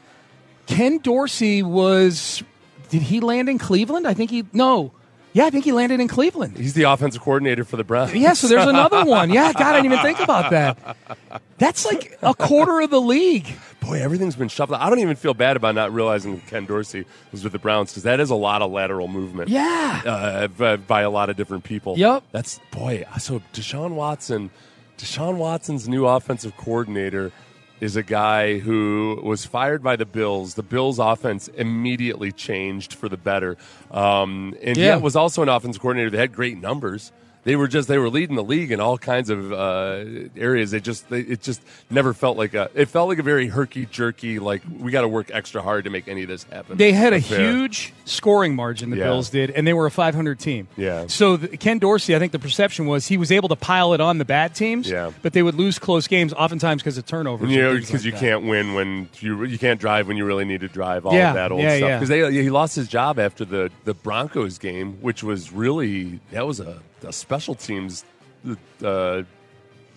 Ken 0.67 0.99
Dorsey 0.99 1.63
was. 1.63 2.43
Did 2.89 3.01
he 3.01 3.19
land 3.19 3.49
in 3.49 3.57
Cleveland? 3.57 4.07
I 4.07 4.13
think 4.13 4.29
he 4.31 4.45
no. 4.53 4.91
Yeah, 5.33 5.45
I 5.45 5.49
think 5.51 5.65
he 5.65 5.71
landed 5.71 5.99
in 5.99 6.07
Cleveland. 6.07 6.57
He's 6.57 6.73
the 6.73 6.83
offensive 6.83 7.21
coordinator 7.21 7.63
for 7.63 7.77
the 7.77 7.83
Browns. 7.83 8.13
Yeah, 8.15 8.33
so 8.33 8.47
there's 8.47 8.65
another 8.65 9.05
one. 9.05 9.29
Yeah, 9.29 9.53
God, 9.53 9.61
I 9.61 9.73
didn't 9.81 9.91
even 9.93 10.03
think 10.03 10.19
about 10.19 10.49
that. 10.51 10.97
That's 11.59 11.85
like 11.85 12.17
a 12.23 12.33
quarter 12.33 12.81
of 12.81 12.89
the 12.89 13.01
league. 13.01 13.47
Boy, 13.81 14.01
everything's 14.01 14.35
been 14.35 14.47
shuffled. 14.47 14.79
I 14.79 14.89
don't 14.89 14.97
even 14.99 15.15
feel 15.15 15.35
bad 15.35 15.55
about 15.55 15.75
not 15.75 15.93
realizing 15.93 16.39
Ken 16.41 16.65
Dorsey 16.65 17.05
was 17.31 17.43
with 17.43 17.53
the 17.53 17.59
Browns 17.59 17.91
because 17.91 18.03
that 18.03 18.19
is 18.19 18.31
a 18.31 18.35
lot 18.35 18.63
of 18.63 18.71
lateral 18.71 19.07
movement. 19.07 19.49
Yeah. 19.49 20.01
uh, 20.05 20.47
by, 20.47 20.75
by 20.77 21.01
a 21.01 21.09
lot 21.11 21.29
of 21.29 21.35
different 21.37 21.63
people. 21.63 21.97
Yep. 21.99 22.23
That's 22.31 22.59
boy. 22.71 23.05
So 23.19 23.41
Deshaun 23.53 23.91
Watson, 23.91 24.49
Deshaun 24.97 25.37
Watson's 25.37 25.87
new 25.87 26.05
offensive 26.05 26.57
coordinator 26.57 27.31
is 27.79 27.95
a 27.95 28.01
guy 28.01 28.57
who 28.57 29.19
was 29.23 29.45
fired 29.45 29.83
by 29.83 29.95
the 29.95 30.05
Bills. 30.05 30.55
The 30.55 30.63
Bills' 30.63 30.97
offense 30.97 31.47
immediately 31.49 32.31
changed 32.31 32.93
for 32.95 33.07
the 33.07 33.17
better, 33.17 33.55
um, 33.91 34.55
and 34.63 34.75
Yeah. 34.75 34.95
yet 34.95 35.01
was 35.03 35.15
also 35.15 35.43
an 35.43 35.49
offensive 35.49 35.81
coordinator 35.81 36.09
that 36.09 36.17
had 36.17 36.33
great 36.33 36.57
numbers. 36.59 37.11
They 37.47 37.55
were 37.55 37.69
just 37.69 37.87
they 37.87 37.97
were 37.97 38.09
leading 38.09 38.35
the 38.35 38.43
league 38.43 38.73
in 38.73 38.81
all 38.81 38.97
kinds 38.97 39.29
of 39.29 39.53
uh, 39.53 40.03
areas. 40.35 40.71
They 40.71 40.81
just 40.81 41.07
they, 41.09 41.21
it 41.21 41.41
just 41.41 41.61
never 41.89 42.13
felt 42.13 42.35
like 42.37 42.53
a 42.53 42.69
it 42.73 42.87
felt 42.89 43.07
like 43.07 43.19
a 43.19 43.23
very 43.23 43.47
herky 43.47 43.85
jerky 43.85 44.37
like 44.37 44.63
we 44.79 44.91
got 44.91 45.03
to 45.03 45.07
work 45.07 45.31
extra 45.31 45.61
hard 45.61 45.85
to 45.85 45.89
make 45.89 46.09
any 46.09 46.23
of 46.23 46.27
this 46.27 46.43
happen. 46.43 46.75
They 46.75 46.91
had 46.91 47.13
a 47.13 47.17
affair. 47.17 47.39
huge 47.39 47.93
scoring 48.03 48.53
margin, 48.53 48.89
the 48.89 48.97
Yeah. 48.97 49.05
Bills 49.05 49.29
did, 49.29 49.51
and 49.51 49.65
they 49.65 49.71
were 49.71 49.85
a 49.85 49.91
500 49.91 50.37
team. 50.39 50.67
Yeah. 50.75 51.07
So 51.07 51.37
the, 51.37 51.55
Ken 51.55 51.79
Dorsey, 51.79 52.17
I 52.17 52.19
think 52.19 52.33
the 52.33 52.39
perception 52.39 52.85
was 52.85 53.07
he 53.07 53.15
was 53.15 53.31
able 53.31 53.47
to 53.47 53.55
pile 53.55 53.93
it 53.93 54.01
on 54.01 54.17
the 54.17 54.25
bad 54.25 54.53
teams, 54.53 54.89
Yeah. 54.89 55.11
but 55.21 55.31
they 55.31 55.41
would 55.41 55.55
lose 55.55 55.79
close 55.79 56.05
games 56.05 56.33
oftentimes 56.33 56.81
because 56.83 56.97
of 56.97 57.05
turnovers. 57.05 57.49
you 57.49 57.61
know, 57.61 57.75
because 57.75 57.91
like 57.93 58.03
you 58.03 58.11
that. 58.11 58.19
can't 58.19 58.43
win 58.45 58.73
when 58.73 59.07
you 59.21 59.45
you 59.45 59.57
can't 59.57 59.79
drive 59.79 60.09
when 60.09 60.17
you 60.17 60.25
really 60.25 60.43
need 60.43 60.59
to 60.59 60.67
drive. 60.67 61.05
All 61.05 61.13
Yeah, 61.13 61.29
of 61.29 61.35
that 61.35 61.51
old 61.53 61.61
yeah, 61.61 61.77
stuff. 61.77 62.01
Because 62.09 62.33
he 62.33 62.49
lost 62.49 62.75
his 62.75 62.89
job 62.89 63.19
after 63.19 63.45
the 63.45 63.71
the 63.85 63.93
Broncos 63.93 64.57
game, 64.57 64.97
which 64.99 65.23
was 65.23 65.53
really 65.53 66.19
that 66.31 66.45
was 66.45 66.59
a, 66.59 66.81
a 67.03 67.13
special 67.13 67.55
teams 67.55 68.03
uh, 68.83 69.23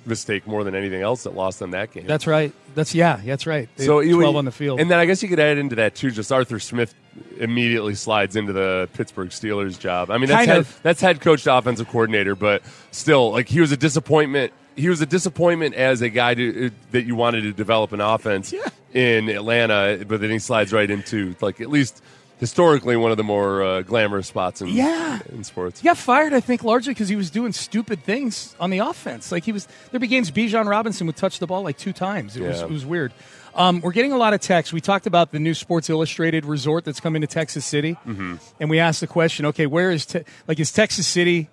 mistake 0.06 0.46
more 0.46 0.64
than 0.64 0.74
anything 0.74 1.02
else 1.02 1.24
that 1.24 1.34
lost 1.34 1.58
them 1.58 1.72
that 1.72 1.92
game. 1.92 2.06
That's 2.06 2.26
right. 2.26 2.52
That's 2.74 2.94
yeah. 2.94 3.20
That's 3.24 3.46
right. 3.46 3.68
They 3.76 3.84
so 3.86 4.00
you- 4.00 4.16
12 4.16 4.36
on 4.36 4.44
the 4.44 4.50
field. 4.52 4.80
and 4.80 4.90
then 4.90 4.98
I 4.98 5.04
guess 5.06 5.22
you 5.22 5.28
could 5.28 5.40
add 5.40 5.58
into 5.58 5.76
that 5.76 5.94
too. 5.94 6.10
Just 6.10 6.32
Arthur 6.32 6.58
Smith 6.58 6.94
immediately 7.38 7.94
slides 7.94 8.36
into 8.36 8.52
the 8.52 8.88
Pittsburgh 8.94 9.28
Steelers 9.30 9.78
job. 9.78 10.10
I 10.10 10.18
mean, 10.18 10.28
that's 10.28 10.38
Kind 10.38 10.50
head, 10.50 10.58
of. 10.60 10.80
that's 10.82 11.00
head 11.00 11.20
coach 11.20 11.44
to 11.44 11.56
offensive 11.56 11.88
coordinator, 11.88 12.34
but 12.34 12.62
still, 12.92 13.30
like 13.32 13.48
he 13.48 13.60
was 13.60 13.72
a 13.72 13.76
disappointment. 13.76 14.52
He 14.76 14.88
was 14.88 15.00
a 15.02 15.06
disappointment 15.06 15.74
as 15.74 16.00
a 16.00 16.08
guy 16.08 16.32
to, 16.34 16.70
that 16.92 17.02
you 17.02 17.14
wanted 17.14 17.42
to 17.42 17.52
develop 17.52 17.92
an 17.92 18.00
offense 18.00 18.54
in 18.94 19.28
Atlanta, 19.28 20.02
but 20.06 20.20
then 20.20 20.30
he 20.30 20.38
slides 20.38 20.72
right 20.72 20.88
into 20.90 21.34
like 21.40 21.60
at 21.60 21.68
least 21.68 22.02
historically 22.40 22.96
one 22.96 23.10
of 23.10 23.16
the 23.18 23.22
more 23.22 23.62
uh, 23.62 23.82
glamorous 23.82 24.26
spots 24.26 24.60
in 24.62 24.68
Yeah. 24.68 25.20
in 25.30 25.44
sports. 25.44 25.80
He 25.80 25.84
got 25.84 25.98
fired, 25.98 26.32
I 26.32 26.40
think, 26.40 26.64
largely 26.64 26.92
because 26.94 27.08
he 27.08 27.16
was 27.16 27.30
doing 27.30 27.52
stupid 27.52 28.02
things 28.02 28.56
on 28.58 28.70
the 28.70 28.78
offense. 28.78 29.30
Like 29.30 29.44
he 29.44 29.52
was, 29.52 29.68
there'd 29.90 30.00
be 30.00 30.08
games 30.08 30.30
Bijan 30.30 30.66
Robinson 30.66 31.06
would 31.06 31.16
touch 31.16 31.38
the 31.38 31.46
ball 31.46 31.62
like 31.62 31.76
two 31.78 31.92
times. 31.92 32.36
It 32.36 32.42
was 32.42 32.62
it 32.62 32.70
was 32.70 32.84
weird. 32.84 33.12
Um, 33.54 33.80
we're 33.80 33.92
getting 33.92 34.12
a 34.12 34.16
lot 34.16 34.32
of 34.32 34.40
texts. 34.40 34.72
We 34.72 34.80
talked 34.80 35.06
about 35.06 35.32
the 35.32 35.38
new 35.40 35.54
Sports 35.54 35.90
Illustrated 35.90 36.44
resort 36.44 36.84
that's 36.84 37.00
coming 37.00 37.20
to 37.22 37.26
Texas 37.26 37.66
City, 37.66 37.94
mm-hmm. 38.06 38.36
and 38.60 38.70
we 38.70 38.78
asked 38.78 39.00
the 39.00 39.06
question: 39.08 39.44
Okay, 39.46 39.66
where 39.66 39.90
is 39.90 40.06
te- 40.06 40.22
like 40.46 40.58
is 40.60 40.72
Texas 40.72 41.06
City 41.06 41.48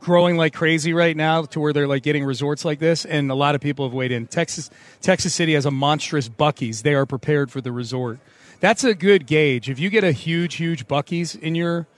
growing 0.00 0.36
like 0.36 0.52
crazy 0.54 0.92
right 0.92 1.16
now 1.16 1.42
to 1.42 1.60
where 1.60 1.72
they're 1.72 1.88
like 1.88 2.04
getting 2.04 2.24
resorts 2.24 2.64
like 2.64 2.78
this? 2.78 3.04
And 3.04 3.30
a 3.30 3.34
lot 3.34 3.54
of 3.56 3.60
people 3.60 3.84
have 3.86 3.92
weighed 3.92 4.12
in. 4.12 4.28
Texas 4.28 4.70
Texas 5.00 5.34
City 5.34 5.54
has 5.54 5.66
a 5.66 5.70
monstrous 5.72 6.28
Buc-ee's. 6.28 6.82
They 6.82 6.94
are 6.94 7.06
prepared 7.06 7.50
for 7.50 7.60
the 7.60 7.72
resort. 7.72 8.20
That's 8.62 8.84
a 8.84 8.94
good 8.94 9.26
gauge. 9.26 9.68
If 9.68 9.80
you 9.80 9.90
get 9.90 10.04
a 10.04 10.12
huge, 10.12 10.54
huge 10.54 10.86
Buc-ee's 10.86 11.34
in 11.34 11.56
your 11.56 11.88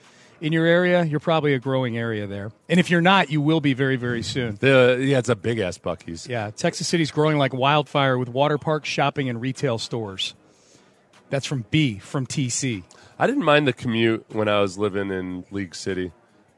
in 0.41 0.51
your 0.51 0.65
area, 0.65 1.05
you're 1.05 1.19
probably 1.19 1.53
a 1.53 1.59
growing 1.59 1.95
area 1.95 2.25
there. 2.25 2.51
And 2.67 2.79
if 2.79 2.89
you're 2.89 3.01
not, 3.01 3.29
you 3.29 3.39
will 3.39 3.61
be 3.61 3.75
very, 3.75 3.97
very 3.97 4.23
soon. 4.23 4.55
The, 4.59 4.97
yeah, 4.99 5.19
it's 5.19 5.29
a 5.29 5.35
big 5.35 5.59
ass 5.59 5.77
Buc-ee's. 5.77 6.27
Yeah, 6.27 6.49
Texas 6.49 6.87
City's 6.87 7.11
growing 7.11 7.37
like 7.37 7.53
wildfire 7.53 8.17
with 8.17 8.29
water 8.29 8.57
parks, 8.57 8.89
shopping, 8.89 9.29
and 9.29 9.39
retail 9.39 9.77
stores. 9.77 10.33
That's 11.29 11.45
from 11.45 11.65
B 11.69 11.99
from 11.99 12.25
TC. 12.25 12.83
I 13.19 13.27
didn't 13.27 13.45
mind 13.45 13.67
the 13.67 13.73
commute 13.73 14.25
when 14.29 14.47
I 14.47 14.59
was 14.59 14.75
living 14.75 15.11
in 15.11 15.45
League 15.51 15.75
City. 15.75 16.13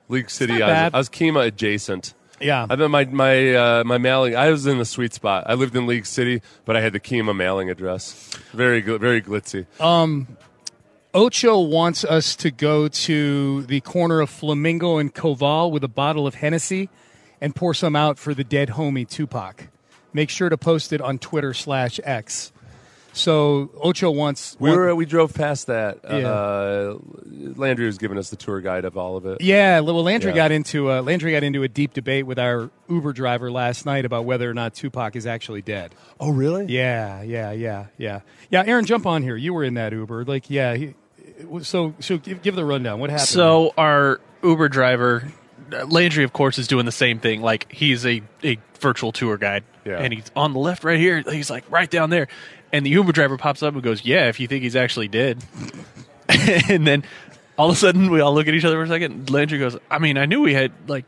League 0.07 0.29
City, 0.29 0.63
I 0.63 0.85
was. 0.85 0.93
I 0.93 0.97
was 0.99 1.09
Kemah 1.09 1.47
adjacent. 1.47 2.13
Yeah. 2.39 2.67
I 2.69 2.75
bet 2.75 2.89
my 2.89 3.05
my 3.05 3.55
uh, 3.55 3.83
my 3.83 3.97
mailing. 3.97 4.35
I 4.35 4.49
was 4.49 4.67
in 4.67 4.77
the 4.77 4.85
sweet 4.85 5.13
spot. 5.13 5.45
I 5.47 5.55
lived 5.55 5.75
in 5.75 5.87
League 5.87 6.05
City, 6.05 6.41
but 6.65 6.75
I 6.75 6.81
had 6.81 6.93
the 6.93 6.99
Kemah 6.99 7.35
mailing 7.35 7.69
address. 7.69 8.37
Very 8.53 8.81
gl- 8.83 8.99
very 8.99 9.21
glitzy. 9.21 9.65
Um, 9.81 10.27
Ocho 11.13 11.59
wants 11.61 12.03
us 12.03 12.35
to 12.37 12.51
go 12.51 12.87
to 12.87 13.63
the 13.63 13.81
corner 13.81 14.19
of 14.19 14.29
Flamingo 14.29 14.97
and 14.97 15.13
Koval 15.13 15.71
with 15.71 15.83
a 15.83 15.87
bottle 15.87 16.27
of 16.27 16.35
Hennessy 16.35 16.89
and 17.41 17.55
pour 17.55 17.73
some 17.73 17.95
out 17.95 18.19
for 18.19 18.33
the 18.33 18.43
dead 18.43 18.69
homie 18.69 19.07
Tupac. 19.07 19.67
Make 20.13 20.29
sure 20.29 20.49
to 20.49 20.57
post 20.57 20.93
it 20.93 21.01
on 21.01 21.17
Twitter 21.17 21.53
slash 21.53 21.99
X. 22.03 22.51
So 23.13 23.71
Ocho 23.81 24.11
wants. 24.11 24.55
we 24.59 24.69
were 24.71 24.93
we 24.93 25.05
drove 25.05 25.33
past 25.33 25.67
that. 25.67 25.99
Yeah. 26.03 26.27
Uh, 26.29 26.97
Landry 27.55 27.85
was 27.87 27.97
giving 27.97 28.17
us 28.17 28.29
the 28.29 28.35
tour 28.35 28.61
guide 28.61 28.85
of 28.85 28.97
all 28.97 29.17
of 29.17 29.25
it. 29.25 29.41
Yeah, 29.41 29.79
well, 29.79 30.03
Landry 30.03 30.31
Yeah. 30.31 30.35
got 30.35 30.51
into 30.51 30.91
uh, 30.91 31.01
Landry 31.01 31.31
got 31.31 31.43
into 31.43 31.63
a 31.63 31.67
deep 31.67 31.93
debate 31.93 32.25
with 32.27 32.37
our 32.37 32.69
Uber 32.89 33.13
driver 33.13 33.49
last 33.51 33.85
night 33.85 34.05
about 34.05 34.25
whether 34.25 34.49
or 34.49 34.53
not 34.53 34.75
Tupac 34.75 35.15
is 35.15 35.25
actually 35.25 35.61
dead. 35.63 35.95
Oh 36.19 36.29
really? 36.29 36.65
Yeah, 36.67 37.21
yeah, 37.23 37.51
yeah, 37.51 37.87
yeah, 37.97 38.19
yeah. 38.49 38.63
Aaron, 38.67 38.85
jump 38.85 39.05
on 39.05 39.23
here. 39.23 39.35
You 39.35 39.53
were 39.53 39.63
in 39.63 39.73
that 39.75 39.93
Uber. 39.93 40.25
Like, 40.25 40.49
yeah. 40.49 40.75
He, 40.75 40.93
so, 41.61 41.93
so 41.99 42.17
give, 42.17 42.41
give 42.41 42.55
the 42.55 42.65
rundown. 42.65 42.99
What 42.99 43.09
happened? 43.09 43.27
So 43.29 43.73
our 43.77 44.19
Uber 44.43 44.69
driver, 44.69 45.31
uh, 45.73 45.85
Landry, 45.85 46.23
of 46.23 46.33
course, 46.33 46.57
is 46.57 46.67
doing 46.67 46.85
the 46.85 46.91
same 46.91 47.19
thing. 47.19 47.41
Like 47.41 47.71
he's 47.71 48.05
a, 48.05 48.21
a 48.43 48.57
virtual 48.79 49.11
tour 49.11 49.37
guide, 49.37 49.63
Yeah. 49.85 49.97
and 49.99 50.13
he's 50.13 50.31
on 50.35 50.53
the 50.53 50.59
left 50.59 50.83
right 50.83 50.99
here. 50.99 51.21
He's 51.21 51.49
like 51.49 51.63
right 51.69 51.89
down 51.89 52.09
there, 52.09 52.27
and 52.77 52.85
the 52.85 52.89
Uber 52.91 53.11
driver 53.11 53.37
pops 53.37 53.63
up 53.63 53.73
and 53.73 53.83
goes, 53.83 54.05
"Yeah, 54.05 54.27
if 54.29 54.39
you 54.39 54.47
think 54.47 54.63
he's 54.63 54.75
actually 54.75 55.07
dead." 55.07 55.43
and 56.69 56.85
then 56.85 57.03
all 57.57 57.69
of 57.69 57.75
a 57.75 57.79
sudden, 57.79 58.09
we 58.11 58.21
all 58.21 58.33
look 58.33 58.47
at 58.47 58.53
each 58.53 58.65
other 58.65 58.75
for 58.77 58.83
a 58.83 58.87
second. 58.87 59.29
Landry 59.29 59.59
goes, 59.59 59.77
"I 59.89 59.99
mean, 59.99 60.17
I 60.17 60.25
knew 60.25 60.41
we 60.41 60.53
had 60.53 60.71
like, 60.87 61.05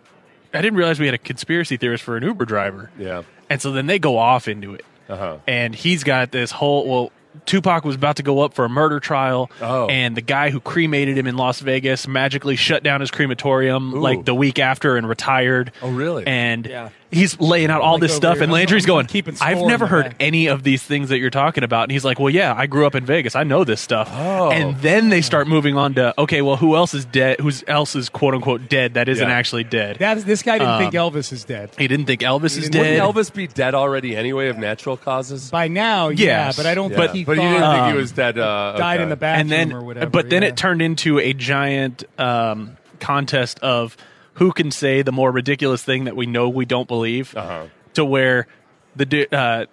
I 0.54 0.62
didn't 0.62 0.78
realize 0.78 1.00
we 1.00 1.06
had 1.06 1.16
a 1.16 1.20
conspiracy 1.20 1.78
theorist 1.78 2.04
for 2.04 2.18
an 2.18 2.24
Uber 2.24 2.46
driver." 2.46 2.92
Yeah. 2.98 3.24
And 3.50 3.62
so 3.62 3.72
then 3.72 3.88
they 3.88 4.00
go 4.00 4.18
off 4.18 4.48
into 4.48 4.76
it. 4.76 4.86
Uh-huh. 5.08 5.38
And 5.48 5.74
he's 5.74 6.04
got 6.04 6.32
this 6.32 6.52
whole 6.52 6.88
well 6.88 7.12
Tupac 7.46 7.86
was 7.86 7.96
about 7.96 8.18
to 8.18 8.24
go 8.24 8.42
up 8.42 8.54
for 8.54 8.66
a 8.66 8.70
murder 8.70 9.00
trial 9.00 9.50
Oh. 9.62 9.88
and 9.88 10.18
the 10.18 10.22
guy 10.22 10.50
who 10.50 10.60
cremated 10.60 11.18
him 11.18 11.28
in 11.28 11.38
Las 11.38 11.60
Vegas 11.60 12.08
magically 12.08 12.56
shut 12.56 12.84
down 12.84 13.02
his 13.02 13.12
crematorium 13.12 13.94
Ooh. 13.94 14.00
like 14.00 14.26
the 14.26 14.34
week 14.34 14.60
after 14.60 14.98
and 14.98 15.08
retired. 15.08 15.72
Oh, 15.82 15.92
really? 15.92 16.26
And 16.26 16.68
he's 17.12 17.40
laying 17.40 17.70
out 17.70 17.82
all 17.82 17.94
Like 17.94 18.02
this 18.02 18.16
stuff, 18.16 18.36
here. 18.36 18.44
and 18.44 18.52
Landry's 18.52 18.86
going, 18.86 19.06
keeping 19.08 19.36
"I've 19.42 19.62
never 19.62 19.88
heard 19.88 20.06
back." 20.06 20.16
any 20.20 20.48
of 20.48 20.64
these 20.64 20.84
things 20.84 21.10
that 21.10 21.20
you're 21.20 21.30
talking 21.30 21.64
about." 21.64 21.84
And 21.84 21.92
he's 21.92 22.06
like, 22.06 22.20
"Well, 22.20 22.30
yeah, 22.30 22.54
I 22.56 22.68
grew 22.68 22.86
up 22.86 22.96
in 22.96 23.06
Vegas. 23.06 23.36
I 23.36 23.44
know 23.44 23.64
this 23.64 23.82
stuff." 23.82 24.10
Oh. 24.14 24.52
And 24.52 24.78
then 24.78 25.10
they 25.10 25.22
start 25.22 25.48
moving 25.48 25.76
on 25.78 25.94
to, 25.96 26.14
okay, 26.20 26.42
well, 26.42 26.56
who 26.58 26.76
else 26.76 26.94
is 26.94 27.06
dead? 27.06 27.40
Who 27.40 27.52
else 27.68 27.96
is 27.96 28.10
quote 28.10 28.34
unquote 28.34 28.70
dead 28.70 28.94
that 28.94 29.10
isn't 29.10 29.28
Yeah. 29.28 29.34
actually 29.34 29.64
dead? 29.64 29.98
That, 30.00 30.20
this 30.26 30.44
guy 30.44 30.58
didn't 30.60 30.78
think 30.80 30.96
Um, 30.96 31.12
Elvis 31.14 31.32
is 31.34 31.44
dead. 31.44 31.72
he 31.78 31.88
didn't 31.88 32.06
think 32.06 32.22
Elvis 32.22 32.58
is 32.58 32.70
dead. 32.70 32.80
Wouldn't 32.80 32.98
dead. 32.98 33.26
Elvis 33.26 33.34
be 33.34 33.48
dead 33.48 33.74
already 33.76 34.16
anyway 34.16 34.50
of 34.50 34.58
natural 34.58 34.98
causes? 34.98 35.50
By 35.50 35.68
now, 35.68 36.10
yeah, 36.10 36.52
but 36.56 36.66
I 36.66 36.76
don't 36.76 36.92
Yeah. 36.92 36.98
think 36.98 37.12
he 37.12 37.24
but 37.24 37.38
thought 37.38 37.44
you 37.44 37.50
didn't 37.50 37.72
think 37.72 37.88
he 37.94 37.98
was 38.02 38.12
dead. 38.12 38.38
Uh, 38.38 38.76
died 38.78 38.96
okay. 38.96 39.04
in 39.04 39.10
the 39.10 39.16
bathroom 39.16 39.42
and 39.42 39.52
then, 39.52 39.74
or 39.78 39.82
whatever. 39.84 40.10
but 40.10 40.30
then 40.30 40.42
yeah. 40.44 40.50
it 40.50 40.58
turned 40.58 40.82
into 40.82 41.20
a 41.20 41.34
giant 41.34 42.04
um, 42.18 42.78
contest 43.00 43.60
of 43.62 43.96
who 44.40 44.52
can 44.52 44.72
say 44.72 45.04
the 45.04 45.12
more 45.12 45.32
ridiculous 45.32 45.84
thing 45.84 46.06
that 46.06 46.16
we 46.16 46.26
know 46.26 46.50
we 46.50 46.66
don't 46.66 46.88
believe. 46.88 47.36
Uh-huh. 47.38 47.68
To 47.94 48.04
where 48.06 48.48
the 48.96 49.28
uh, 49.32 49.66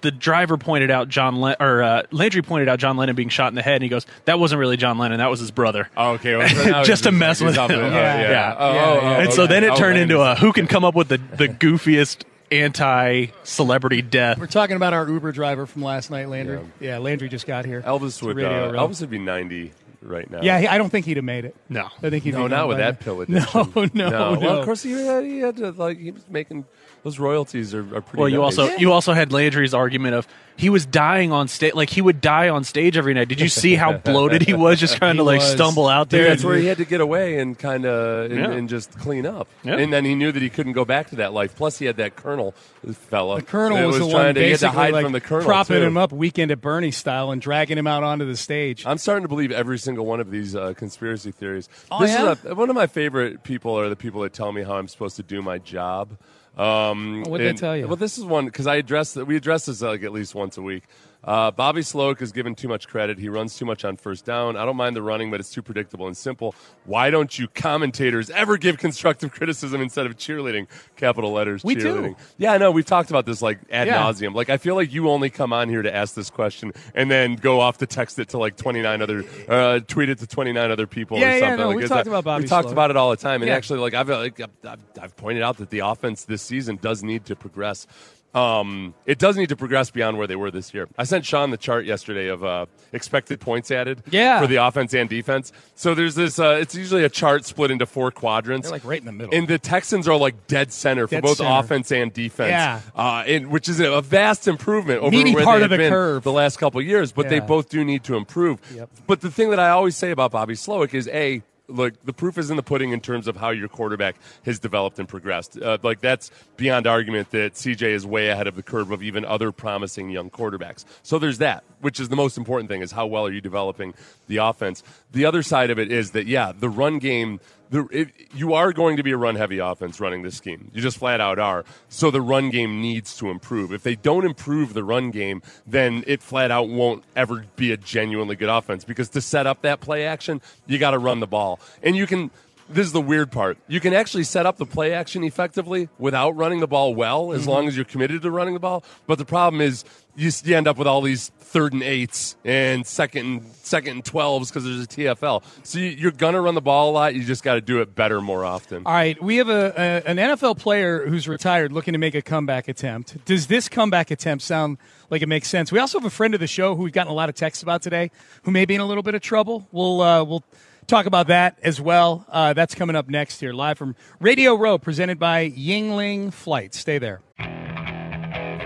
the 0.00 0.10
driver 0.10 0.56
pointed 0.56 0.90
out 0.90 1.08
John 1.08 1.36
Len- 1.36 1.56
or 1.60 1.82
uh, 1.82 2.02
Landry 2.10 2.42
pointed 2.42 2.68
out 2.68 2.78
John 2.78 2.96
Lennon 2.96 3.14
being 3.14 3.28
shot 3.28 3.48
in 3.48 3.54
the 3.54 3.62
head, 3.62 3.74
and 3.76 3.82
he 3.82 3.88
goes, 3.88 4.06
"That 4.24 4.38
wasn't 4.38 4.58
really 4.58 4.76
John 4.76 4.98
Lennon. 4.98 5.18
That 5.18 5.30
was 5.30 5.40
his 5.40 5.50
brother." 5.50 5.88
Oh, 5.96 6.12
okay, 6.12 6.36
well, 6.36 6.48
so 6.48 6.82
Just 6.84 7.04
to 7.04 7.10
he's 7.10 7.18
mess 7.18 7.40
with 7.40 7.56
up 7.58 7.70
him. 7.70 7.78
oh, 7.80 7.88
Yeah. 7.88 8.20
yeah. 8.20 8.30
Yeah. 8.30 8.56
Oh, 8.58 8.72
Yeah, 8.74 8.84
oh, 8.84 8.94
yeah. 8.94 9.00
oh, 9.16 9.20
and 9.20 9.32
so 9.32 9.42
okay. 9.44 9.52
then 9.54 9.64
it 9.64 9.70
Oh, 9.72 9.76
turned 9.76 9.98
into 9.98 10.20
a 10.20 10.34
who 10.34 10.52
can 10.52 10.66
come 10.66 10.84
up 10.84 10.94
with 10.94 11.08
the 11.08 11.18
the 11.18 11.48
goofiest 11.48 12.24
anti 12.50 13.26
celebrity 13.42 14.00
death. 14.02 14.38
We're 14.38 14.46
talking 14.46 14.76
about 14.76 14.92
our 14.94 15.08
Uber 15.08 15.32
driver 15.32 15.66
from 15.66 15.82
last 15.82 16.10
night, 16.10 16.28
Landry. 16.28 16.60
Yeah, 16.80 16.98
Landry 16.98 17.28
just 17.28 17.46
got 17.46 17.64
here. 17.66 17.82
Elvis 17.82 18.22
would 18.22 18.36
Radio 18.36 18.70
uh, 18.70 18.72
Elvis 18.88 19.00
would 19.00 19.10
be 19.10 19.18
ninety 19.18 19.72
right 20.04 20.30
now. 20.30 20.40
Yeah, 20.42 20.60
he, 20.60 20.68
I 20.68 20.78
don't 20.78 20.90
think 20.90 21.06
he'd 21.06 21.16
have 21.16 21.24
made 21.24 21.44
it. 21.44 21.56
No. 21.68 21.88
I 22.02 22.10
think 22.10 22.24
he'd 22.24 22.34
No, 22.34 22.44
be 22.44 22.48
not 22.50 22.56
gone 22.56 22.68
with 22.68 22.76
by 22.76 22.82
that 22.82 23.00
now. 23.00 23.04
pill 23.04 23.20
addiction. 23.22 23.90
No, 23.94 24.10
no, 24.10 24.34
no. 24.34 24.38
Well, 24.40 24.58
of 24.58 24.64
course 24.64 24.82
he 24.82 24.92
had, 24.92 25.24
he 25.24 25.38
had 25.38 25.56
to 25.56 25.70
like 25.72 25.98
he 25.98 26.10
was 26.10 26.28
making 26.28 26.64
those 27.04 27.18
royalties 27.18 27.74
are, 27.74 27.80
are 27.96 28.00
pretty. 28.00 28.18
Well, 28.20 28.28
you 28.28 28.38
nice. 28.40 28.58
also 28.58 28.76
you 28.76 28.90
also 28.92 29.12
had 29.12 29.32
Landry's 29.32 29.74
argument 29.74 30.14
of 30.16 30.26
he 30.56 30.70
was 30.70 30.86
dying 30.86 31.32
on 31.32 31.48
stage, 31.48 31.74
like 31.74 31.90
he 31.90 32.00
would 32.00 32.20
die 32.20 32.48
on 32.48 32.64
stage 32.64 32.96
every 32.96 33.12
night. 33.12 33.28
Did 33.28 33.40
you 33.40 33.48
see 33.48 33.74
how 33.74 33.92
bloated 33.98 34.42
he 34.42 34.54
was, 34.54 34.78
just 34.80 34.96
trying 34.96 35.12
He 35.14 35.18
to 35.18 35.24
like 35.24 35.40
was. 35.40 35.50
stumble 35.52 35.88
out 35.88 36.08
Dude, 36.08 36.20
there? 36.20 36.28
that's 36.30 36.44
where 36.44 36.56
he 36.56 36.66
had 36.66 36.78
to 36.78 36.84
get 36.84 37.00
away 37.00 37.38
and 37.40 37.58
kind 37.58 37.84
of 37.84 38.30
and, 38.30 38.40
Yeah. 38.40 38.50
and 38.52 38.68
just 38.68 38.96
clean 38.98 39.26
up. 39.26 39.48
Yeah. 39.64 39.76
And 39.76 39.92
then 39.92 40.04
he 40.04 40.14
knew 40.14 40.30
that 40.32 40.40
he 40.40 40.48
couldn't 40.48 40.72
go 40.72 40.84
back 40.84 41.10
to 41.10 41.16
that 41.16 41.32
life. 41.32 41.56
Plus, 41.56 41.78
he 41.78 41.86
had 41.86 41.96
that 41.96 42.16
colonel 42.16 42.52
fella. 42.92 43.40
The 43.40 43.42
colonel 43.46 43.76
that 43.78 43.86
was, 43.86 43.98
the 43.98 44.08
trying 44.08 44.12
one 44.12 44.34
to, 44.36 44.40
he 44.40 44.50
had 44.50 44.58
to 44.60 44.66
basically 44.66 44.76
hide 44.76 44.92
like 44.92 45.04
from 45.04 45.12
the 45.12 45.20
colonel 45.20 45.44
propping 45.44 45.76
too. 45.78 45.82
him 45.82 45.96
up 45.96 46.12
weekend 46.12 46.52
at 46.52 46.60
Bernie 46.60 46.90
style 46.92 47.32
and 47.32 47.42
dragging 47.42 47.76
him 47.76 47.86
out 47.88 48.02
onto 48.04 48.24
the 48.24 48.36
stage. 48.36 48.86
I'm 48.86 48.98
starting 48.98 49.24
to 49.24 49.28
believe 49.28 49.50
every 49.50 49.78
single 49.78 50.06
one 50.06 50.20
of 50.20 50.30
these 50.30 50.54
uh, 50.54 50.72
conspiracy 50.74 51.32
theories. 51.32 51.68
Oh, 51.90 52.00
this 52.00 52.10
yeah? 52.12 52.32
is 52.32 52.44
a, 52.44 52.54
one 52.54 52.70
of 52.70 52.76
my 52.76 52.86
favorite 52.86 53.42
people 53.42 53.78
are 53.78 53.88
the 53.88 53.96
people 53.96 54.20
that 54.22 54.32
tell 54.32 54.52
me 54.52 54.62
how 54.62 54.74
I'm 54.76 54.86
supposed 54.88 55.16
to 55.16 55.22
do 55.24 55.42
my 55.42 55.58
job. 55.58 56.16
Um, 56.56 57.24
What'd 57.24 57.46
they 57.46 57.58
tell 57.58 57.76
you? 57.76 57.86
Well, 57.86 57.96
this 57.96 58.18
is 58.18 58.24
one 58.24 58.44
because 58.46 58.66
I 58.66 58.76
address 58.76 59.14
that 59.14 59.24
we 59.24 59.36
address 59.36 59.66
this 59.66 59.82
like 59.82 60.02
at 60.02 60.12
least 60.12 60.34
once 60.34 60.56
a 60.56 60.62
week. 60.62 60.84
Uh, 61.24 61.50
Bobby 61.50 61.80
Slowik 61.80 62.20
is 62.20 62.32
given 62.32 62.54
too 62.54 62.68
much 62.68 62.86
credit. 62.86 63.18
He 63.18 63.28
runs 63.30 63.56
too 63.56 63.64
much 63.64 63.84
on 63.84 63.96
first 63.96 64.24
down. 64.26 64.56
I 64.56 64.64
don't 64.66 64.76
mind 64.76 64.94
the 64.94 65.00
running, 65.02 65.30
but 65.30 65.40
it's 65.40 65.50
too 65.50 65.62
predictable 65.62 66.06
and 66.06 66.14
simple. 66.16 66.54
Why 66.84 67.10
don't 67.10 67.38
you 67.38 67.48
commentators 67.48 68.28
ever 68.30 68.58
give 68.58 68.76
constructive 68.86 69.32
criticism 69.32 69.80
instead 69.80 70.04
of 70.06 70.16
cheerleading? 70.16 70.66
Capital 70.96 71.32
letters. 71.32 71.64
We 71.64 71.76
do. 71.76 72.14
Yeah, 72.36 72.52
I 72.52 72.58
know. 72.58 72.70
We've 72.70 72.84
talked 72.84 73.08
about 73.10 73.24
this 73.26 73.40
like 73.40 73.58
ad 73.70 73.86
Yeah. 73.86 74.02
nauseum. 74.02 74.34
Like 74.34 74.50
I 74.50 74.58
feel 74.58 74.74
like 74.74 74.92
you 74.92 75.08
only 75.08 75.30
come 75.30 75.52
on 75.52 75.68
here 75.70 75.80
to 75.82 75.94
ask 75.94 76.14
this 76.14 76.28
question 76.28 76.72
and 76.94 77.10
then 77.10 77.36
go 77.36 77.60
off 77.60 77.78
to 77.78 77.86
text 77.86 78.18
it 78.18 78.28
to 78.30 78.38
like 78.38 78.56
29 78.56 79.00
other, 79.00 79.24
uh, 79.48 79.80
tweet 79.80 80.10
it 80.10 80.18
to 80.18 80.26
29 80.26 80.70
other 80.70 80.86
people 80.86 81.18
Yeah, 81.18 81.26
or 81.26 81.30
yeah, 81.32 81.38
something. 81.40 81.58
no, 81.58 81.66
like 81.68 81.76
we've 81.78 81.88
talked 81.88 82.06
a- 82.06 82.10
about 82.10 82.24
Bobby 82.24 82.42
We've 82.42 82.50
talked 82.50 82.68
Slowik. 82.68 82.72
about 82.72 82.90
it 82.90 82.96
all 82.96 83.10
the 83.10 83.16
time, 83.16 83.40
and 83.40 83.48
Yeah. 83.48 83.56
actually, 83.56 83.78
like 83.80 83.94
I've, 83.94 84.08
like 84.10 84.40
I've, 84.40 84.78
I've 85.00 85.16
pointed 85.16 85.42
out 85.42 85.56
that 85.56 85.70
the 85.70 85.78
offense 85.80 86.24
this 86.24 86.42
season 86.42 86.78
does 86.82 87.02
need 87.02 87.24
to 87.26 87.36
progress. 87.36 87.86
Um, 88.34 88.94
it 89.06 89.18
does 89.20 89.36
need 89.36 89.50
to 89.50 89.56
progress 89.56 89.90
beyond 89.90 90.18
where 90.18 90.26
they 90.26 90.34
were 90.34 90.50
this 90.50 90.74
year. 90.74 90.88
I 90.98 91.04
sent 91.04 91.24
Sean 91.24 91.50
the 91.50 91.56
chart 91.56 91.84
yesterday 91.84 92.26
of 92.26 92.42
uh, 92.44 92.66
expected 92.92 93.40
points 93.40 93.70
added 93.70 94.02
Yeah. 94.10 94.40
for 94.40 94.48
the 94.48 94.56
offense 94.56 94.92
and 94.92 95.08
defense. 95.08 95.52
So 95.76 95.94
there's 95.94 96.16
this. 96.16 96.38
Uh, 96.40 96.58
it's 96.60 96.74
usually 96.74 97.04
a 97.04 97.08
chart 97.08 97.44
split 97.44 97.70
into 97.70 97.86
four 97.86 98.10
quadrants. 98.10 98.66
They're 98.66 98.72
like 98.76 98.84
right 98.84 98.98
in 98.98 99.06
the 99.06 99.12
middle. 99.12 99.32
And 99.34 99.46
the 99.46 99.58
Texans 99.58 100.08
are 100.08 100.16
like 100.16 100.48
dead 100.48 100.72
center 100.72 101.06
for 101.06 101.12
Dead 101.16 101.22
both 101.22 101.36
center. 101.36 101.58
offense 101.60 101.92
and 101.92 102.12
defense. 102.12 102.50
Yeah. 102.50 102.80
Uh, 102.96 103.22
and, 103.26 103.50
which 103.50 103.68
is 103.68 103.78
a 103.78 104.00
vast 104.00 104.48
improvement 104.48 105.00
over 105.00 105.10
Meaty 105.12 105.32
where 105.34 105.44
part 105.44 105.60
they've 105.60 105.70
the 105.70 105.76
been 105.76 105.92
curve. 105.92 106.24
the 106.24 106.32
last 106.32 106.56
couple 106.58 106.80
of 106.80 106.86
years. 106.86 107.12
But 107.12 107.28
they 107.28 107.38
both 107.38 107.68
do 107.68 107.84
need 107.84 108.02
to 108.04 108.16
improve. 108.16 108.58
Yep. 108.74 108.90
But 109.06 109.20
the 109.20 109.30
thing 109.30 109.50
that 109.50 109.60
I 109.60 109.70
always 109.70 109.96
say 109.96 110.10
about 110.10 110.32
Bobby 110.32 110.54
Slowik 110.54 110.92
is 110.94 111.06
a 111.08 111.42
look, 111.68 112.00
the 112.04 112.12
proof 112.12 112.38
is 112.38 112.50
in 112.50 112.56
the 112.56 112.62
pudding 112.62 112.92
in 112.92 113.00
terms 113.00 113.26
of 113.26 113.36
how 113.36 113.50
your 113.50 113.68
quarterback 113.68 114.16
has 114.44 114.58
developed 114.58 114.98
and 114.98 115.08
progressed. 115.08 115.60
Uh, 115.60 115.78
like 115.82 116.00
that's 116.00 116.30
beyond 116.56 116.86
argument 116.86 117.30
that 117.30 117.54
CJ 117.54 117.82
is 117.88 118.06
way 118.06 118.28
ahead 118.28 118.46
of 118.46 118.56
the 118.56 118.62
curve 118.62 118.90
of 118.90 119.02
even 119.02 119.24
other 119.24 119.52
promising 119.52 120.10
young 120.10 120.30
quarterbacks. 120.30 120.84
So 121.02 121.18
there's 121.18 121.38
that, 121.38 121.64
which 121.80 122.00
is 122.00 122.08
the 122.08 122.16
most 122.16 122.36
important 122.36 122.68
thing: 122.68 122.82
is 122.82 122.92
how 122.92 123.06
well 123.06 123.26
are 123.26 123.32
you 123.32 123.40
developing 123.40 123.94
the 124.28 124.38
offense. 124.38 124.82
The 125.12 125.24
other 125.24 125.42
side 125.42 125.70
of 125.70 125.78
it 125.78 125.90
is 125.90 126.12
that 126.12 126.26
yeah, 126.26 126.52
the 126.52 126.68
run 126.68 126.98
game. 126.98 127.40
The, 127.74 127.88
it, 127.90 128.08
you 128.32 128.54
are 128.54 128.72
going 128.72 128.98
to 128.98 129.02
be 129.02 129.10
a 129.10 129.16
run 129.16 129.34
heavy 129.34 129.58
offense 129.58 129.98
running 129.98 130.22
this 130.22 130.36
scheme. 130.36 130.70
You 130.72 130.80
just 130.80 130.96
flat 130.96 131.20
out 131.20 131.40
are. 131.40 131.64
So 131.88 132.12
the 132.12 132.20
run 132.20 132.50
game 132.50 132.80
needs 132.80 133.16
to 133.16 133.30
improve. 133.30 133.72
If 133.72 133.82
they 133.82 133.96
don't 133.96 134.24
improve 134.24 134.74
the 134.74 134.84
run 134.84 135.10
game, 135.10 135.42
then 135.66 136.04
it 136.06 136.22
flat 136.22 136.52
out 136.52 136.68
won't 136.68 137.02
ever 137.16 137.46
be 137.56 137.72
a 137.72 137.76
genuinely 137.76 138.36
good 138.36 138.48
offense 138.48 138.84
because 138.84 139.08
to 139.08 139.20
set 139.20 139.48
up 139.48 139.62
that 139.62 139.80
play 139.80 140.06
action, 140.06 140.40
you 140.68 140.78
got 140.78 140.92
to 140.92 140.98
run 140.98 141.18
the 141.18 141.26
ball. 141.26 141.58
And 141.82 141.96
you 141.96 142.06
can 142.06 142.30
this 142.68 142.86
is 142.86 142.92
the 142.92 143.00
weird 143.00 143.30
part. 143.30 143.58
You 143.68 143.80
can 143.80 143.92
actually 143.92 144.24
set 144.24 144.46
up 144.46 144.56
the 144.56 144.66
play 144.66 144.92
action 144.92 145.24
effectively 145.24 145.88
without 145.98 146.30
running 146.32 146.60
the 146.60 146.66
ball 146.66 146.94
well, 146.94 147.32
as 147.32 147.46
long 147.46 147.68
as 147.68 147.76
you're 147.76 147.84
committed 147.84 148.22
to 148.22 148.30
running 148.30 148.54
the 148.54 148.60
ball. 148.60 148.84
But 149.06 149.18
the 149.18 149.24
problem 149.24 149.60
is 149.60 149.84
you, 150.16 150.30
you 150.44 150.56
end 150.56 150.68
up 150.68 150.76
with 150.76 150.86
all 150.86 151.02
these 151.02 151.30
third 151.38 151.72
and 151.72 151.82
eights 151.82 152.36
and 152.44 152.86
second 152.86 153.26
and 153.26 153.46
second 153.56 153.92
and 153.92 154.04
twelves 154.04 154.50
because 154.50 154.64
there's 154.64 154.82
a 154.82 154.86
TFL. 154.86 155.42
So 155.62 155.78
you, 155.78 155.90
you're 155.90 156.10
gonna 156.10 156.40
run 156.40 156.54
the 156.54 156.62
ball 156.62 156.90
a 156.90 156.92
lot. 156.92 157.14
You 157.14 157.24
just 157.24 157.42
got 157.42 157.54
to 157.54 157.60
do 157.60 157.80
it 157.80 157.94
better 157.94 158.20
more 158.20 158.44
often. 158.44 158.82
All 158.86 158.92
right, 158.92 159.20
we 159.22 159.36
have 159.36 159.48
a, 159.48 159.72
a 159.76 160.08
an 160.08 160.16
NFL 160.16 160.58
player 160.58 161.06
who's 161.06 161.28
retired 161.28 161.72
looking 161.72 161.92
to 161.92 161.98
make 161.98 162.14
a 162.14 162.22
comeback 162.22 162.68
attempt. 162.68 163.24
Does 163.24 163.46
this 163.46 163.68
comeback 163.68 164.10
attempt 164.10 164.42
sound 164.44 164.78
like 165.10 165.22
it 165.22 165.28
makes 165.28 165.48
sense? 165.48 165.70
We 165.70 165.78
also 165.78 165.98
have 165.98 166.06
a 166.06 166.10
friend 166.10 166.34
of 166.34 166.40
the 166.40 166.46
show 166.46 166.74
who 166.74 166.84
we've 166.84 166.92
gotten 166.92 167.12
a 167.12 167.14
lot 167.14 167.28
of 167.28 167.34
texts 167.34 167.62
about 167.62 167.82
today, 167.82 168.10
who 168.44 168.50
may 168.50 168.64
be 168.64 168.74
in 168.74 168.80
a 168.80 168.86
little 168.86 169.02
bit 169.02 169.14
of 169.14 169.20
trouble. 169.20 169.68
We'll 169.72 170.00
uh, 170.00 170.24
we'll 170.24 170.44
talk 170.86 171.06
about 171.06 171.28
that 171.28 171.58
as 171.62 171.80
well. 171.80 172.26
Uh, 172.28 172.52
that's 172.52 172.74
coming 172.74 172.96
up 172.96 173.08
next 173.08 173.40
here, 173.40 173.52
live 173.52 173.78
from 173.78 173.96
Radio 174.20 174.54
Row, 174.54 174.78
presented 174.78 175.18
by 175.18 175.50
Yuengling 175.50 176.32
Flight. 176.32 176.74
Stay 176.74 176.98
there. 176.98 177.20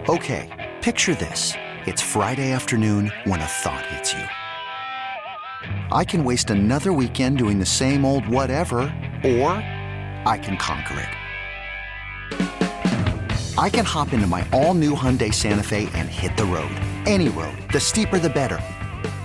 Okay, 0.09 0.75
picture 0.81 1.15
this. 1.15 1.53
It's 1.87 2.03
Friday 2.03 2.53
afternoon 2.53 3.13
when 3.25 3.41
a 3.41 3.47
thought 3.47 3.85
hits 3.87 4.13
you. 4.13 4.25
I 5.91 6.05
can 6.05 6.25
waste 6.25 6.51
another 6.51 6.93
weekend 6.93 7.39
doing 7.39 7.59
the 7.59 7.67
same 7.67 8.05
old 8.05 8.27
whatever, 8.29 8.79
or 9.25 9.53
I 10.25 10.39
can 10.43 10.57
conquer 10.57 11.01
it. 11.01 11.09
I 13.59 13.69
can 13.69 13.85
hop 13.85 14.13
into 14.13 14.29
my 14.29 14.47
all 14.53 14.73
new 14.75 14.95
Hyundai 14.95 15.35
Santa 15.35 15.65
Fe 15.65 15.89
and 15.95 16.09
hit 16.09 16.37
the 16.37 16.45
road. 16.45 16.71
Any 17.07 17.29
road. 17.29 17.59
The 17.73 17.81
steeper, 17.81 18.19
the 18.19 18.31
better. 18.31 18.61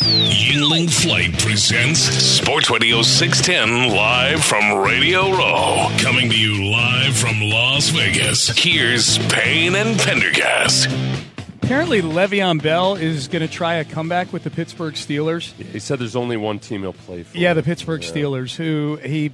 Yuengling 0.00 0.88
Flight 0.90 1.38
presents 1.38 1.98
Sports 2.00 2.70
Radio 2.70 3.02
610 3.02 3.94
live 3.94 4.44
from 4.44 4.78
Radio 4.78 5.30
Row. 5.32 5.88
Coming 5.98 6.30
to 6.30 6.38
you 6.38 6.70
live 6.70 7.16
from 7.16 7.40
Las 7.40 7.88
Vegas. 7.90 8.48
Here's 8.56 9.18
Payne 9.28 9.74
and 9.74 9.98
Pendergast. 9.98 10.88
Apparently, 11.62 12.00
Le'Veon 12.00 12.62
Bell 12.62 12.94
is 12.94 13.28
going 13.28 13.46
to 13.46 13.52
try 13.52 13.74
a 13.74 13.84
comeback 13.84 14.32
with 14.32 14.44
the 14.44 14.50
Pittsburgh 14.50 14.94
Steelers. 14.94 15.52
He 15.52 15.78
said 15.80 15.98
there's 15.98 16.16
only 16.16 16.36
one 16.36 16.58
team 16.60 16.82
he'll 16.82 16.92
play 16.92 17.24
for. 17.24 17.36
Yeah, 17.36 17.54
the 17.54 17.62
Pittsburgh 17.62 18.00
Steelers, 18.00 18.54
who 18.54 18.98
he, 19.02 19.32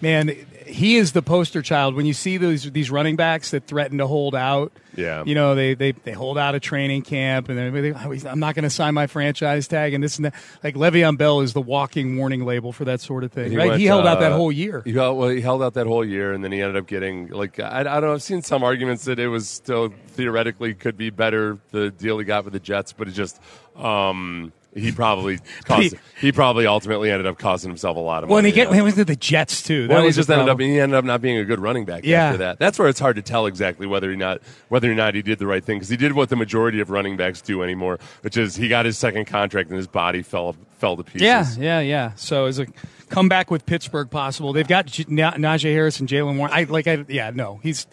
man, 0.00 0.34
he 0.66 0.96
is 0.96 1.12
the 1.12 1.22
poster 1.22 1.62
child. 1.62 1.94
When 1.94 2.06
you 2.06 2.12
see 2.12 2.36
those 2.38 2.70
these 2.70 2.90
running 2.90 3.16
backs 3.16 3.52
that 3.52 3.66
threaten 3.66 3.98
to 3.98 4.06
hold 4.06 4.34
out, 4.34 4.72
Yeah. 4.96 5.22
you 5.24 5.34
know 5.36 5.54
they 5.54 5.74
they, 5.74 5.92
they 5.92 6.10
hold 6.12 6.38
out 6.38 6.54
a 6.56 6.60
training 6.60 7.02
camp, 7.02 7.48
and 7.48 7.56
then 7.56 7.72
they, 7.72 7.94
I'm 8.28 8.40
not 8.40 8.54
going 8.56 8.64
to 8.64 8.70
sign 8.70 8.92
my 8.94 9.06
franchise 9.06 9.68
tag 9.68 9.94
and 9.94 10.02
this 10.02 10.16
and 10.16 10.24
that. 10.26 10.34
Like 10.64 10.74
Le'Veon 10.74 11.16
Bell 11.18 11.40
is 11.40 11.52
the 11.52 11.60
walking 11.60 12.16
warning 12.18 12.44
label 12.44 12.72
for 12.72 12.84
that 12.86 13.00
sort 13.00 13.22
of 13.22 13.30
thing, 13.32 13.54
right? 13.54 13.68
went, 13.68 13.80
he 13.80 13.86
held 13.86 14.06
out 14.06 14.18
that 14.20 14.32
uh, 14.32 14.36
whole 14.36 14.50
year. 14.50 14.82
He 14.84 14.92
held, 14.92 15.16
well, 15.18 15.28
he 15.28 15.40
held 15.40 15.62
out 15.62 15.74
that 15.74 15.86
whole 15.86 16.04
year, 16.04 16.32
and 16.32 16.42
then 16.42 16.50
he 16.50 16.60
ended 16.60 16.76
up 16.76 16.88
getting 16.88 17.28
like 17.28 17.60
I, 17.60 17.80
I 17.80 17.82
don't 17.84 18.02
know. 18.02 18.12
I've 18.14 18.22
seen 18.22 18.42
some 18.42 18.64
arguments 18.64 19.04
that 19.04 19.20
it 19.20 19.28
was 19.28 19.48
still 19.48 19.92
theoretically 20.08 20.74
could 20.74 20.96
be 20.96 21.10
better 21.10 21.58
the 21.70 21.90
deal 21.90 22.18
he 22.18 22.24
got 22.24 22.44
with 22.44 22.54
the 22.54 22.60
Jets, 22.60 22.92
but 22.92 23.06
it 23.06 23.12
just 23.12 23.40
um, 23.76 24.52
he 24.76 24.92
probably 24.92 25.38
caused, 25.64 25.94
he- 25.94 25.98
he, 26.20 26.32
probably 26.32 26.66
ultimately 26.66 27.10
ended 27.10 27.26
up 27.26 27.38
costing 27.38 27.70
himself 27.70 27.96
a 27.96 28.00
lot 28.00 28.22
of 28.22 28.28
money. 28.30 28.48
he 28.48 28.54
get 28.54 28.68
yeah. 28.68 28.74
he 28.76 28.82
went 28.82 28.94
to 28.96 29.04
the 29.04 29.16
Jets 29.16 29.62
too. 29.62 29.86
That 29.88 29.94
Well, 29.94 30.04
he 30.04 30.12
just 30.12 30.30
ended 30.30 30.48
up 30.48 30.60
he 30.60 30.78
ended 30.78 30.96
up 30.96 31.04
not 31.04 31.20
being 31.22 31.38
a 31.38 31.44
good 31.44 31.58
running 31.60 31.84
back 31.84 32.04
Yeah. 32.04 32.26
after 32.26 32.38
that. 32.38 32.58
That's 32.58 32.78
where 32.78 32.88
it's 32.88 33.00
hard 33.00 33.16
to 33.16 33.22
tell 33.22 33.46
exactly 33.46 33.86
whether 33.86 34.10
or 34.12 34.16
not 34.16 34.40
whether 34.68 34.90
or 34.90 34.94
not 34.94 35.14
he 35.14 35.22
did 35.22 35.38
the 35.38 35.46
right 35.46 35.64
thing 35.64 35.76
because 35.78 35.88
he 35.88 35.96
did 35.96 36.12
what 36.12 36.28
the 36.28 36.36
majority 36.36 36.80
of 36.80 36.90
running 36.90 37.16
backs 37.16 37.40
do 37.40 37.62
anymore, 37.62 37.98
which 38.22 38.36
is 38.36 38.56
he 38.56 38.68
got 38.68 38.84
his 38.86 38.96
second 38.98 39.26
contract 39.26 39.68
and 39.70 39.76
his 39.76 39.86
body 39.86 40.22
fell 40.22 40.54
fell 40.78 40.96
to 40.96 41.02
pieces. 41.04 41.22
Yeah, 41.22 41.46
yeah, 41.58 41.80
yeah. 41.80 42.12
So 42.16 42.44
as 42.46 42.58
a 42.58 42.66
comeback 43.08 43.50
with 43.50 43.64
Pittsburgh 43.66 44.10
possible, 44.10 44.52
they've 44.52 44.68
got 44.68 44.86
J- 44.86 45.04
Najee 45.04 45.72
Harris 45.72 46.00
and 46.00 46.08
Jaylen 46.08 46.36
Warren. 46.36 46.52
I 46.52 46.64
like. 46.64 46.86
I 46.86 47.04
yeah, 47.08 47.30
no, 47.34 47.60
he's 47.62 47.86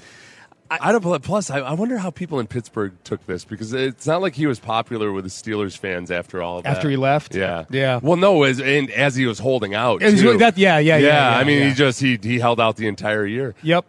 I 0.81 0.91
don't. 0.91 1.23
Plus, 1.23 1.49
I, 1.49 1.59
I 1.59 1.73
wonder 1.73 1.97
how 1.97 2.09
people 2.11 2.39
in 2.39 2.47
Pittsburgh 2.47 2.93
took 3.03 3.25
this 3.25 3.45
because 3.45 3.73
it's 3.73 4.07
not 4.07 4.21
like 4.21 4.35
he 4.35 4.45
was 4.47 4.59
popular 4.59 5.11
with 5.11 5.23
the 5.25 5.29
Steelers 5.29 5.77
fans 5.77 6.11
after 6.11 6.41
all 6.41 6.57
of 6.59 6.63
that. 6.63 6.77
After 6.77 6.89
he 6.89 6.95
left? 6.97 7.35
yeah, 7.35 7.65
Yeah. 7.69 7.99
Well, 8.01 8.17
no, 8.17 8.43
as 8.43 8.59
and 8.59 8.89
as 8.91 9.15
he 9.15 9.25
was 9.25 9.39
holding 9.39 9.73
out, 9.75 10.01
It 10.01 10.11
was- 10.13 10.21
too. 10.21 10.37
that- 10.37 10.57
yeah, 10.57 10.77
yeah, 10.79 10.97
yeah, 10.97 11.07
yeah, 11.07 11.37
I 11.37 11.43
mean, 11.43 11.59
yeah. 11.61 11.69
he 11.69 11.73
just 11.75 11.99
he 11.99 12.19
he 12.21 12.39
held 12.39 12.59
out 12.59 12.75
the 12.77 12.87
entire 12.87 13.25
year. 13.25 13.55
Yep. 13.63 13.85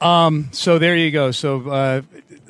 Um, 0.00 0.48
so 0.52 0.78
there 0.78 0.96
you 0.96 1.10
go. 1.10 1.30
So 1.30 1.68
uh, 1.68 2.02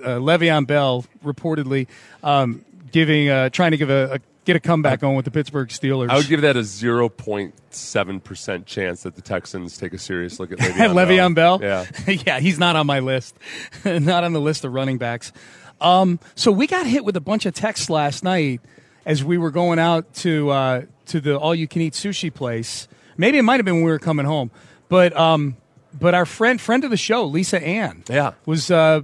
uh, 0.03 0.09
Le'Veon 0.19 0.67
Bell 0.67 1.05
reportedly 1.25 1.87
um, 2.23 2.65
giving, 2.93 3.29
uh, 3.29 3.51
trying 3.51 3.71
to 3.71 3.77
give 3.77 3.91
a, 3.91 4.15
a 4.15 4.19
get 4.47 4.57
a 4.57 4.61
comeback 4.61 5.03
on 5.03 5.15
with 5.15 5.27
the 5.27 5.31
Pittsburgh 5.31 5.69
Steelers. 5.69 6.09
I 6.09 6.17
would 6.17 6.29
give 6.29 6.41
that 6.41 6.57
a 6.57 6.65
zero 6.65 7.11
point 7.11 7.53
seven 7.71 8.21
percent 8.21 8.65
chance 8.65 9.03
that 9.03 9.15
the 9.17 9.21
Texans 9.23 9.77
take 9.77 9.93
a 9.93 9.99
serious 9.99 10.41
look 10.41 10.53
at 10.53 10.59
Le'Veon, 10.61 10.95
Le'Veon 10.95 11.35
Bell. 11.35 11.59
Yeah. 11.61 11.85
yeah, 12.27 12.41
he's 12.41 12.59
not 12.59 12.77
on 12.77 12.87
my 12.87 13.01
list. 13.01 13.37
not 13.85 14.25
on 14.25 14.33
the 14.33 14.41
list 14.41 14.65
of 14.65 14.73
running 14.73 14.97
backs. 14.97 15.33
Um, 15.81 16.19
so 16.35 16.51
we 16.51 16.67
got 16.67 16.87
hit 16.87 17.05
with 17.05 17.17
a 17.17 17.21
bunch 17.21 17.45
of 17.45 17.53
texts 17.53 17.91
last 17.91 18.25
night 18.25 18.63
as 19.05 19.23
we 19.23 19.37
were 19.37 19.51
going 19.51 19.79
out 19.79 20.15
to 20.15 20.49
uh, 20.49 20.83
to 21.07 21.21
the 21.21 21.39
all 21.39 21.55
you 21.55 21.69
can 21.69 21.83
eat 21.83 21.93
sushi 21.93 22.33
place. 22.33 22.89
Maybe 23.19 23.37
it 23.39 23.43
might 23.43 23.57
have 23.57 23.65
been 23.67 23.75
when 23.77 23.85
we 23.85 23.91
were 23.91 23.99
coming 23.99 24.25
home, 24.27 24.51
but 24.89 25.15
um, 25.17 25.57
but 25.99 26.15
our 26.15 26.25
friend 26.27 26.61
friend 26.61 26.83
of 26.85 26.91
the 26.91 26.97
show, 26.97 27.25
Lisa 27.25 27.63
Ann, 27.63 28.05
Yeah. 28.09 28.33
was 28.47 28.71
uh, 28.71 29.03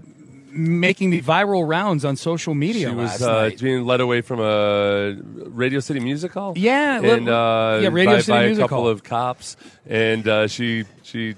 making 0.54 1.10
the 1.10 1.22
viral 1.22 1.66
rounds 1.66 2.04
on 2.04 2.14
social 2.16 2.54
media 2.54 2.88
She 2.90 2.94
was 2.94 3.22
uh, 3.22 3.50
being 3.60 3.84
led 3.86 4.00
away 4.00 4.20
from 4.20 4.38
a 4.40 5.16
Radio 5.48 5.80
City 5.80 5.98
Music 6.00 6.32
Hall. 6.32 6.52
Yeah, 6.56 7.00
and 7.02 7.28
uh, 7.28 7.78
yeah, 7.82 7.88
Radio 7.90 8.12
by, 8.14 8.20
City 8.20 8.32
by 8.32 8.46
Music 8.46 8.64
a 8.64 8.68
couple 8.68 8.84
Hall. 8.84 8.88
of 8.88 9.02
cops, 9.02 9.56
and 9.88 10.28
uh, 10.28 10.46
she 10.48 10.84
she 11.02 11.34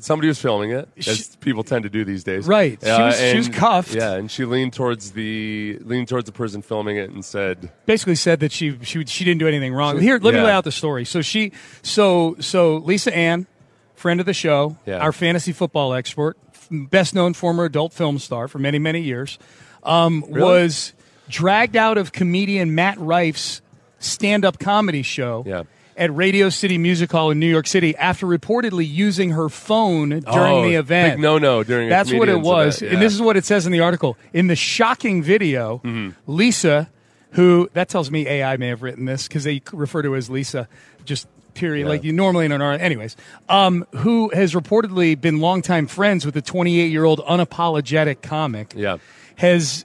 somebody 0.00 0.26
was 0.28 0.40
filming 0.40 0.70
it, 0.72 0.88
as 0.98 1.04
She- 1.04 1.24
people 1.40 1.62
tend 1.62 1.84
to 1.84 1.88
do 1.88 2.04
these 2.04 2.24
days. 2.24 2.46
Right. 2.48 2.78
She 2.82 2.90
Uh, 2.90 3.06
was- 3.06 3.20
she 3.20 3.36
was 3.36 3.48
cuffed. 3.48 3.94
Yeah, 3.94 4.14
and 4.14 4.30
she 4.30 4.44
leaned 4.44 4.72
towards 4.72 5.12
the 5.12 5.78
leaned 5.82 6.08
towards 6.08 6.26
the 6.26 6.32
person 6.32 6.62
filming 6.62 6.96
it 6.96 7.10
and 7.10 7.24
said, 7.24 7.70
basically 7.86 8.16
said 8.16 8.40
that 8.40 8.52
she 8.52 8.76
she 8.82 9.04
she 9.06 9.24
didn't 9.24 9.38
do 9.40 9.48
anything 9.48 9.72
wrong. 9.72 9.98
Here, 10.00 10.18
let 10.20 10.34
me 10.34 10.40
lay 10.40 10.50
out 10.52 10.64
the 10.64 10.72
story. 10.72 11.04
So 11.04 11.22
she 11.22 11.52
so 11.82 12.36
so 12.40 12.76
Lisa 12.78 13.14
Ann, 13.16 13.46
friend 13.94 14.20
of 14.20 14.26
the 14.26 14.34
show, 14.34 14.76
Yeah. 14.84 14.98
our 14.98 15.12
fantasy 15.12 15.52
football 15.52 15.94
expert, 15.94 16.36
best 16.70 17.14
known 17.14 17.34
former 17.34 17.64
adult 17.64 17.92
film 17.92 18.18
star 18.18 18.48
for 18.48 18.58
many 18.58 18.78
many 18.78 19.00
years, 19.00 19.38
um, 19.82 20.24
was 20.28 20.92
dragged 21.28 21.76
out 21.76 21.98
of 21.98 22.12
comedian 22.12 22.74
Matt 22.74 22.98
Rife's 22.98 23.60
stand 23.98 24.44
up 24.44 24.58
comedy 24.58 25.02
show. 25.02 25.44
Yeah. 25.46 25.62
At 25.94 26.12
Radio 26.16 26.48
City 26.48 26.78
Music 26.78 27.12
Hall 27.12 27.30
in 27.30 27.38
New 27.38 27.46
York 27.50 27.66
City, 27.66 27.94
after 27.96 28.26
reportedly 28.26 28.90
using 28.90 29.30
her 29.32 29.50
phone 29.50 30.08
during 30.08 30.24
Oh, 30.24 30.62
the 30.66 30.76
event, 30.76 31.20
no-no 31.20 31.62
during 31.62 31.88
a 31.88 31.90
That's 31.90 32.10
what 32.10 32.30
it 32.30 32.40
was, 32.40 32.80
event, 32.80 32.94
and 32.94 33.02
this 33.02 33.12
is 33.12 33.20
what 33.20 33.36
it 33.36 33.44
says 33.44 33.66
in 33.66 33.72
the 33.72 33.80
article. 33.80 34.16
In 34.32 34.46
the 34.46 34.56
shocking 34.56 35.22
video, 35.22 35.82
Mm-hmm. 35.84 36.10
Lisa, 36.26 36.88
who 37.32 37.68
that 37.74 37.90
tells 37.90 38.10
me 38.10 38.26
AI 38.26 38.56
may 38.56 38.68
have 38.68 38.82
written 38.82 39.04
this 39.04 39.28
because 39.28 39.44
they 39.44 39.60
refer 39.70 40.00
to 40.00 40.12
her 40.12 40.16
as 40.16 40.30
Lisa, 40.30 40.66
just 41.04 41.28
period, 41.54 41.88
like 41.88 42.04
you 42.04 42.12
normally 42.12 42.44
in 42.44 42.52
an 42.52 42.62
art. 42.62 42.80
Anyways, 42.80 43.16
um, 43.48 43.86
who 43.96 44.30
has 44.30 44.54
reportedly 44.54 45.20
been 45.20 45.38
longtime 45.40 45.86
friends 45.86 46.24
with 46.24 46.34
the 46.34 46.42
28 46.42 46.90
year 46.90 47.04
old 47.04 47.20
unapologetic 47.20 48.22
comic. 48.22 48.72
Yeah. 48.76 48.98
Has 49.36 49.84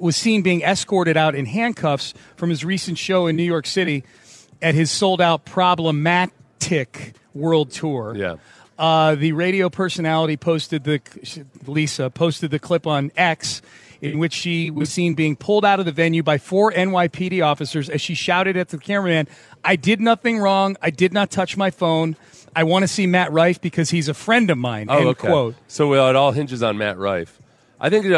was 0.00 0.16
seen 0.16 0.42
being 0.42 0.62
escorted 0.62 1.16
out 1.16 1.34
in 1.34 1.46
handcuffs 1.46 2.14
from 2.36 2.50
his 2.50 2.64
recent 2.64 2.98
show 2.98 3.26
in 3.26 3.36
New 3.36 3.44
York 3.44 3.66
City 3.66 4.04
at 4.60 4.74
his 4.74 4.90
sold 4.90 5.20
out 5.20 5.44
problematic 5.44 7.14
world 7.32 7.70
tour. 7.70 8.14
"Yeah, 8.16 8.36
Uh, 8.78 9.14
the 9.14 9.32
radio 9.32 9.68
personality 9.70 10.36
posted 10.36 10.84
the 10.84 11.00
Lisa 11.66 12.10
posted 12.10 12.50
the 12.50 12.58
clip 12.58 12.86
on 12.86 13.10
X 13.16 13.62
in 14.00 14.18
which 14.18 14.32
she 14.32 14.70
was 14.70 14.90
seen 14.90 15.14
being 15.14 15.36
pulled 15.36 15.64
out 15.64 15.80
of 15.80 15.86
the 15.86 15.92
venue 15.92 16.22
by 16.22 16.38
four 16.38 16.72
NYPD 16.72 17.44
officers 17.44 17.88
as 17.88 18.00
she 18.00 18.14
shouted 18.14 18.56
at 18.56 18.68
the 18.68 18.78
cameraman, 18.78 19.28
"I 19.64 19.76
did 19.76 20.00
nothing 20.00 20.38
wrong. 20.38 20.76
I 20.82 20.90
did 20.90 21.12
not 21.12 21.30
touch 21.30 21.56
my 21.56 21.70
phone. 21.70 22.16
I 22.54 22.64
want 22.64 22.82
to 22.82 22.88
see 22.88 23.06
Matt 23.06 23.32
Rife 23.32 23.60
because 23.60 23.90
he's 23.90 24.08
a 24.08 24.14
friend 24.14 24.50
of 24.50 24.58
mine." 24.58 24.86
oh 24.88 24.98
End 24.98 25.06
okay." 25.08 25.28
quote. 25.28 25.54
So 25.66 25.92
uh, 25.94 26.10
it 26.10 26.16
all 26.16 26.32
hinges 26.32 26.62
on 26.62 26.78
Matt 26.78 26.98
Rife. 26.98 27.40
I 27.80 27.90
think 27.90 28.06
uh, 28.06 28.10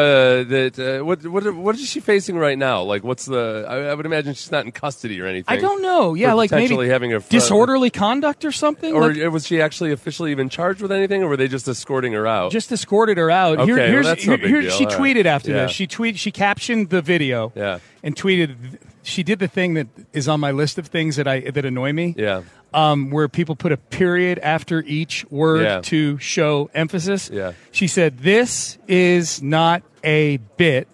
that 0.44 0.78
uh, 1.00 1.04
what 1.04 1.26
what 1.26 1.54
what 1.54 1.74
is 1.74 1.86
she 1.86 2.00
facing 2.00 2.38
right 2.38 2.56
now? 2.56 2.82
Like, 2.82 3.04
what's 3.04 3.26
the? 3.26 3.66
I, 3.68 3.90
I 3.90 3.94
would 3.94 4.06
imagine 4.06 4.32
she's 4.32 4.50
not 4.50 4.64
in 4.64 4.72
custody 4.72 5.20
or 5.20 5.26
anything. 5.26 5.54
I 5.54 5.60
don't 5.60 5.82
know. 5.82 6.14
Yeah, 6.14 6.32
like 6.32 6.50
maybe 6.50 6.62
potentially 6.68 6.88
having 6.88 7.12
a 7.12 7.20
disorderly 7.20 7.90
conduct 7.90 8.46
or 8.46 8.52
something. 8.52 8.94
Or 8.94 9.12
Like, 9.12 9.30
was 9.30 9.46
she 9.46 9.60
actually 9.60 9.92
officially 9.92 10.30
even 10.30 10.48
charged 10.48 10.80
with 10.80 10.90
anything, 10.90 11.22
or 11.22 11.28
were 11.28 11.36
they 11.36 11.46
just 11.48 11.68
escorting 11.68 12.14
her 12.14 12.26
out? 12.26 12.52
just 12.52 12.72
escorted 12.72 13.18
her 13.18 13.30
out. 13.30 13.58
Okay, 13.58 13.66
Here- 13.66 13.76
well, 13.76 13.88
here's, 13.88 14.06
that's 14.06 14.26
no 14.26 14.36
big 14.38 14.46
here- 14.46 14.62
deal. 14.62 14.70
she 14.70 14.86
All 14.86 14.92
right. 14.92 15.00
tweeted 15.16 15.26
after 15.26 15.50
Yeah. 15.50 15.62
this. 15.66 15.72
She 15.72 15.86
tweet 15.86 16.18
she 16.18 16.30
captioned 16.32 16.88
the 16.88 17.02
video. 17.02 17.52
Yeah. 17.54 17.80
And 18.02 18.16
tweeted 18.16 18.78
she 19.02 19.22
did 19.22 19.40
the 19.40 19.48
thing 19.48 19.74
that 19.74 19.88
is 20.14 20.26
on 20.26 20.40
my 20.40 20.52
list 20.52 20.78
of 20.78 20.86
things 20.86 21.16
that 21.16 21.28
I 21.28 21.40
that 21.40 21.66
annoy 21.66 21.92
me. 21.92 22.14
yeah, 22.16 22.42
Um, 22.72 23.10
where 23.10 23.28
people 23.28 23.56
put 23.56 23.72
a 23.72 23.76
period 23.76 24.38
after 24.38 24.80
each 24.86 25.24
word 25.30 25.62
Yeah. 25.64 25.80
to 25.82 26.18
show 26.18 26.70
emphasis. 26.72 27.28
Yeah. 27.32 27.52
She 27.72 27.88
said, 27.88 28.18
This 28.18 28.78
is 28.86 29.42
not 29.42 29.82
a 30.04 30.36
bit. 30.56 30.86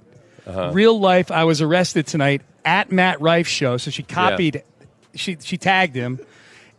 Uh-huh. 0.47 0.71
Real 0.73 0.99
life, 0.99 1.31
I 1.31 1.45
was 1.45 1.61
arrested 1.61 2.07
tonight 2.07 2.41
at 2.65 2.91
Matt 2.91 3.21
Rife 3.21 3.47
show. 3.47 3.77
So 3.77 3.91
she 3.91 4.03
copied 4.03 4.63
she 5.15 5.37
she 5.43 5.59
tagged 5.59 5.95
him 5.95 6.19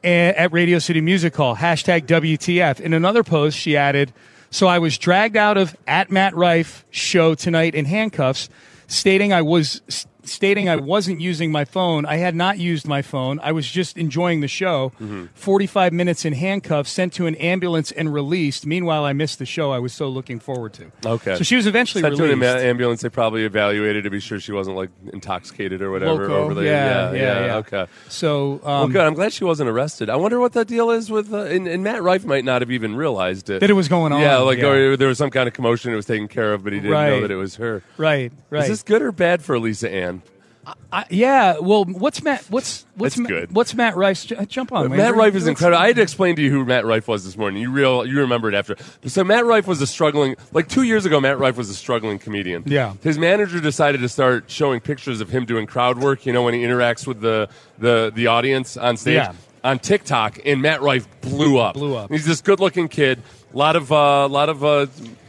at 0.04 0.52
Radio 0.54 0.80
City 0.80 1.02
Music 1.02 1.36
Hall, 1.36 1.56
hashtag 1.56 2.06
WTF. 2.08 2.80
In 2.80 2.94
another 2.94 3.24
post, 3.24 3.58
she 3.58 3.76
added, 3.78 4.14
So 4.52 4.68
I 4.68 4.80
was 4.80 4.98
dragged 4.98 5.36
out 5.38 5.58
of 5.58 5.76
at 5.86 6.10
Matt 6.10 6.36
Rife 6.36 6.86
show 6.92 7.36
tonight 7.36 7.76
in 7.76 7.86
handcuffs, 7.86 8.50
stating 8.88 9.34
I 9.34 9.42
was 9.42 9.82
stating 10.28 10.70
I 10.70 10.76
wasn't 10.76 11.22
using 11.22 11.52
my 11.52 11.66
phone. 11.66 12.06
I 12.06 12.18
had 12.18 12.36
not 12.36 12.58
used 12.60 12.88
my 12.88 13.02
phone. 13.02 13.40
I 13.42 13.52
was 13.52 13.70
just 13.70 13.98
enjoying 13.98 14.42
the 14.42 14.48
show. 14.48 14.92
Mm-hmm. 15.02 15.26
45 15.34 15.94
minutes 15.94 16.26
in 16.26 16.34
handcuffs, 16.34 16.92
sent 16.92 17.14
to 17.14 17.26
an 17.28 17.36
ambulance 17.36 17.92
and 17.92 18.14
released. 18.14 18.66
Meanwhile, 18.66 19.06
I 19.06 19.14
missed 19.14 19.40
the 19.40 19.46
show 19.46 19.72
I 19.72 19.80
was 19.80 19.94
so 19.94 20.08
looking 20.08 20.40
forward 20.40 20.74
to. 20.74 20.92
okay. 21.06 21.36
So 21.36 21.44
she 21.44 21.56
was 21.56 21.68
eventually 21.68 22.02
Sent 22.02 22.16
to 22.18 22.24
an 22.32 22.44
ambulance. 22.44 23.02
They 23.02 23.10
probably 23.10 23.44
evaluated 23.46 24.04
to 24.04 24.10
be 24.10 24.20
sure 24.20 24.40
she 24.40 24.52
wasn't 24.52 24.78
like 24.78 24.90
intoxicated 25.14 25.82
or 25.82 25.92
whatever. 25.92 26.28
Loco. 26.28 26.44
over 26.44 26.54
there. 26.54 26.64
Yeah, 26.66 27.12
yeah, 27.12 27.18
yeah, 27.40 27.46
yeah. 27.46 27.56
Okay. 27.58 27.86
So, 28.10 28.60
Well, 28.64 28.84
um, 28.84 28.92
good. 28.92 29.02
I'm 29.06 29.14
glad 29.14 29.34
she 29.34 29.44
wasn't 29.44 29.70
arrested. 29.70 30.10
I 30.10 30.16
wonder 30.16 30.40
what 30.40 30.54
the 30.54 30.66
deal 30.66 30.92
is 30.92 31.10
with. 31.12 31.34
Uh, 31.34 31.44
and, 31.44 31.68
and 31.68 31.84
Matt 31.84 32.02
Rife 32.04 32.26
might 32.26 32.46
not 32.46 32.62
have 32.62 32.72
even 32.72 32.96
realized 32.96 33.50
it. 33.50 33.60
That 33.60 33.70
it 33.70 33.74
was 33.74 33.88
going 33.88 34.12
on, 34.14 34.22
Yeah, 34.22 34.38
like 34.40 34.60
yeah. 34.60 34.68
Or 34.68 34.98
there 34.98 35.08
was 35.08 35.18
some 35.18 35.30
kind 35.30 35.48
of 35.48 35.54
commotion. 35.54 35.92
It 35.92 35.96
was 35.96 36.06
taken 36.06 36.28
care 36.28 36.54
of, 36.54 36.64
but 36.64 36.74
he 36.74 36.80
didn't 36.80 36.92
know 36.92 37.22
that 37.22 37.32
it 37.32 37.36
was 37.36 37.56
her. 37.58 37.84
right, 37.98 38.32
right. 38.50 38.64
Is 38.64 38.70
this 38.70 38.84
good 38.84 39.02
or 39.02 39.12
bad 39.12 39.42
for 39.42 39.60
Lisa 39.60 39.90
Ann? 39.90 40.17
I, 40.92 41.06
yeah. 41.10 41.60
Well, 41.60 41.86
what's 41.86 42.22
Matt? 42.24 42.44
What's 42.50 42.86
what's 42.96 43.16
It's 43.16 43.20
Ma- 43.22 43.28
good. 43.30 43.52
What's 43.56 43.74
Matt 43.74 43.96
Rife? 43.96 44.26
Jump 44.48 44.72
on, 44.74 44.90
Matt 44.90 45.00
Landry. 45.00 45.20
Rife 45.20 45.36
is 45.36 45.48
incredible. 45.48 45.82
I 45.82 45.88
had 45.88 45.96
to 45.98 46.02
explain 46.02 46.36
to 46.36 46.42
you 46.42 46.52
who 46.52 46.66
Matt 46.66 46.86
Rife 46.86 47.08
was 47.08 47.24
this 47.24 47.38
morning. 47.38 47.62
You 47.62 47.72
real 47.72 48.06
you 48.06 48.20
remember 48.20 48.50
it 48.50 48.56
after. 48.56 48.76
So 49.06 49.24
Matt 49.24 49.46
Rife 49.46 49.66
was 49.68 49.82
a 49.82 49.88
struggling 49.88 50.36
like 50.52 50.68
two 50.68 50.84
years 50.84 51.06
ago. 51.06 51.22
Matt 51.22 51.40
Rife 51.40 51.56
was 51.58 51.70
a 51.70 51.74
struggling 51.74 52.20
comedian. 52.20 52.64
Yeah. 52.66 52.94
His 53.02 53.18
manager 53.18 53.60
decided 53.62 54.02
to 54.02 54.10
start 54.10 54.50
showing 54.52 54.80
pictures 54.82 55.22
of 55.22 55.30
him 55.30 55.46
doing 55.46 55.68
crowd 55.68 56.00
work. 56.00 56.26
You 56.26 56.34
know 56.34 56.44
when 56.44 56.54
he 56.54 56.62
interacts 56.62 57.08
with 57.08 57.22
the 57.22 57.48
the 57.78 58.12
the 58.14 58.28
audience 58.28 58.76
on 58.78 58.98
stage 58.98 59.16
Yeah. 59.16 59.34
on 59.64 59.80
TikTok, 59.80 60.40
and 60.46 60.62
Matt 60.62 60.82
Rife 60.82 61.08
blew 61.22 61.60
up. 61.60 61.76
Blew 61.76 61.96
up. 61.96 62.12
He's 62.12 62.26
this 62.26 62.42
good 62.42 62.60
looking 62.60 62.88
kid. 62.90 63.22
A 63.54 63.58
lot 63.58 63.76
of 63.78 63.90
a 63.92 64.28
lot 64.28 64.50
of 64.50 64.66
uh, 64.66 64.88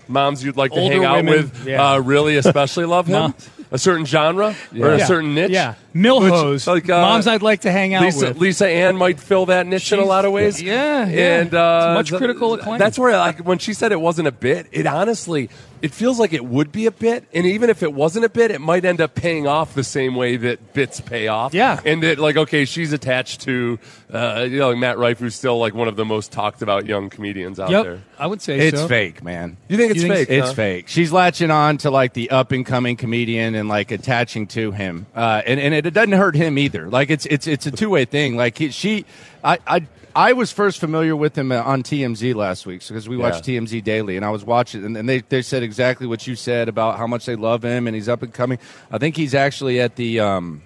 moms 0.09 0.43
you'd 0.43 0.57
like 0.57 0.73
to 0.73 0.81
Older 0.81 0.95
hang 0.95 1.05
out 1.05 1.17
women, 1.25 1.33
with. 1.45 1.67
yeah. 1.67 1.93
Uh, 1.93 1.99
really, 1.99 2.37
especially 2.45 2.87
love 2.87 3.07
him. 3.07 3.35
A 3.71 3.79
certain 3.79 4.07
genre 4.07 4.55
or 4.79 4.93
a 4.95 5.01
certain 5.01 5.35
niche. 5.35 5.51
Yeah, 5.51 5.75
Milhos. 5.95 6.67
Like, 6.67 6.89
uh, 6.89 7.03
Moms 7.03 7.27
I'd 7.27 7.43
like 7.43 7.63
to 7.63 7.71
hang 7.71 7.93
out 7.93 8.03
Lisa, 8.03 8.29
with. 8.29 8.39
Lisa 8.39 8.67
Ann 8.67 8.97
might 8.97 9.21
fill 9.21 9.47
that 9.47 9.67
niche 9.67 9.93
in 9.93 9.99
a 9.99 10.05
lot 10.05 10.25
of 10.25 10.33
ways. 10.33 10.61
yeah, 10.63 11.07
yeah. 11.07 11.41
and 11.41 11.55
uh, 11.55 11.93
much 11.95 12.13
critical 12.13 12.55
acclaim. 12.55 12.79
That's 12.79 12.99
where, 12.99 13.17
like, 13.19 13.41
when 13.41 13.59
she 13.59 13.75
said 13.75 13.93
it 13.93 14.01
wasn't 14.01 14.29
a 14.29 14.33
bit, 14.33 14.69
it 14.73 14.87
honestly, 14.87 15.51
it 15.83 15.93
feels 15.93 16.19
like 16.19 16.33
it 16.33 16.45
would 16.45 16.73
be 16.73 16.87
a 16.87 16.91
bit, 16.91 17.25
and 17.33 17.47
even 17.47 17.71
if 17.71 17.83
it 17.83 17.93
wasn't 17.93 18.25
a 18.25 18.29
bit, 18.29 18.51
it 18.51 18.61
might 18.61 18.85
end 18.85 19.01
up 19.01 19.15
paying 19.15 19.47
off 19.47 19.75
the 19.75 19.85
same 19.85 20.15
way 20.15 20.37
that 20.37 20.73
bits 20.75 21.01
pay 21.01 21.29
off. 21.29 21.55
Yeah. 21.55 21.81
and 21.85 22.03
that, 22.03 22.19
like, 22.19 22.37
okay, 22.37 22.65
she's 22.65 22.93
attached 22.93 23.43
to, 23.43 23.79
uh, 24.13 24.47
you 24.49 24.59
know, 24.59 24.69
like 24.71 24.79
Matt 24.79 24.99
Rife, 24.99 25.19
who's 25.19 25.35
still 25.35 25.59
like 25.59 25.75
one 25.75 25.89
of 25.89 25.97
the 25.97 26.05
most 26.05 26.33
talked 26.33 26.63
about 26.63 26.87
young 26.87 27.11
comedians 27.11 27.61
out 27.61 27.71
Yep, 27.71 27.85
there. 27.85 28.03
I 28.19 28.27
would 28.27 28.43
say 28.43 28.59
It's 28.59 28.81
so. 28.81 28.89
fake, 28.89 29.23
man. 29.23 29.57
You 29.69 29.77
think 29.77 29.93
it's 29.93 30.03
You 30.03 30.09
think 30.09 30.29
fake? 30.29 30.39
It's 30.39 30.49
huh? 30.49 30.55
fake. 30.55 30.89
She's 30.89 31.13
latching 31.13 31.51
on 31.51 31.79
to 31.79 31.91
like 31.91 32.13
the 32.15 32.31
up 32.31 32.53
and 32.53 32.65
coming 32.67 32.97
comedian 32.97 33.55
and 33.55 33.69
like 33.69 33.91
attaching 33.91 34.47
to 34.49 34.73
him, 34.73 35.07
uh, 35.15 35.43
and 35.47 35.61
and 35.61 35.75
it, 35.75 35.87
it 35.87 35.95
doesn't 35.95 36.13
hurt 36.13 36.35
him 36.35 36.59
either. 36.59 36.89
Like 36.89 37.11
it's 37.11 37.27
it's 37.27 37.47
it's 37.47 37.67
a 37.67 37.71
two 37.71 37.91
way 37.91 38.05
thing. 38.05 38.37
Like 38.37 38.59
he, 38.59 38.71
she, 38.71 39.05
I 39.45 39.59
I. 39.67 39.87
I 40.17 40.33
was 40.33 40.51
first 40.51 40.81
familiar 40.81 41.15
with 41.15 41.39
him 41.39 41.53
uh, 41.53 41.63
on 41.63 41.85
TMZ 41.85 42.35
last 42.35 42.67
week 42.67 42.81
because 42.89 43.09
we 43.09 43.17
watch 43.17 43.47
Yeah. 43.47 43.61
TMZ 43.61 43.85
daily, 43.85 44.17
and 44.17 44.25
I 44.25 44.31
was 44.31 44.43
watching, 44.43 44.85
and, 44.85 44.97
and 44.97 45.09
they, 45.09 45.21
they 45.21 45.43
said 45.43 45.63
exactly 45.63 46.09
what 46.09 46.27
you 46.27 46.35
said 46.35 46.69
about 46.69 46.99
how 46.99 47.07
much 47.07 47.25
they 47.25 47.37
love 47.37 47.63
him, 47.63 47.87
and 47.87 47.95
he's 47.95 48.09
up 48.09 48.23
and 48.23 48.33
coming. 48.35 48.59
I 48.91 48.99
think 48.99 49.17
he's 49.17 49.33
actually 49.35 49.81
at 49.81 49.95
the 49.95 50.19
um, 50.19 50.63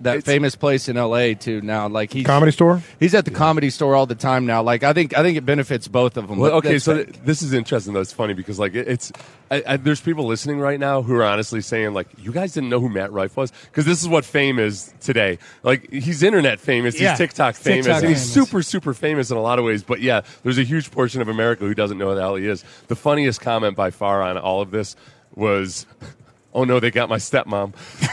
that 0.00 0.16
It's- 0.18 0.24
famous 0.24 0.56
place 0.56 0.88
in 0.88 0.96
LA 0.96 1.34
too 1.34 1.60
now. 1.60 1.88
Like 1.88 2.12
he's 2.12 2.26
Comedy 2.26 2.50
store? 2.52 2.82
He's 2.98 3.14
at 3.14 3.24
the 3.24 3.30
comedy 3.30 3.70
store 3.70 3.94
all 3.94 4.06
the 4.06 4.14
time 4.14 4.46
now. 4.46 4.62
Like 4.62 4.82
I 4.82 4.92
think 4.92 5.16
I 5.16 5.22
think 5.22 5.36
it 5.38 5.46
benefits 5.46 5.86
both 5.88 6.16
of 6.16 6.28
them. 6.28 6.38
Well, 6.38 6.52
okay, 6.54 6.78
so 6.78 7.04
th- 7.04 7.16
this 7.24 7.42
is 7.42 7.52
interesting 7.52 7.92
though. 7.94 8.00
It's 8.00 8.12
funny 8.12 8.34
because 8.34 8.58
like 8.58 8.74
it- 8.74 8.88
it's 8.88 9.12
I, 9.50 9.62
I, 9.66 9.76
there's 9.76 10.00
people 10.00 10.24
listening 10.26 10.58
right 10.60 10.80
now 10.80 11.02
who 11.02 11.14
are 11.16 11.24
honestly 11.24 11.60
saying 11.60 11.92
like, 11.92 12.08
you 12.16 12.32
guys 12.32 12.54
didn't 12.54 12.70
know 12.70 12.80
who 12.80 12.88
Matt 12.88 13.12
Rife 13.12 13.36
was 13.36 13.52
because 13.70 13.84
this 13.84 14.00
is 14.00 14.08
what 14.08 14.24
fame 14.24 14.58
is 14.58 14.92
today. 15.00 15.38
Like 15.62 15.90
he's 15.92 16.22
internet 16.22 16.58
famous, 16.58 16.98
Yeah. 16.98 17.10
he's 17.10 17.18
TikTok 17.18 17.54
famous, 17.54 17.86
TikTok 17.86 18.02
and 18.02 18.08
he's 18.10 18.20
famous. 18.32 18.32
super 18.48 18.62
super 18.62 18.94
famous 18.94 19.30
in 19.30 19.36
a 19.36 19.42
lot 19.42 19.58
of 19.58 19.64
ways. 19.64 19.82
But 19.82 20.00
yeah, 20.00 20.22
there's 20.42 20.58
a 20.58 20.64
huge 20.64 20.90
portion 20.90 21.20
of 21.20 21.28
America 21.28 21.64
who 21.64 21.74
doesn't 21.74 21.98
know 21.98 22.08
who 22.08 22.14
the 22.14 22.20
hell 22.22 22.34
he 22.36 22.46
is. 22.48 22.64
The 22.88 22.96
funniest 22.96 23.40
comment 23.40 23.76
by 23.76 23.90
far 23.90 24.22
on 24.22 24.38
all 24.38 24.60
of 24.62 24.70
this 24.70 24.96
was. 25.34 25.86
Oh 26.54 26.64
no, 26.64 26.80
they 26.80 26.90
got 26.90 27.08
my 27.08 27.16
stepmom. 27.16 27.72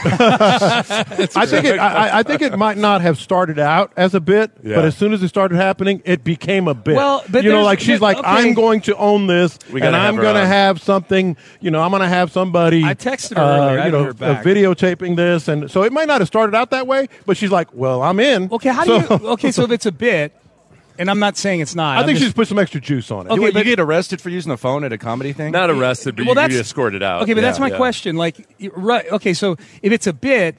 I 1.36 1.46
think 1.46 1.64
it. 1.66 1.78
I, 1.78 2.20
I 2.20 2.22
think 2.22 2.40
it 2.42 2.56
might 2.56 2.78
not 2.78 3.02
have 3.02 3.18
started 3.18 3.58
out 3.58 3.92
as 3.96 4.14
a 4.14 4.20
bit, 4.20 4.50
Yeah. 4.62 4.76
but 4.76 4.84
as 4.86 4.96
soon 4.96 5.12
as 5.12 5.22
it 5.22 5.28
started 5.28 5.56
happening, 5.56 6.00
it 6.04 6.24
became 6.24 6.66
a 6.68 6.74
bit. 6.74 6.96
Well, 6.96 7.22
but 7.28 7.44
you 7.44 7.50
know, 7.50 7.56
there's- 7.56 7.64
like 7.66 7.80
she's 7.80 7.98
but- 8.00 8.16
like, 8.16 8.18
okay. 8.18 8.26
I'm 8.28 8.54
going 8.54 8.80
to 8.82 8.96
own 8.96 9.26
this, 9.26 9.58
We 9.70 9.80
and 9.80 9.92
gotta 9.92 9.98
have 9.98 10.08
I'm 10.10 10.16
her 10.16 10.22
going 10.22 10.34
to 10.36 10.40
on. 10.42 10.46
have 10.46 10.80
something. 10.82 11.36
You 11.60 11.70
know, 11.70 11.82
I'm 11.82 11.90
going 11.90 12.02
to 12.02 12.08
have 12.08 12.32
somebody. 12.32 12.84
I 12.84 12.94
texted 12.94 13.36
her 13.36 13.42
uh, 13.42 13.46
earlier. 13.46 13.68
I 13.68 13.72
You 13.72 13.76
haven't 13.78 13.92
know, 13.92 14.04
heard 14.04 14.18
back. 14.18 14.46
uh, 14.46 14.48
videotaping 14.48 15.16
this, 15.16 15.48
and 15.48 15.70
so 15.70 15.82
it 15.82 15.92
might 15.92 16.08
not 16.08 16.20
have 16.20 16.28
started 16.28 16.54
out 16.54 16.70
that 16.70 16.86
way, 16.86 17.08
but 17.26 17.36
she's 17.36 17.50
like, 17.50 17.68
well, 17.74 18.02
I'm 18.02 18.20
in. 18.20 18.50
Okay, 18.50 18.70
how 18.70 18.84
So- 18.84 19.00
do 19.18 19.24
you? 19.24 19.30
Okay, 19.32 19.52
so 19.52 19.64
if 19.64 19.70
it's 19.70 19.86
a 19.86 19.92
bit, 19.92 20.34
and 21.00 21.10
I'm 21.10 21.18
not 21.18 21.36
saying 21.36 21.60
it's 21.60 21.74
not. 21.74 21.96
I 21.96 22.00
I'm 22.00 22.06
think 22.06 22.18
just- 22.18 22.28
she's 22.28 22.34
put 22.34 22.46
some 22.46 22.58
extra 22.58 22.80
juice 22.80 23.10
on 23.10 23.26
it. 23.26 23.30
Okay, 23.32 23.42
you, 23.46 23.52
but- 23.52 23.58
you 23.66 23.72
get 23.76 23.80
arrested 23.80 24.20
for 24.20 24.28
using 24.28 24.52
a 24.52 24.56
phone 24.56 24.84
at 24.84 24.92
a 24.92 24.98
comedy 24.98 25.32
thing? 25.32 25.50
Not 25.50 25.70
arrested, 25.70 26.14
but 26.16 26.26
Well, 26.26 26.34
you, 26.36 26.42
you 26.42 26.48
that's- 26.48 26.60
escorted 26.60 27.02
out. 27.02 27.22
Okay, 27.22 27.34
but 27.34 27.40
that's 27.40 27.58
my 27.58 27.68
yeah. 27.70 27.76
question. 27.76 28.16
Like, 28.16 28.46
right? 28.76 29.10
Okay, 29.10 29.32
so 29.34 29.56
if 29.82 29.92
it's 29.92 30.06
a 30.06 30.12
bit, 30.12 30.56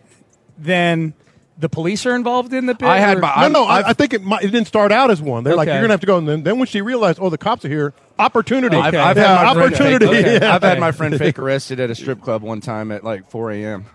then 0.58 1.14
the 1.58 1.70
police 1.70 2.06
are 2.06 2.16
involved 2.16 2.54
in 2.54 2.66
the 2.66 2.74
bit. 2.74 2.88
I 2.88 3.00
had 3.00 3.18
or- 3.18 3.22
my- 3.22 3.28
No, 3.36 3.42
I'm- 3.44 3.52
no, 3.52 3.64
I, 3.66 3.78
I've- 3.89 3.94
think 3.94 4.14
it, 4.14 4.24
might, 4.24 4.44
it 4.44 4.48
didn't 4.52 4.68
start 4.68 4.92
out 4.92 5.12
as 5.12 5.22
one. 5.22 5.44
They're 5.44 5.56
like, 5.56 5.68
you're 5.68 5.80
gonna 5.82 5.94
have 5.94 6.00
to 6.02 6.08
go, 6.08 6.18
and 6.18 6.28
then, 6.28 6.44
then 6.44 6.58
when 6.58 6.68
she 6.68 6.82
realized, 6.82 7.20
oh, 7.22 7.30
the 7.30 7.38
cops 7.38 7.64
are 7.66 7.70
here, 7.70 7.94
opportunity. 8.18 8.76
I've, 8.78 8.96
I've 8.96 9.18
Yeah, 9.18 9.46
had 9.46 9.56
my 9.58 9.64
opportunity. 9.64 10.06
Fake, 10.08 10.26
Okay. 10.26 10.46
I've 10.46 10.64
had 10.64 10.80
my 10.80 10.92
friend 10.92 11.18
fake 11.18 11.38
arrested 11.39 11.80
at 11.80 11.89
a 11.92 11.96
strip 11.96 12.22
club 12.22 12.42
one 12.42 12.62
time 12.62 12.92
at 12.92 13.04
like 13.04 13.30
4 13.30 13.52
a.m. 13.52 13.86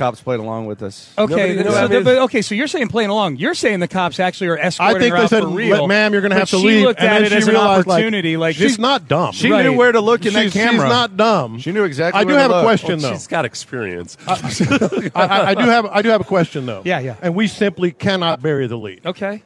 The 0.00 0.04
cops 0.06 0.22
played 0.22 0.40
along 0.40 0.64
with 0.64 0.82
us. 0.82 1.12
Okay, 1.18 1.56
Nobody- 1.56 1.70
so 1.74 1.86
the- 1.88 2.00
but, 2.00 2.18
okay, 2.22 2.40
so 2.40 2.54
you're 2.54 2.68
saying 2.68 2.88
playing 2.88 3.10
along. 3.10 3.36
You're 3.36 3.52
saying 3.52 3.80
the 3.80 3.86
cops 3.88 4.18
actually 4.18 4.46
are 4.46 4.58
I 4.58 4.62
escorting 4.62 4.98
think 4.98 5.10
her 5.12 5.18
they 5.18 5.24
out 5.24 5.28
said, 5.28 5.42
for 5.42 5.48
real. 5.50 5.86
"Ma'am, 5.86 6.12
you're 6.14 6.22
going 6.22 6.30
to 6.32 6.38
have 6.38 6.48
to 6.48 6.56
she 6.56 6.66
leave." 6.66 6.78
She 6.80 6.86
looked 6.86 7.00
and 7.00 7.08
at 7.10 7.14
then 7.18 7.24
it 7.24 7.28
she 7.32 7.36
as 7.36 7.48
an 7.48 7.50
realized, 7.54 7.86
opportunity. 7.86 8.36
like, 8.38 8.48
Like, 8.48 8.56
she's 8.56 8.72
this- 8.72 8.78
not 8.78 9.08
dumb. 9.08 9.32
She 9.32 9.50
Right. 9.50 9.62
knew 9.62 9.74
where 9.74 9.92
to 9.92 10.00
look 10.00 10.24
in 10.24 10.32
she's, 10.32 10.54
that 10.54 10.58
camera. 10.58 10.86
She's 10.86 10.90
not 10.90 11.18
dumb. 11.18 11.58
She 11.58 11.70
knew 11.72 11.84
exactly 11.84 12.18
I 12.18 12.24
where 12.24 12.32
do 12.32 12.36
to 12.38 12.40
have 12.40 12.50
a 12.50 12.54
look. 12.54 12.62
question 12.64 12.98
though. 13.00 13.12
She's 13.12 13.26
got 13.26 13.44
experience. 13.44 14.16
I, 14.26 15.10
I, 15.14 15.46
I 15.50 15.54
do 15.54 15.64
have 15.68 15.84
I 15.84 16.00
do 16.00 16.08
have 16.08 16.22
a 16.22 16.24
question 16.24 16.64
though. 16.64 16.80
Yeah, 16.86 17.00
yeah. 17.00 17.16
And 17.20 17.34
we 17.34 17.46
simply 17.46 17.90
cannot 17.92 18.40
bury 18.40 18.68
the 18.68 18.78
lead. 18.78 19.04
Okay. 19.04 19.42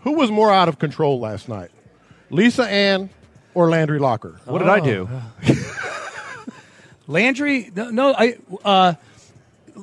Who 0.00 0.14
was 0.14 0.32
more 0.32 0.50
out 0.52 0.68
of 0.68 0.80
control 0.80 1.20
last 1.20 1.48
night, 1.48 1.70
Lisa 2.28 2.64
Ann 2.68 3.08
or 3.54 3.68
Landry 3.70 4.00
Locker? 4.00 4.40
What 4.46 4.58
did 4.58 4.68
I 4.68 4.80
do? 4.80 5.08
Landry, 7.06 7.70
no, 7.74 7.90
no 7.90 8.14
I. 8.18 8.36
Uh, 8.64 8.94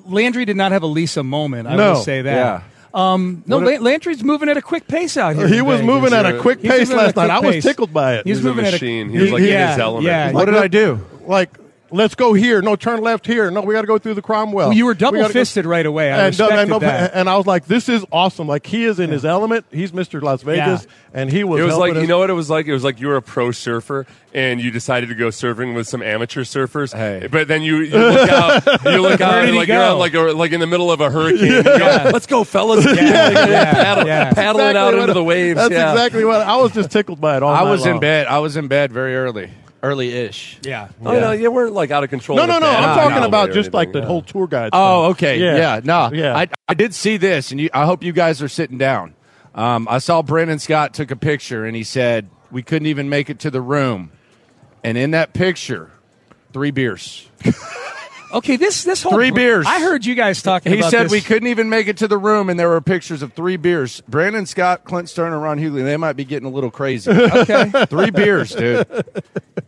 Landry 0.06 0.46
did 0.46 0.58
not 0.58 0.72
have 0.72 0.84
a 0.84 0.88
Lisa 0.88 1.24
moment. 1.24 1.68
I 1.68 1.76
No. 1.76 1.94
will 1.94 2.02
say 2.02 2.22
that. 2.22 2.36
Yeah. 2.36 2.62
Um, 2.94 3.44
no, 3.46 3.60
What 3.60 3.66
La- 3.74 3.80
Landry's 3.92 4.24
moving 4.24 4.50
at 4.50 4.58
a 4.58 4.62
quick 4.62 4.88
pace 4.88 5.18
out 5.18 5.36
here. 5.36 5.48
He 5.48 5.58
in 5.58 5.66
was 5.66 5.82
Vegas. 5.82 5.88
moving 5.94 6.14
at 6.14 6.26
a 6.26 6.32
He's 6.34 6.42
quick 6.42 6.62
pace 6.62 6.72
moving 6.90 6.98
at 6.98 7.02
a 7.02 7.06
last 7.06 7.16
night. 7.16 7.40
quick 7.40 7.44
I 7.52 7.56
was 7.56 7.64
tickled 7.64 7.94
by 7.94 8.16
it. 8.16 8.26
He's 8.26 8.38
He's 8.38 8.46
a 8.46 8.48
moving 8.50 8.66
at 8.66 8.70
a 8.70 8.76
machine. 8.76 9.10
He 9.10 9.18
was 9.20 9.32
like 9.32 9.44
in 9.44 9.70
his 9.70 9.78
element. 9.80 10.06
Yeah. 10.06 10.32
What 10.32 10.46
did 10.46 10.56
I 10.56 10.68
do? 10.68 11.00
like, 11.28 11.50
let's 11.92 12.16
go 12.16 12.34
here. 12.34 12.62
No, 12.62 12.76
turn 12.76 13.02
left 13.02 13.26
here. 13.26 13.50
No, 13.52 13.62
we 13.62 13.74
got 13.74 13.82
to 13.82 13.88
go 13.88 13.98
through 13.98 14.16
the 14.16 14.22
Cromwell. 14.22 14.70
Well, 14.70 14.74
you 14.74 14.86
were 14.86 14.92
We 14.92 14.96
gotta 14.96 15.18
double 15.18 15.28
go- 15.28 15.34
fisted 15.34 15.66
right 15.66 15.86
away. 15.86 16.12
I 16.12 16.14
and, 16.14 16.22
uh, 16.22 16.26
respected 16.46 16.74
and, 16.74 16.82
that. 16.82 17.12
and 17.14 17.30
I 17.30 17.38
was 17.38 17.46
like, 17.46 17.66
"This 17.66 17.90
is 17.90 18.06
awesome!" 18.12 18.48
Like 18.48 18.66
he 18.66 18.86
is 18.86 19.00
in 19.00 19.10
his 19.12 19.26
element. 19.26 19.66
He's 19.72 19.92
Mr. 19.92 20.22
Las 20.22 20.42
Vegas, 20.42 20.88
and 21.14 21.32
he 21.32 21.44
was. 21.44 21.60
It 21.62 21.64
was 21.64 21.74
helping 21.74 21.96
like 21.96 22.02
you 22.02 22.08
know 22.08 22.20
what 22.20 22.30
it 22.30 22.34
was 22.34 22.50
like. 22.50 22.68
It 22.68 22.74
was 22.74 22.84
like 22.84 23.00
you 23.00 23.08
were 23.08 23.18
a 23.18 23.22
pro 23.22 23.52
surfer 23.52 24.06
and 24.38 24.62
you 24.62 24.70
decided 24.70 25.10
to 25.10 25.16
go 25.16 25.30
surfing 25.30 25.74
with 25.74 25.88
some 25.88 26.04
amateur 26.04 26.44
surfers. 26.44 26.94
Hey. 26.94 27.28
But 27.30 27.48
then 27.48 27.64
you, 27.64 27.78
you 27.78 27.98
look 27.98 28.30
out, 28.30 28.66
you 28.86 29.02
look 29.02 29.20
out, 29.20 29.40
did 29.42 29.50
and 29.50 29.58
like 29.58 29.68
you're 29.68 29.78
go? 29.78 29.94
on, 29.94 30.00
like 30.00 30.14
a, 30.14 30.20
like 30.20 30.52
in 30.52 30.60
the 30.60 30.68
middle 30.68 30.92
of 30.92 31.02
a 31.02 31.10
hurricane. 31.10 31.48
You 31.48 31.64
go, 31.64 32.10
Let's 32.14 32.28
go, 32.28 32.44
fellas! 32.44 32.86
Yeah, 32.86 32.94
yeah, 33.02 33.74
Paddle, 33.74 34.08
yeah. 34.08 34.34
paddling 34.34 34.68
Exactly 34.68 34.80
out 34.80 35.02
into 35.02 35.14
the 35.14 35.24
waves. 35.24 35.58
That's 35.58 35.72
yeah. 35.72 35.92
exactly 35.92 36.24
what 36.24 36.42
I 36.42 36.56
was. 36.58 36.72
Just 36.72 36.92
tickled 36.92 37.20
by 37.20 37.38
it 37.38 37.44
all 37.44 37.54
I 37.54 37.64
night 37.64 37.72
was 37.72 37.86
in 37.88 38.00
bed. 38.00 38.28
I 38.28 38.38
was 38.40 38.58
in 38.58 38.68
bed 38.68 38.92
very 38.92 39.16
early, 39.16 39.50
early-ish. 39.84 40.60
yeah. 40.64 40.90
Oh 41.04 41.20
no, 41.20 41.32
you 41.32 41.52
weren't 41.52 41.74
like 41.74 41.92
out 41.92 42.04
of 42.04 42.10
control. 42.10 42.38
No, 42.38 42.46
no, 42.46 42.60
no. 42.60 42.68
I'm 42.68 42.96
talking 42.98 43.24
or 43.24 43.28
about 43.28 43.52
just 43.52 43.74
like 43.74 43.88
anything. 43.88 44.02
the 44.02 44.08
whole 44.08 44.22
tour 44.22 44.48
guide. 44.48 44.70
Oh, 44.74 45.12
stuff. 45.12 45.18
okay. 45.18 45.40
Yeah, 45.40 45.82
no. 45.84 46.12
Yeah. 46.14 46.36
I, 46.36 46.48
I 46.68 46.74
did 46.74 46.94
see 46.94 47.18
this, 47.18 47.52
and 47.52 47.60
you, 47.60 47.70
I 47.74 47.86
hope 47.86 48.04
you 48.04 48.12
guys 48.12 48.42
are 48.42 48.48
sitting 48.48 48.78
down. 48.78 49.16
Um, 49.56 49.88
I 49.90 50.00
saw 50.00 50.22
Brendan 50.22 50.60
Scott 50.60 50.94
took 50.94 51.12
a 51.12 51.16
picture, 51.16 51.66
and 51.66 51.76
he 51.76 51.84
said 51.84 52.30
we 52.52 52.62
couldn't 52.64 52.88
even 52.88 53.10
make 53.10 53.30
it 53.30 53.40
to 53.40 53.52
the 53.52 53.62
room, 53.62 54.12
and 54.84 54.98
in 54.98 55.12
that 55.12 55.34
picture, 55.34 55.92
three 56.54 56.72
beers. 56.72 57.28
Okay, 58.32 58.58
this 58.58 58.84
this 58.84 59.02
whole 59.04 59.14
Three 59.14 59.32
beers. 59.32 59.66
I 59.68 59.80
heard 59.82 60.06
you 60.06 60.14
guys 60.14 60.42
talking. 60.42 60.72
He 60.74 60.80
about 60.80 60.92
said 60.92 61.04
this. 61.06 61.12
we 61.12 61.22
couldn't 61.22 61.48
even 61.48 61.70
make 61.70 61.88
it 61.88 61.98
to 61.98 62.08
the 62.08 62.18
room, 62.18 62.50
and 62.50 62.60
there 62.60 62.68
were 62.68 62.82
pictures 62.82 63.22
of 63.22 63.32
three 63.34 63.56
beers. 63.58 64.02
Brandon 64.08 64.46
Scott, 64.46 64.84
Clint 64.84 65.10
Stern, 65.10 65.32
and 65.34 65.42
Ron 65.42 65.60
Hughley. 65.60 65.84
They 65.84 65.96
might 65.98 66.14
be 66.14 66.26
getting 66.26 66.48
a 66.48 66.52
little 66.52 66.72
crazy. 66.72 67.12
Okay, 67.38 67.72
three 67.86 68.10
beers, 68.12 68.54
dude. 68.54 68.86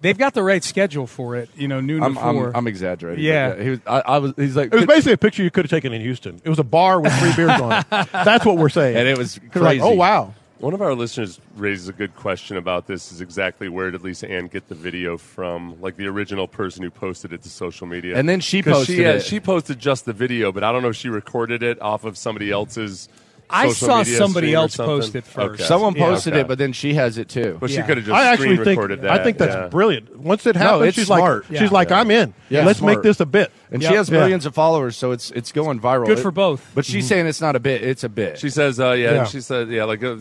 they've 0.01 0.17
got 0.17 0.33
the 0.33 0.43
right 0.43 0.63
schedule 0.63 1.07
for 1.07 1.35
it. 1.35 1.49
You 1.55 1.67
know, 1.67 1.79
noon 1.79 2.03
I'm, 2.03 2.15
to 2.15 2.19
I'm, 2.21 2.35
four. 2.35 2.51
I'm 2.55 2.67
exaggerating. 2.67 3.23
Yeah. 3.23 3.49
but 3.49 3.61
he 3.61 3.69
was. 3.69 3.79
I, 3.87 3.99
I 4.01 4.17
was. 4.17 4.33
He's 4.35 4.55
like, 4.55 4.73
It 4.73 4.75
was 4.75 4.85
basically 4.85 5.13
a 5.13 5.17
picture 5.17 5.43
you 5.43 5.51
could 5.51 5.65
have 5.65 5.69
taken 5.71 5.93
in 5.93 6.01
Houston. 6.01 6.41
It 6.43 6.49
was 6.49 6.59
a 6.59 6.63
bar 6.63 6.99
with 6.99 7.13
three 7.19 7.33
beers 7.35 7.59
on 7.61 7.71
it. 7.73 7.85
That's 8.11 8.45
what 8.45 8.57
we're 8.57 8.69
saying. 8.69 8.97
and 8.97 9.07
it 9.07 9.17
was 9.17 9.39
'Cause 9.51 9.61
like, 9.61 9.79
crazy. 9.79 9.81
oh 9.81 9.93
wow. 9.95 10.33
One 10.59 10.73
of 10.73 10.81
our 10.81 10.93
listeners 10.93 11.39
raises 11.55 11.87
a 11.87 11.93
good 11.93 12.13
question 12.17 12.57
about 12.57 12.85
this: 12.85 13.13
is 13.13 13.21
exactly 13.21 13.69
where 13.69 13.91
did 13.91 14.03
Lisa 14.03 14.29
Ann 14.29 14.47
get 14.47 14.67
the 14.67 14.75
video 14.75 15.17
from? 15.17 15.79
Like 15.81 15.95
the 15.95 16.07
original 16.07 16.49
person 16.49 16.83
who 16.83 16.89
posted 16.89 17.31
it 17.31 17.43
to 17.43 17.49
social 17.49 17.87
media, 17.87 18.17
And 18.17 18.27
then 18.27 18.41
she 18.41 18.61
posted 18.61 18.95
she, 18.97 19.03
it. 19.03 19.23
She 19.23 19.39
posted 19.39 19.79
just 19.79 20.03
the 20.03 20.11
video, 20.11 20.51
but 20.51 20.65
I 20.65 20.73
don't 20.73 20.81
know 20.81 20.89
if 20.89 20.97
she 20.97 21.07
recorded 21.07 21.63
it 21.63 21.81
off 21.81 22.03
of 22.03 22.17
somebody 22.17 22.51
else's 22.51 23.07
I 23.49 23.69
saw 23.69 23.99
media 23.99 24.17
somebody 24.17 24.53
else 24.53 24.77
post 24.77 25.15
it 25.15 25.25
first. 25.25 25.55
Okay. 25.61 25.63
Someone 25.63 25.95
Yeah. 25.95 26.05
posted 26.05 26.33
Okay. 26.33 26.41
it, 26.41 26.47
but 26.47 26.57
then 26.57 26.71
she 26.73 26.93
has 26.93 27.17
it 27.17 27.29
too. 27.29 27.57
But 27.59 27.69
she 27.69 27.77
Yeah. 27.77 27.81
could 27.83 27.97
have 27.97 28.05
just 28.05 28.15
I 28.15 28.35
screen 28.35 28.51
actually 28.51 28.65
think 28.65 28.77
recorded 28.77 29.01
that. 29.01 29.11
I 29.11 29.23
think 29.23 29.37
that's 29.37 29.55
yeah. 29.55 29.67
brilliant. 29.67 30.17
Once 30.19 30.45
it 30.45 30.55
No, 30.55 30.61
happens, 30.61 30.83
it's 30.89 30.95
she's 30.97 31.07
smart. 31.07 31.49
like 31.49 31.59
she's 31.59 31.71
like 31.71 31.91
I'm 31.91 32.11
in. 32.11 32.33
Yeah, 32.49 32.65
Let's 32.65 32.79
smart. 32.79 32.97
make 32.97 33.03
this 33.03 33.19
a 33.19 33.25
bit. 33.25 33.51
and 33.71 33.81
Yep. 33.83 33.91
she 33.91 33.95
has 33.97 34.09
Yeah. 34.09 34.19
millions 34.19 34.45
of 34.47 34.55
followers, 34.55 34.95
so 34.97 35.11
it's 35.11 35.29
it's 35.31 35.51
going 35.51 35.79
viral. 35.79 36.07
Good 36.07 36.19
for 36.19 36.31
both. 36.31 36.71
But 36.73 36.85
she's 36.85 37.07
saying 37.07 37.27
it's 37.27 37.41
not 37.41 37.55
a 37.55 37.59
bit; 37.59 37.83
it's 37.83 38.03
a 38.03 38.09
bit. 38.09 38.39
She 38.39 38.49
says, 38.49 38.79
uh, 38.79 38.91
yeah, 38.93 39.11
Yeah. 39.13 39.23
she 39.25 39.41
said, 39.41 39.69
yeah, 39.69 39.83
like, 39.83 40.03
uh, 40.03 40.15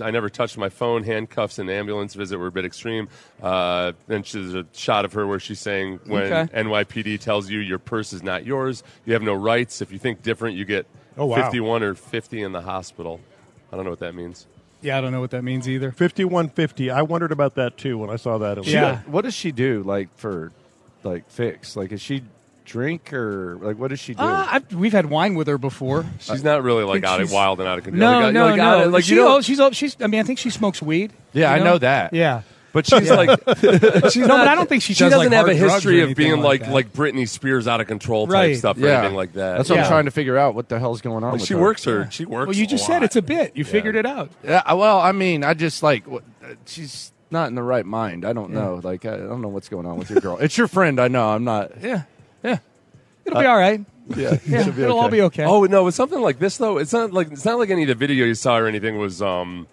I 0.00 0.10
never 0.12 0.28
touched 0.28 0.56
my 0.58 0.68
phone. 0.68 1.02
Handcuffs 1.02 1.58
and 1.58 1.68
ambulance 1.68 2.14
visit 2.14 2.38
were 2.38 2.46
a 2.46 2.52
bit 2.52 2.64
extreme. 2.64 3.08
Uh, 3.42 3.92
then 4.06 4.22
she's 4.22 4.54
a 4.54 4.64
shot 4.72 5.04
of 5.04 5.12
her 5.14 5.26
where 5.26 5.40
she's 5.40 5.58
saying, 5.60 6.00
when 6.06 6.22
Okay. 6.32 6.46
NYPD 6.54 7.18
tells 7.18 7.50
you 7.50 7.58
your 7.58 7.78
purse 7.78 8.12
is 8.12 8.22
not 8.22 8.46
yours, 8.46 8.82
you 9.04 9.12
have 9.12 9.22
no 9.22 9.34
rights. 9.34 9.82
If 9.82 9.90
you 9.92 9.98
think 9.98 10.22
different, 10.22 10.56
you 10.56 10.64
get 10.64 10.86
Oh, 11.16 11.26
wow. 11.26 11.36
51 11.36 11.82
or 11.82 11.94
50 11.94 12.42
in 12.42 12.52
the 12.52 12.60
hospital. 12.62 13.20
I 13.72 13.76
don't 13.76 13.84
know 13.84 13.90
what 13.90 14.00
that 14.00 14.14
means. 14.14 14.46
Yeah, 14.82 14.98
I 14.98 15.00
don't 15.00 15.12
know 15.12 15.20
what 15.20 15.30
that 15.30 15.42
means 15.42 15.66
either. 15.68 15.92
Fifty-one 15.92 16.50
fifty. 16.50 16.90
I 16.90 17.00
wondered 17.02 17.32
about 17.32 17.54
that 17.54 17.78
too 17.78 17.96
when 17.96 18.10
I 18.10 18.16
saw 18.16 18.36
that. 18.38 18.58
It 18.58 18.66
Yeah. 18.66 19.00
what 19.06 19.22
does 19.22 19.32
she 19.32 19.50
do? 19.50 19.82
Like 19.82 20.08
for 20.18 20.52
like 21.02 21.30
fix? 21.30 21.74
Like 21.74 21.90
is 21.90 22.02
she 22.02 22.22
drink 22.66 23.12
or 23.14 23.56
like 23.62 23.78
what 23.78 23.88
does 23.88 23.98
she 24.00 24.12
do? 24.14 24.20
Uh, 24.22 24.46
I've, 24.50 24.74
we've 24.74 24.92
had 24.92 25.06
wine 25.06 25.36
with 25.36 25.46
her 25.46 25.56
before. 25.56 26.04
She's 26.18 26.44
not 26.44 26.62
really 26.62 26.84
like 26.84 27.02
out 27.02 27.22
of 27.22 27.32
wild 27.32 27.60
and 27.60 27.68
out 27.68 27.78
of 27.78 27.84
control. 27.84 28.10
No, 28.10 28.20
Like, 28.20 28.34
no, 28.34 28.44
like, 28.46 28.56
no. 28.56 28.62
out 28.64 28.86
of- 28.86 28.92
like, 28.92 29.04
she, 29.04 29.14
you 29.14 29.20
know, 29.24 29.40
she's, 29.40 29.58
she's. 29.72 29.96
I 30.02 30.06
mean, 30.06 30.20
I 30.20 30.22
think 30.22 30.38
she 30.38 30.50
smokes 30.50 30.82
weed. 30.82 31.12
yeah, 31.32 31.54
you 31.56 31.62
I 31.62 31.64
know 31.64 31.78
that. 31.78 32.12
Yeah. 32.12 32.42
But 32.74 32.86
she's 32.86 33.08
like, 33.10 33.40
she's 34.10 34.16
No, 34.16 34.26
not, 34.26 34.38
but 34.40 34.48
I 34.48 34.54
don't 34.54 34.68
think 34.68 34.82
she 34.82 34.92
she 34.92 35.04
does, 35.04 35.12
doesn't 35.12 35.32
like, 35.32 35.36
have 35.36 35.48
a 35.48 35.56
hard 35.56 35.58
drugs 35.70 35.86
or 35.86 35.90
history 35.92 36.00
of 36.02 36.14
being 36.14 36.40
like 36.40 36.60
like 36.62 36.70
like 36.70 36.92
Britney 36.92 37.26
Spears 37.26 37.66
out 37.66 37.80
of 37.80 37.86
control 37.86 38.26
type 38.26 38.32
Right. 38.34 38.56
stuff 38.58 38.76
or 38.76 38.80
Yeah. 38.80 38.98
anything 38.98 39.16
like 39.16 39.32
that. 39.32 39.56
That's 39.56 39.70
what 39.70 39.76
Yeah. 39.76 39.82
I'm 39.84 39.88
trying 39.88 40.04
to 40.04 40.10
figure 40.10 40.36
out. 40.36 40.54
What 40.54 40.68
the 40.68 40.78
hell's 40.78 41.00
going 41.00 41.24
on? 41.24 41.32
Like, 41.32 41.40
with 41.40 41.46
she 41.48 41.54
her. 41.54 41.60
works 41.60 41.84
her. 41.84 42.08
She 42.10 42.26
works. 42.26 42.48
Well, 42.48 42.56
you 42.56 42.64
a 42.64 42.66
just 42.66 42.84
said 42.86 43.02
it's 43.02 43.16
a 43.16 43.22
bit. 43.22 43.56
You 43.56 43.64
figured 43.64 43.96
it 43.96 44.04
out. 44.04 44.30
Yeah, 44.44 44.62
I- 44.66 44.74
well, 44.74 44.98
I 45.00 45.12
mean, 45.12 45.42
I 45.44 45.54
just 45.54 45.82
like 45.82 46.06
what, 46.06 46.24
uh, 46.44 46.48
she's 46.66 47.12
not 47.30 47.48
in 47.48 47.54
the 47.54 47.62
right 47.62 47.86
mind. 47.86 48.24
I 48.26 48.32
don't 48.34 48.50
know. 48.50 48.80
Like 48.82 49.06
I, 49.06 49.14
I 49.14 49.18
don't 49.18 49.40
know 49.40 49.48
what's 49.48 49.68
going 49.70 49.86
on 49.86 49.96
with 49.98 50.10
your 50.10 50.20
girl. 50.20 50.36
it's 50.38 50.58
your 50.58 50.68
friend. 50.68 51.00
I 51.00 51.08
know. 51.08 51.28
I'm 51.30 51.44
not. 51.44 51.80
Yeah. 51.80 52.02
Yeah. 52.42 52.58
It'll 53.24 53.40
be 53.40 53.46
all 53.46 53.56
right. 53.56 53.80
Yeah, 54.14 54.36
Yeah. 54.46 54.64
she'll 54.64 54.72
be 54.74 54.82
It'll 54.82 54.98
all 54.98 55.08
be 55.08 55.22
okay. 55.22 55.44
Oh 55.44 55.64
no, 55.64 55.84
with 55.84 55.94
something 55.94 56.20
like 56.20 56.38
this 56.38 56.58
though, 56.58 56.76
it's 56.76 56.92
not 56.92 57.12
like 57.14 57.32
it's 57.32 57.46
not 57.46 57.58
like 57.58 57.70
any 57.70 57.82
of 57.82 57.88
the 57.88 57.94
video 57.94 58.26
you 58.26 58.34
saw 58.34 58.58
or 58.58 58.66
anything 58.66 58.98
was 58.98 59.22
um 59.22 59.66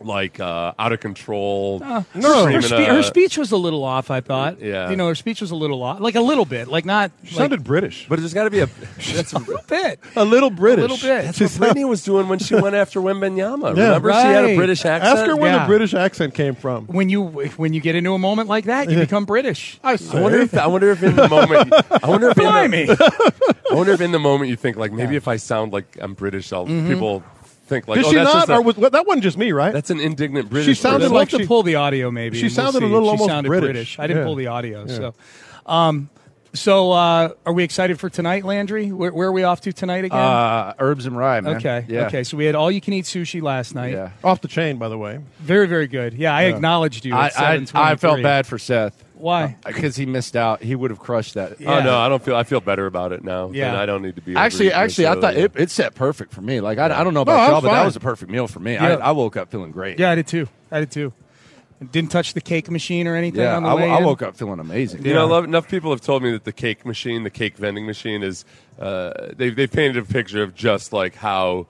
like 0.00 0.38
uh, 0.40 0.72
out 0.78 0.92
of 0.92 1.00
control. 1.00 1.80
Uh, 1.84 2.02
No. 2.14 2.46
her, 2.46 2.62
spe- 2.62 2.72
her 2.74 3.02
speech 3.02 3.36
was 3.38 3.52
a 3.52 3.56
little 3.56 3.84
off. 3.84 4.10
I 4.10 4.20
thought. 4.20 4.60
Yeah. 4.60 4.90
You 4.90 4.96
know, 4.96 5.08
her 5.08 5.14
speech 5.14 5.40
was 5.40 5.50
a 5.50 5.56
little 5.56 5.82
off, 5.82 6.00
like 6.00 6.14
a 6.14 6.20
little 6.20 6.44
bit, 6.44 6.68
like 6.68 6.84
not 6.84 7.10
She 7.24 7.30
like, 7.34 7.38
sounded 7.38 7.64
British. 7.64 8.06
But 8.08 8.20
there's 8.20 8.34
got 8.34 8.44
to 8.44 8.50
be 8.50 8.60
a. 8.60 8.66
That's 9.12 9.32
a 9.32 9.38
little 9.38 9.62
bit. 9.66 10.00
A 10.16 10.24
little 10.24 10.50
British. 10.50 10.84
A 10.84 10.88
little 10.94 10.96
bit. 11.08 11.24
That's 11.24 11.40
what 11.40 11.50
Britney 11.74 11.88
was 11.88 12.02
doing 12.02 12.28
when 12.28 12.38
she 12.38 12.54
went 12.54 12.74
after 12.76 13.00
Wembanyama. 13.00 13.76
Yeah. 13.76 13.84
Remember, 13.86 14.12
she 14.12 14.16
had 14.18 14.44
a 14.44 14.56
British 14.56 14.84
accent. 14.84 15.18
Ask 15.18 15.26
her 15.26 15.36
where 15.36 15.52
Yeah. 15.52 15.60
the 15.64 15.66
British 15.66 15.94
accent 15.94 16.34
came 16.34 16.54
from. 16.54 16.86
When 16.86 17.08
you 17.08 17.24
when 17.24 17.72
you 17.72 17.80
get 17.80 17.94
into 17.96 18.12
a 18.14 18.18
moment 18.18 18.48
like 18.48 18.64
that, 18.66 18.90
you 18.90 18.98
become 18.98 19.24
British. 19.24 19.78
I, 19.82 19.92
I 20.12 20.20
wonder 20.20 20.38
if 20.40 20.54
I 20.56 20.66
wonder 20.66 20.90
if 20.90 21.02
in 21.02 21.16
the 21.16 21.28
moment 21.28 21.72
I 21.90 22.08
wonder 22.08 22.30
if 22.30 22.38
in 22.38 22.44
the, 22.44 23.58
I 23.70 23.74
wonder 23.74 23.92
if 23.92 24.00
in 24.00 24.12
the 24.12 24.18
moment 24.18 24.50
you 24.50 24.56
think 24.56 24.76
like 24.76 24.92
maybe 24.92 25.16
if 25.16 25.26
I 25.28 25.36
sound 25.36 25.72
like 25.72 25.96
I'm 26.00 26.14
British, 26.14 26.52
I'll, 26.52 26.66
Mm-hmm. 26.68 26.88
people 26.88 27.22
think 27.68 27.86
like 27.88 27.96
Did 27.98 28.06
oh 28.06 28.10
she 28.10 28.16
that's 28.16 28.32
not? 28.32 28.38
just 28.40 28.48
a- 28.50 28.54
or 28.54 28.62
was, 28.62 28.76
well, 28.76 28.90
that 28.90 29.06
wasn't 29.06 29.22
just 29.22 29.38
me, 29.38 29.52
right? 29.52 29.72
that's 29.72 29.90
an 29.90 30.00
indignant 30.00 30.50
British. 30.50 30.66
She 30.76 30.80
sounded 30.80 30.98
person. 31.00 31.12
We'll 31.12 31.20
like 31.20 31.30
have 31.30 31.40
to 31.42 31.46
pull 31.46 31.62
the 31.62 31.76
audio 31.76 32.10
maybe. 32.10 32.36
she 32.38 32.46
and 32.46 32.56
we'll 32.56 32.64
sounded 32.64 32.82
a 32.82 32.86
see. 32.86 32.92
little 32.92 33.08
She 33.08 33.10
almost 33.12 33.28
sounded 33.30 33.48
British. 33.48 33.98
I 33.98 34.06
didn't 34.06 34.20
Yeah. 34.22 34.24
pull 34.26 34.34
the 34.34 34.46
audio, 34.48 34.86
so. 34.86 35.14
Um, 35.66 36.08
so 36.54 36.92
uh, 36.92 37.28
are 37.44 37.52
we 37.52 37.62
excited 37.62 38.00
for 38.00 38.08
tonight, 38.08 38.42
Landry? 38.42 38.90
Where, 38.90 39.12
where 39.12 39.28
are 39.28 39.32
we 39.32 39.42
off 39.44 39.60
to 39.62 39.72
tonight 39.72 40.04
again? 40.04 40.18
Uh, 40.18 40.72
herbs 40.78 41.04
and 41.04 41.14
rye, 41.16 41.40
man. 41.42 41.56
okay. 41.56 41.84
Yeah. 41.88 42.06
Okay. 42.06 42.24
So 42.24 42.38
we 42.38 42.46
had 42.46 42.54
all 42.54 42.70
you 42.70 42.80
can 42.80 42.94
eat 42.94 43.04
sushi 43.04 43.42
last 43.42 43.74
night. 43.74 43.92
Yeah. 43.92 44.10
Off 44.24 44.40
the 44.40 44.48
chain, 44.48 44.78
by 44.78 44.88
the 44.88 44.96
way. 44.96 45.20
Very 45.40 45.66
very 45.68 45.86
good. 45.86 46.14
Yeah, 46.14 46.34
I 46.34 46.44
acknowledged 46.44 47.04
you. 47.04 47.14
I, 47.14 47.26
At 47.26 47.38
I, 47.38 47.52
I 47.54 47.58
7:23. 47.58 47.98
felt 48.00 48.22
bad 48.22 48.46
for 48.46 48.58
Seth 48.58 49.04
Why? 49.18 49.56
because 49.64 49.96
he 49.96 50.06
missed 50.06 50.36
out. 50.36 50.62
He 50.62 50.74
would 50.74 50.90
have 50.90 51.00
crushed 51.00 51.34
that. 51.34 51.60
Yeah. 51.60 51.78
Oh 51.78 51.82
no, 51.82 51.98
I 51.98 52.08
don't 52.08 52.22
feel. 52.22 52.36
I 52.36 52.44
feel 52.44 52.60
better 52.60 52.86
about 52.86 53.12
it 53.12 53.24
now. 53.24 53.50
Yeah. 53.50 53.72
Yeah, 53.72 53.80
I 53.80 53.86
don't 53.86 54.02
need 54.02 54.16
to 54.16 54.22
be. 54.22 54.36
Actually, 54.36 54.72
actually, 54.72 55.06
I 55.06 55.20
thought 55.20 55.36
it, 55.36 55.52
it 55.56 55.70
set 55.70 55.94
perfect 55.94 56.32
for 56.32 56.40
me. 56.40 56.60
Like 56.60 56.78
I, 56.78 57.00
I 57.00 57.04
don't 57.04 57.14
know 57.14 57.22
about 57.22 57.40
I'm 57.40 57.50
y'all, 57.50 57.60
but 57.60 57.72
that 57.72 57.84
was 57.84 57.96
a 57.96 58.00
perfect 58.00 58.30
meal 58.30 58.48
for 58.48 58.60
me. 58.60 58.74
Yeah. 58.74 58.96
I, 58.96 59.08
I 59.08 59.10
woke 59.12 59.36
up 59.36 59.50
feeling 59.50 59.72
great. 59.72 59.98
Yeah, 59.98 60.10
I 60.10 60.14
did 60.14 60.26
too. 60.26 60.48
I 60.70 60.80
did 60.80 60.90
too. 60.90 61.12
Didn't 61.92 62.10
touch 62.10 62.34
the 62.34 62.40
cake 62.40 62.70
machine 62.70 63.06
or 63.06 63.14
anything 63.14 63.42
yeah. 63.42 63.56
on 63.56 63.62
the 63.62 63.68
I, 63.68 63.74
way 63.74 63.88
I 63.88 63.98
in? 63.98 64.04
woke 64.04 64.20
up 64.22 64.36
feeling 64.36 64.58
amazing. 64.58 65.04
You 65.06 65.14
know, 65.14 65.28
love, 65.28 65.44
enough 65.44 65.68
people 65.68 65.92
have 65.92 66.00
told 66.00 66.24
me 66.24 66.32
that 66.32 66.42
the 66.42 66.52
cake 66.52 66.84
machine, 66.84 67.22
the 67.22 67.30
cake 67.30 67.56
vending 67.56 67.86
machine, 67.86 68.24
is 68.24 68.44
uh, 68.80 69.12
they've 69.36 69.54
they've 69.54 69.70
painted 69.70 70.02
a 70.02 70.06
picture 70.06 70.42
of 70.42 70.54
just 70.54 70.92
like 70.92 71.14
how 71.14 71.68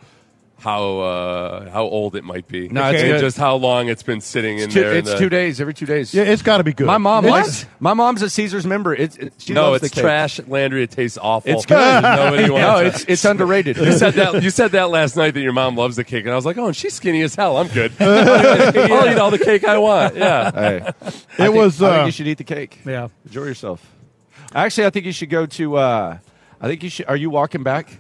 how 0.61 0.99
uh, 0.99 1.71
how 1.71 1.85
old 1.85 2.17
it 2.17 2.25
might 2.25 2.49
be. 2.49 2.69
No, 2.69 2.91
it's 2.91 3.01
and 3.03 3.13
good. 3.13 3.21
just 3.21 3.37
how 3.39 3.55
long 3.57 3.89
it's 3.89 4.03
been 4.03 4.21
sitting 4.21 4.59
in 4.59 4.65
It's, 4.65 4.75
two, 4.75 4.81
there. 4.81 4.93
in 4.93 4.99
it's 4.99 5.11
the- 5.13 5.19
two 5.19 5.29
days 5.29 5.61
every 5.61 5.73
two 5.75 5.87
days. 5.87 6.13
Yeah, 6.13 6.25
it's 6.25 6.43
got 6.43 6.59
to 6.59 6.65
be 6.65 6.73
good. 6.73 6.87
My 6.87 6.99
mom 6.99 7.25
It's- 7.27 7.47
likes. 7.63 7.67
My 7.79 7.95
mom's 7.95 8.23
a 8.23 8.31
Caesar's 8.31 8.67
member. 8.67 8.93
It's 8.95 9.17
it, 9.17 9.33
she 9.39 9.53
no, 9.53 9.71
loves 9.71 9.85
it's 9.85 9.91
the 9.95 10.01
cake. 10.01 10.03
trash, 10.05 10.41
Landry. 10.49 10.83
It 10.83 10.91
tastes 10.91 11.17
awful. 11.17 11.53
It's 11.53 11.65
good. 11.65 11.77
Nobody 12.03 12.51
wants 12.51 12.61
no, 12.61 12.77
it. 12.79 12.87
it's 12.89 13.05
it's 13.05 13.25
underrated. 13.25 13.77
You 13.77 13.93
said 13.93 14.15
that. 14.15 14.43
You 14.43 14.51
said 14.51 14.73
that 14.73 14.91
last 14.91 15.17
night 15.17 15.35
that 15.35 15.41
your 15.41 15.53
mom 15.53 15.77
loves 15.77 15.95
the 15.97 16.05
cake, 16.05 16.25
and 16.25 16.33
I 16.33 16.37
was 16.37 16.45
like, 16.45 16.59
"Oh, 16.59 16.67
and 16.67 16.77
she's 16.77 16.95
skinny 16.95 17.23
as 17.23 17.35
hell. 17.37 17.57
I'm 17.57 17.69
good. 17.69 17.93
I'll 18.01 19.09
eat 19.09 19.19
all 19.19 19.31
the 19.31 19.39
cake 19.39 19.65
I 19.65 19.79
want." 19.79 20.17
Yeah. 20.17 20.51
Hey, 20.51 20.81
I 20.83 20.89
It 20.89 21.13
think- 21.37 21.55
was. 21.55 21.81
I 21.83 21.89
think 21.91 22.03
Uh, 22.03 22.07
you 22.07 22.13
should 22.13 22.27
eat 22.29 22.39
the 22.39 22.45
cake. 22.45 22.81
Yeah. 22.85 23.09
Enjoy 23.27 23.45
yourself. 23.45 23.81
Actually, 24.55 24.87
I 24.87 24.91
think 24.91 25.07
you 25.07 25.13
should 25.13 25.31
go 25.31 25.47
to. 25.47 25.77
Uh, 25.77 26.19
I 26.61 26.67
think 26.67 26.83
you 26.83 26.91
should. 26.91 27.07
Are 27.07 27.17
you 27.17 27.31
walking 27.31 27.63
back? 27.63 27.99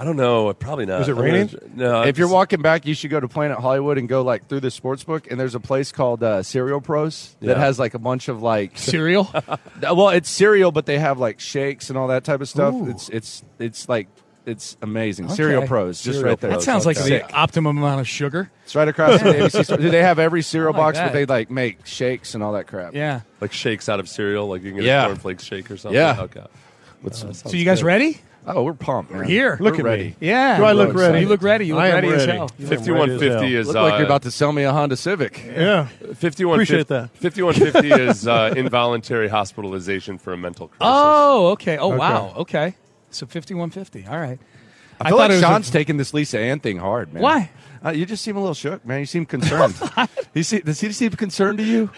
I 0.00 0.04
don't 0.04 0.14
know. 0.16 0.52
Probably 0.54 0.86
not. 0.86 1.00
Is 1.00 1.08
it 1.08 1.10
I'm 1.10 1.16
gonna- 1.16 1.28
raining? 1.32 1.58
No. 1.74 2.02
if 2.02 2.18
you're 2.18 2.26
it's- 2.26 2.32
walking 2.32 2.62
back, 2.62 2.86
you 2.86 2.94
should 2.94 3.10
go 3.10 3.18
to 3.18 3.26
Planet 3.26 3.58
Hollywood 3.58 3.98
and 3.98 4.08
go 4.08 4.22
like 4.22 4.46
through 4.48 4.60
the 4.60 4.70
sports 4.70 5.02
book. 5.02 5.28
And 5.28 5.40
there's 5.40 5.56
a 5.56 5.60
place 5.60 5.90
called 5.90 6.22
uh, 6.22 6.42
Cereal 6.44 6.80
Pros 6.80 7.34
that 7.40 7.48
Yeah. 7.48 7.58
has 7.58 7.78
like 7.80 7.94
a 7.94 7.98
bunch 7.98 8.28
of 8.28 8.40
like. 8.40 8.78
Cereal. 8.78 9.28
well, 9.82 10.10
it's 10.10 10.30
cereal, 10.30 10.70
but 10.70 10.86
they 10.86 10.98
have 11.00 11.18
like 11.18 11.40
shakes 11.40 11.88
and 11.90 11.98
all 11.98 12.06
that 12.08 12.22
type 12.24 12.40
of 12.40 12.48
stuff. 12.48 12.74
It's 12.88 13.08
it's 13.08 13.42
it's 13.58 13.88
like 13.88 14.06
it's 14.46 14.76
amazing. 14.80 15.28
Cereal 15.30 15.66
Pros, 15.66 16.00
just 16.00 16.18
Cereal 16.20 16.30
right 16.30 16.40
there. 16.40 16.50
that 16.52 16.62
sounds 16.62 16.86
like 16.86 16.96
Sick. 16.96 17.26
the 17.28 17.34
optimum 17.34 17.76
amount 17.76 18.00
of 18.00 18.08
sugar. 18.08 18.50
It's 18.64 18.74
right 18.76 18.88
across 18.88 19.18
from 19.20 19.32
the 19.32 19.38
ABC 19.40 19.64
store. 19.64 19.76
They 19.78 20.02
have 20.02 20.18
every 20.20 20.42
cereal 20.42 20.72
like 20.72 20.78
box, 20.80 20.98
that. 20.98 21.06
but 21.08 21.12
they 21.12 21.26
like 21.26 21.50
make 21.50 21.84
shakes 21.86 22.34
and 22.34 22.42
all 22.44 22.52
that 22.52 22.66
crap. 22.68 22.94
Yeah. 22.94 23.22
like 23.40 23.52
shakes 23.52 23.88
out 23.88 23.98
of 24.00 24.08
cereal, 24.08 24.46
like 24.48 24.62
you 24.62 24.70
can 24.70 24.76
get 24.78 24.86
Yeah. 24.86 25.02
a 25.02 25.06
cornflakes 25.08 25.42
shake 25.44 25.70
or 25.70 25.76
something. 25.76 25.96
Yeah. 26.00 26.20
Okay. 26.22 26.44
What's, 27.02 27.22
that 27.24 27.34
So 27.34 27.50
you 27.56 27.64
guys 27.64 27.80
good. 27.80 27.86
ready? 27.88 28.20
Oh, 28.50 28.62
we're 28.62 28.72
pumped, 28.72 29.10
man. 29.10 29.20
We're 29.20 29.24
here. 29.26 29.58
Look 29.60 29.74
We're 29.74 29.80
at 29.80 29.84
ready. 29.84 30.04
me. 30.04 30.16
Yeah. 30.20 30.56
Do 30.56 30.64
I 30.64 30.72
look 30.72 30.92
Bro, 30.92 31.02
ready? 31.08 31.20
You 31.20 31.28
look 31.28 31.42
ready. 31.42 31.66
You 31.66 31.74
look 31.74 31.82
I 31.82 31.88
am 31.88 31.94
ready, 31.96 32.08
as 32.08 32.24
hell. 32.24 32.50
You 32.58 32.66
look 32.66 32.70
ready 32.70 32.76
5150 32.76 33.54
is 33.54 33.66
Look 33.68 33.76
uh, 33.76 33.82
like 33.82 33.92
you're 33.98 34.06
about 34.06 34.22
to 34.22 34.30
sell 34.30 34.52
me 34.52 34.62
a 34.64 34.72
Honda 34.72 34.96
Civic. 34.96 35.44
Yeah. 35.44 35.84
5150 36.14 36.44
Appreciate 36.52 36.86
that. 36.88 37.10
5150 37.18 38.02
is 38.02 38.26
uh, 38.26 38.54
involuntary 38.56 39.28
hospitalization 39.28 40.18
for 40.18 40.32
a 40.32 40.36
mental 40.36 40.68
crisis. 40.68 40.80
Oh, 40.80 41.48
okay. 41.48 41.76
Oh, 41.78 41.88
wow. 41.88 42.32
Okay. 42.38 42.74
So 43.10 43.26
5150. 43.26 44.06
All 44.06 44.18
right. 44.18 44.38
I 45.00 45.08
feel 45.10 45.18
thought 45.18 45.30
like 45.30 45.40
Sean's 45.40 45.68
a- 45.68 45.72
taking 45.72 45.96
this 45.96 46.12
Lisa 46.14 46.38
Ann 46.38 46.60
thing 46.60 46.78
hard, 46.78 47.12
man. 47.12 47.22
Why? 47.22 47.50
Uh, 47.84 47.90
you 47.90 48.06
just 48.06 48.22
seem 48.24 48.36
a 48.36 48.40
little 48.40 48.54
shook, 48.54 48.84
man. 48.84 49.00
You 49.00 49.06
seem 49.06 49.24
concerned. 49.26 49.74
you 50.34 50.42
see, 50.42 50.60
does 50.60 50.80
he 50.80 50.92
seem 50.92 51.12
concerned 51.12 51.58
to 51.58 51.64
you? 51.64 51.90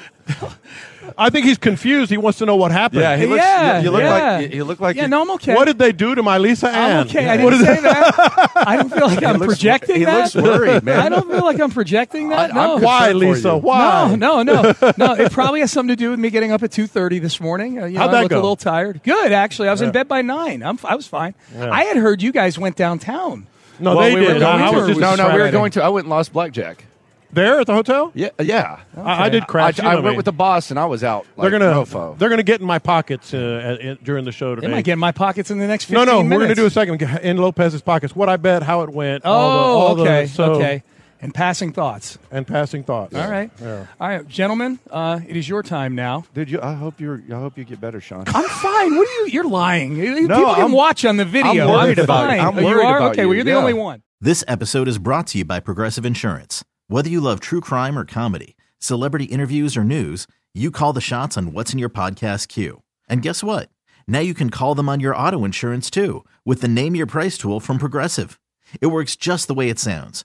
I 1.18 1.30
think 1.30 1.44
he's 1.46 1.58
confused. 1.58 2.10
He 2.10 2.16
wants 2.16 2.38
to 2.38 2.46
know 2.46 2.54
what 2.56 2.70
happened. 2.70 3.00
Yeah, 3.00 3.16
he 3.16 3.26
looks. 3.26 3.42
Yeah, 3.42 3.78
you, 3.78 3.84
you 3.84 3.90
look 3.90 4.02
yeah. 4.02 4.12
like. 4.36 4.50
You, 4.50 4.56
you 4.58 4.64
look 4.64 4.78
like. 4.80 4.96
Yeah, 4.96 5.02
you- 5.02 5.08
no, 5.08 5.22
I'm 5.22 5.30
okay. 5.32 5.54
What 5.54 5.64
did 5.64 5.78
they 5.78 5.90
do 5.92 6.14
to 6.14 6.22
my 6.22 6.38
Lisa 6.38 6.68
Ann? 6.68 7.00
I'm 7.00 7.06
okay. 7.08 7.28
I 7.28 7.42
What 7.42 7.50
didn't 7.50 7.66
is 7.68 7.74
say 7.76 7.80
that. 7.82 8.50
I 8.56 8.76
don't 8.76 8.90
feel 8.92 9.06
like 9.08 9.22
I'm 9.24 9.38
looks- 9.38 9.54
projecting 9.54 9.96
he 9.96 10.04
that. 10.04 10.34
looks 10.34 10.34
worried, 10.36 10.82
man. 10.84 11.00
I 11.04 11.08
don't 11.08 11.28
feel 11.28 11.44
like 11.44 11.60
I'm 11.60 11.70
projecting 11.70 12.28
that. 12.28 12.52
I- 12.52 12.54
no. 12.54 12.76
I'm 12.76 12.82
Why, 12.82 13.12
Lisa? 13.12 13.56
Why? 13.56 14.14
No, 14.14 14.42
no, 14.42 14.62
no, 14.62 14.92
no. 14.96 15.14
It 15.14 15.32
probably 15.32 15.60
has 15.60 15.72
something 15.72 15.96
to 15.96 16.00
do 16.00 16.10
with 16.10 16.20
me 16.20 16.30
getting 16.30 16.52
up 16.52 16.62
at 16.62 16.70
two 16.70 16.86
thirty 16.86 17.18
this 17.18 17.40
morning. 17.40 17.80
Uh, 17.80 17.86
you 17.86 17.94
know, 17.94 18.00
How'd 18.00 18.10
I 18.10 18.12
that 18.12 18.22
look 18.22 18.30
go? 18.30 18.36
a 18.36 18.42
little 18.42 18.56
tired. 18.56 19.02
Good, 19.02 19.32
actually. 19.32 19.68
I 19.68 19.72
was 19.72 19.80
in 19.80 19.90
bed 19.90 20.06
by 20.06 20.22
nine. 20.22 20.62
I'm, 20.62 20.78
I 20.84 20.94
was 20.94 21.06
fine. 21.08 21.34
Yeah. 21.54 21.70
I 21.70 21.84
had 21.84 21.96
heard 21.96 22.22
you 22.22 22.30
guys 22.32 22.58
went 22.58 22.76
downtown. 22.76 23.46
No, 23.80 23.96
Well, 23.96 24.04
they 24.08 24.14
we 24.14 24.20
did. 24.20 24.34
Were 24.34 24.40
going 24.40 24.60
I, 24.62 24.66
I 24.66 24.70
was 24.70 24.86
just 24.88 25.00
no, 25.00 25.14
no, 25.14 25.34
we 25.34 25.40
were 25.40 25.50
going 25.50 25.70
to. 25.72 25.82
I 25.82 25.88
went 25.88 26.04
and 26.04 26.10
lost 26.10 26.32
blackjack. 26.32 26.84
there 27.32 27.60
at 27.60 27.66
the 27.66 27.74
hotel. 27.74 28.10
Yeah, 28.14 28.28
yeah. 28.40 28.80
I, 28.96 29.24
I 29.24 29.28
did 29.28 29.44
I, 29.44 29.46
crash. 29.46 29.78
I 29.80 29.98
went 30.00 30.16
with 30.16 30.24
the 30.26 30.32
boss, 30.32 30.70
and 30.70 30.78
I 30.78 30.84
was 30.86 31.02
out. 31.04 31.26
Like, 31.36 31.50
They're 31.50 31.58
gonna. 31.58 31.72
mofo. 31.72 32.18
They're 32.18 32.28
gonna 32.28 32.42
get 32.42 32.60
in 32.60 32.66
my 32.66 32.78
pockets 32.78 33.32
uh, 33.32 33.60
at, 33.80 33.80
at- 33.86 34.04
during 34.04 34.24
the 34.24 34.32
show 34.32 34.54
They 34.54 34.62
today. 34.62 34.74
might 34.74 34.84
get 34.84 34.94
in 34.94 34.98
my 34.98 35.12
pockets 35.12 35.50
in 35.50 35.58
the 35.58 35.66
next 35.66 35.88
no, 35.90 36.00
fifteen 36.00 36.14
no. 36.16 36.22
minutes. 36.22 36.36
We're 36.36 36.44
gonna 36.44 36.54
do 36.56 36.66
a 36.66 36.70
second 36.70 37.02
in 37.24 37.36
Lopez's 37.38 37.82
pockets. 37.82 38.14
What 38.16 38.28
I 38.28 38.36
bet, 38.36 38.62
how 38.62 38.82
it 38.82 38.90
went. 38.90 39.22
Oh, 39.24 39.30
all 39.32 39.48
the, 39.48 39.74
all 39.78 39.94
the- 39.96 40.02
okay, 40.02 40.26
so- 40.26 40.52
okay. 40.54 40.82
And 41.22 41.34
passing 41.34 41.72
thoughts. 41.72 42.16
And 42.30 42.46
passing 42.46 42.82
thoughts. 42.82 43.14
All 43.14 43.30
right, 43.30 43.50
Yeah. 43.60 43.86
all 44.00 44.08
right, 44.08 44.26
gentlemen. 44.26 44.78
Uh, 44.90 45.20
it 45.28 45.36
is 45.36 45.48
your 45.48 45.62
time 45.62 45.94
now. 45.94 46.24
Dude, 46.32 46.50
you, 46.50 46.60
I 46.62 46.72
hope 46.72 46.98
you're. 47.00 47.22
I 47.30 47.34
hope 47.34 47.58
you 47.58 47.64
get 47.64 47.80
better, 47.80 48.00
Sean. 48.00 48.24
I'm 48.28 48.48
fine. 48.48 48.96
What 48.96 49.06
are 49.06 49.12
you? 49.24 49.26
You're 49.30 49.48
lying. 49.48 49.96
People 49.96 50.34
I'm- 50.46 50.72
watch 50.72 51.04
on 51.04 51.18
the 51.18 51.24
video. 51.26 51.66
I'm 51.66 51.68
worried 51.70 51.98
about 51.98 52.24
it. 52.24 52.38
fine. 52.38 52.40
I'm 52.40 52.56
Oh, 52.56 52.60
you 52.60 52.66
worried 52.66 52.84
are? 52.86 52.96
about 52.96 53.12
okay, 53.12 53.22
you, 53.22 53.28
well, 53.28 53.34
you're 53.34 53.44
the 53.44 53.50
yeah. 53.50 53.56
only 53.58 53.74
one. 53.74 54.02
This 54.20 54.42
episode 54.48 54.88
is 54.88 54.98
brought 54.98 55.26
to 55.28 55.38
you 55.38 55.44
by 55.44 55.60
Progressive 55.60 56.06
Insurance. 56.06 56.64
Whether 56.88 57.10
you 57.10 57.20
love 57.20 57.40
true 57.40 57.60
crime 57.60 57.98
or 57.98 58.04
comedy, 58.04 58.56
celebrity 58.78 59.26
interviews 59.26 59.76
or 59.76 59.84
news, 59.84 60.26
you 60.54 60.70
call 60.70 60.92
the 60.92 61.00
shots 61.00 61.36
on 61.36 61.52
what's 61.52 61.72
in 61.72 61.78
your 61.78 61.90
podcast 61.90 62.48
queue. 62.48 62.82
And 63.08 63.22
guess 63.22 63.44
what? 63.44 63.68
Now 64.08 64.20
you 64.20 64.34
can 64.34 64.48
call 64.50 64.74
them 64.74 64.88
on 64.88 65.00
your 65.00 65.14
auto 65.14 65.44
insurance 65.44 65.90
too 65.90 66.24
with 66.46 66.60
the 66.62 66.68
Name 66.68 66.94
Your 66.96 67.06
Price 67.06 67.36
tool 67.38 67.60
from 67.60 67.78
Progressive. 67.78 68.40
It 68.80 68.86
works 68.88 69.16
just 69.16 69.48
the 69.48 69.54
way 69.54 69.68
it 69.68 69.78
sounds. 69.78 70.24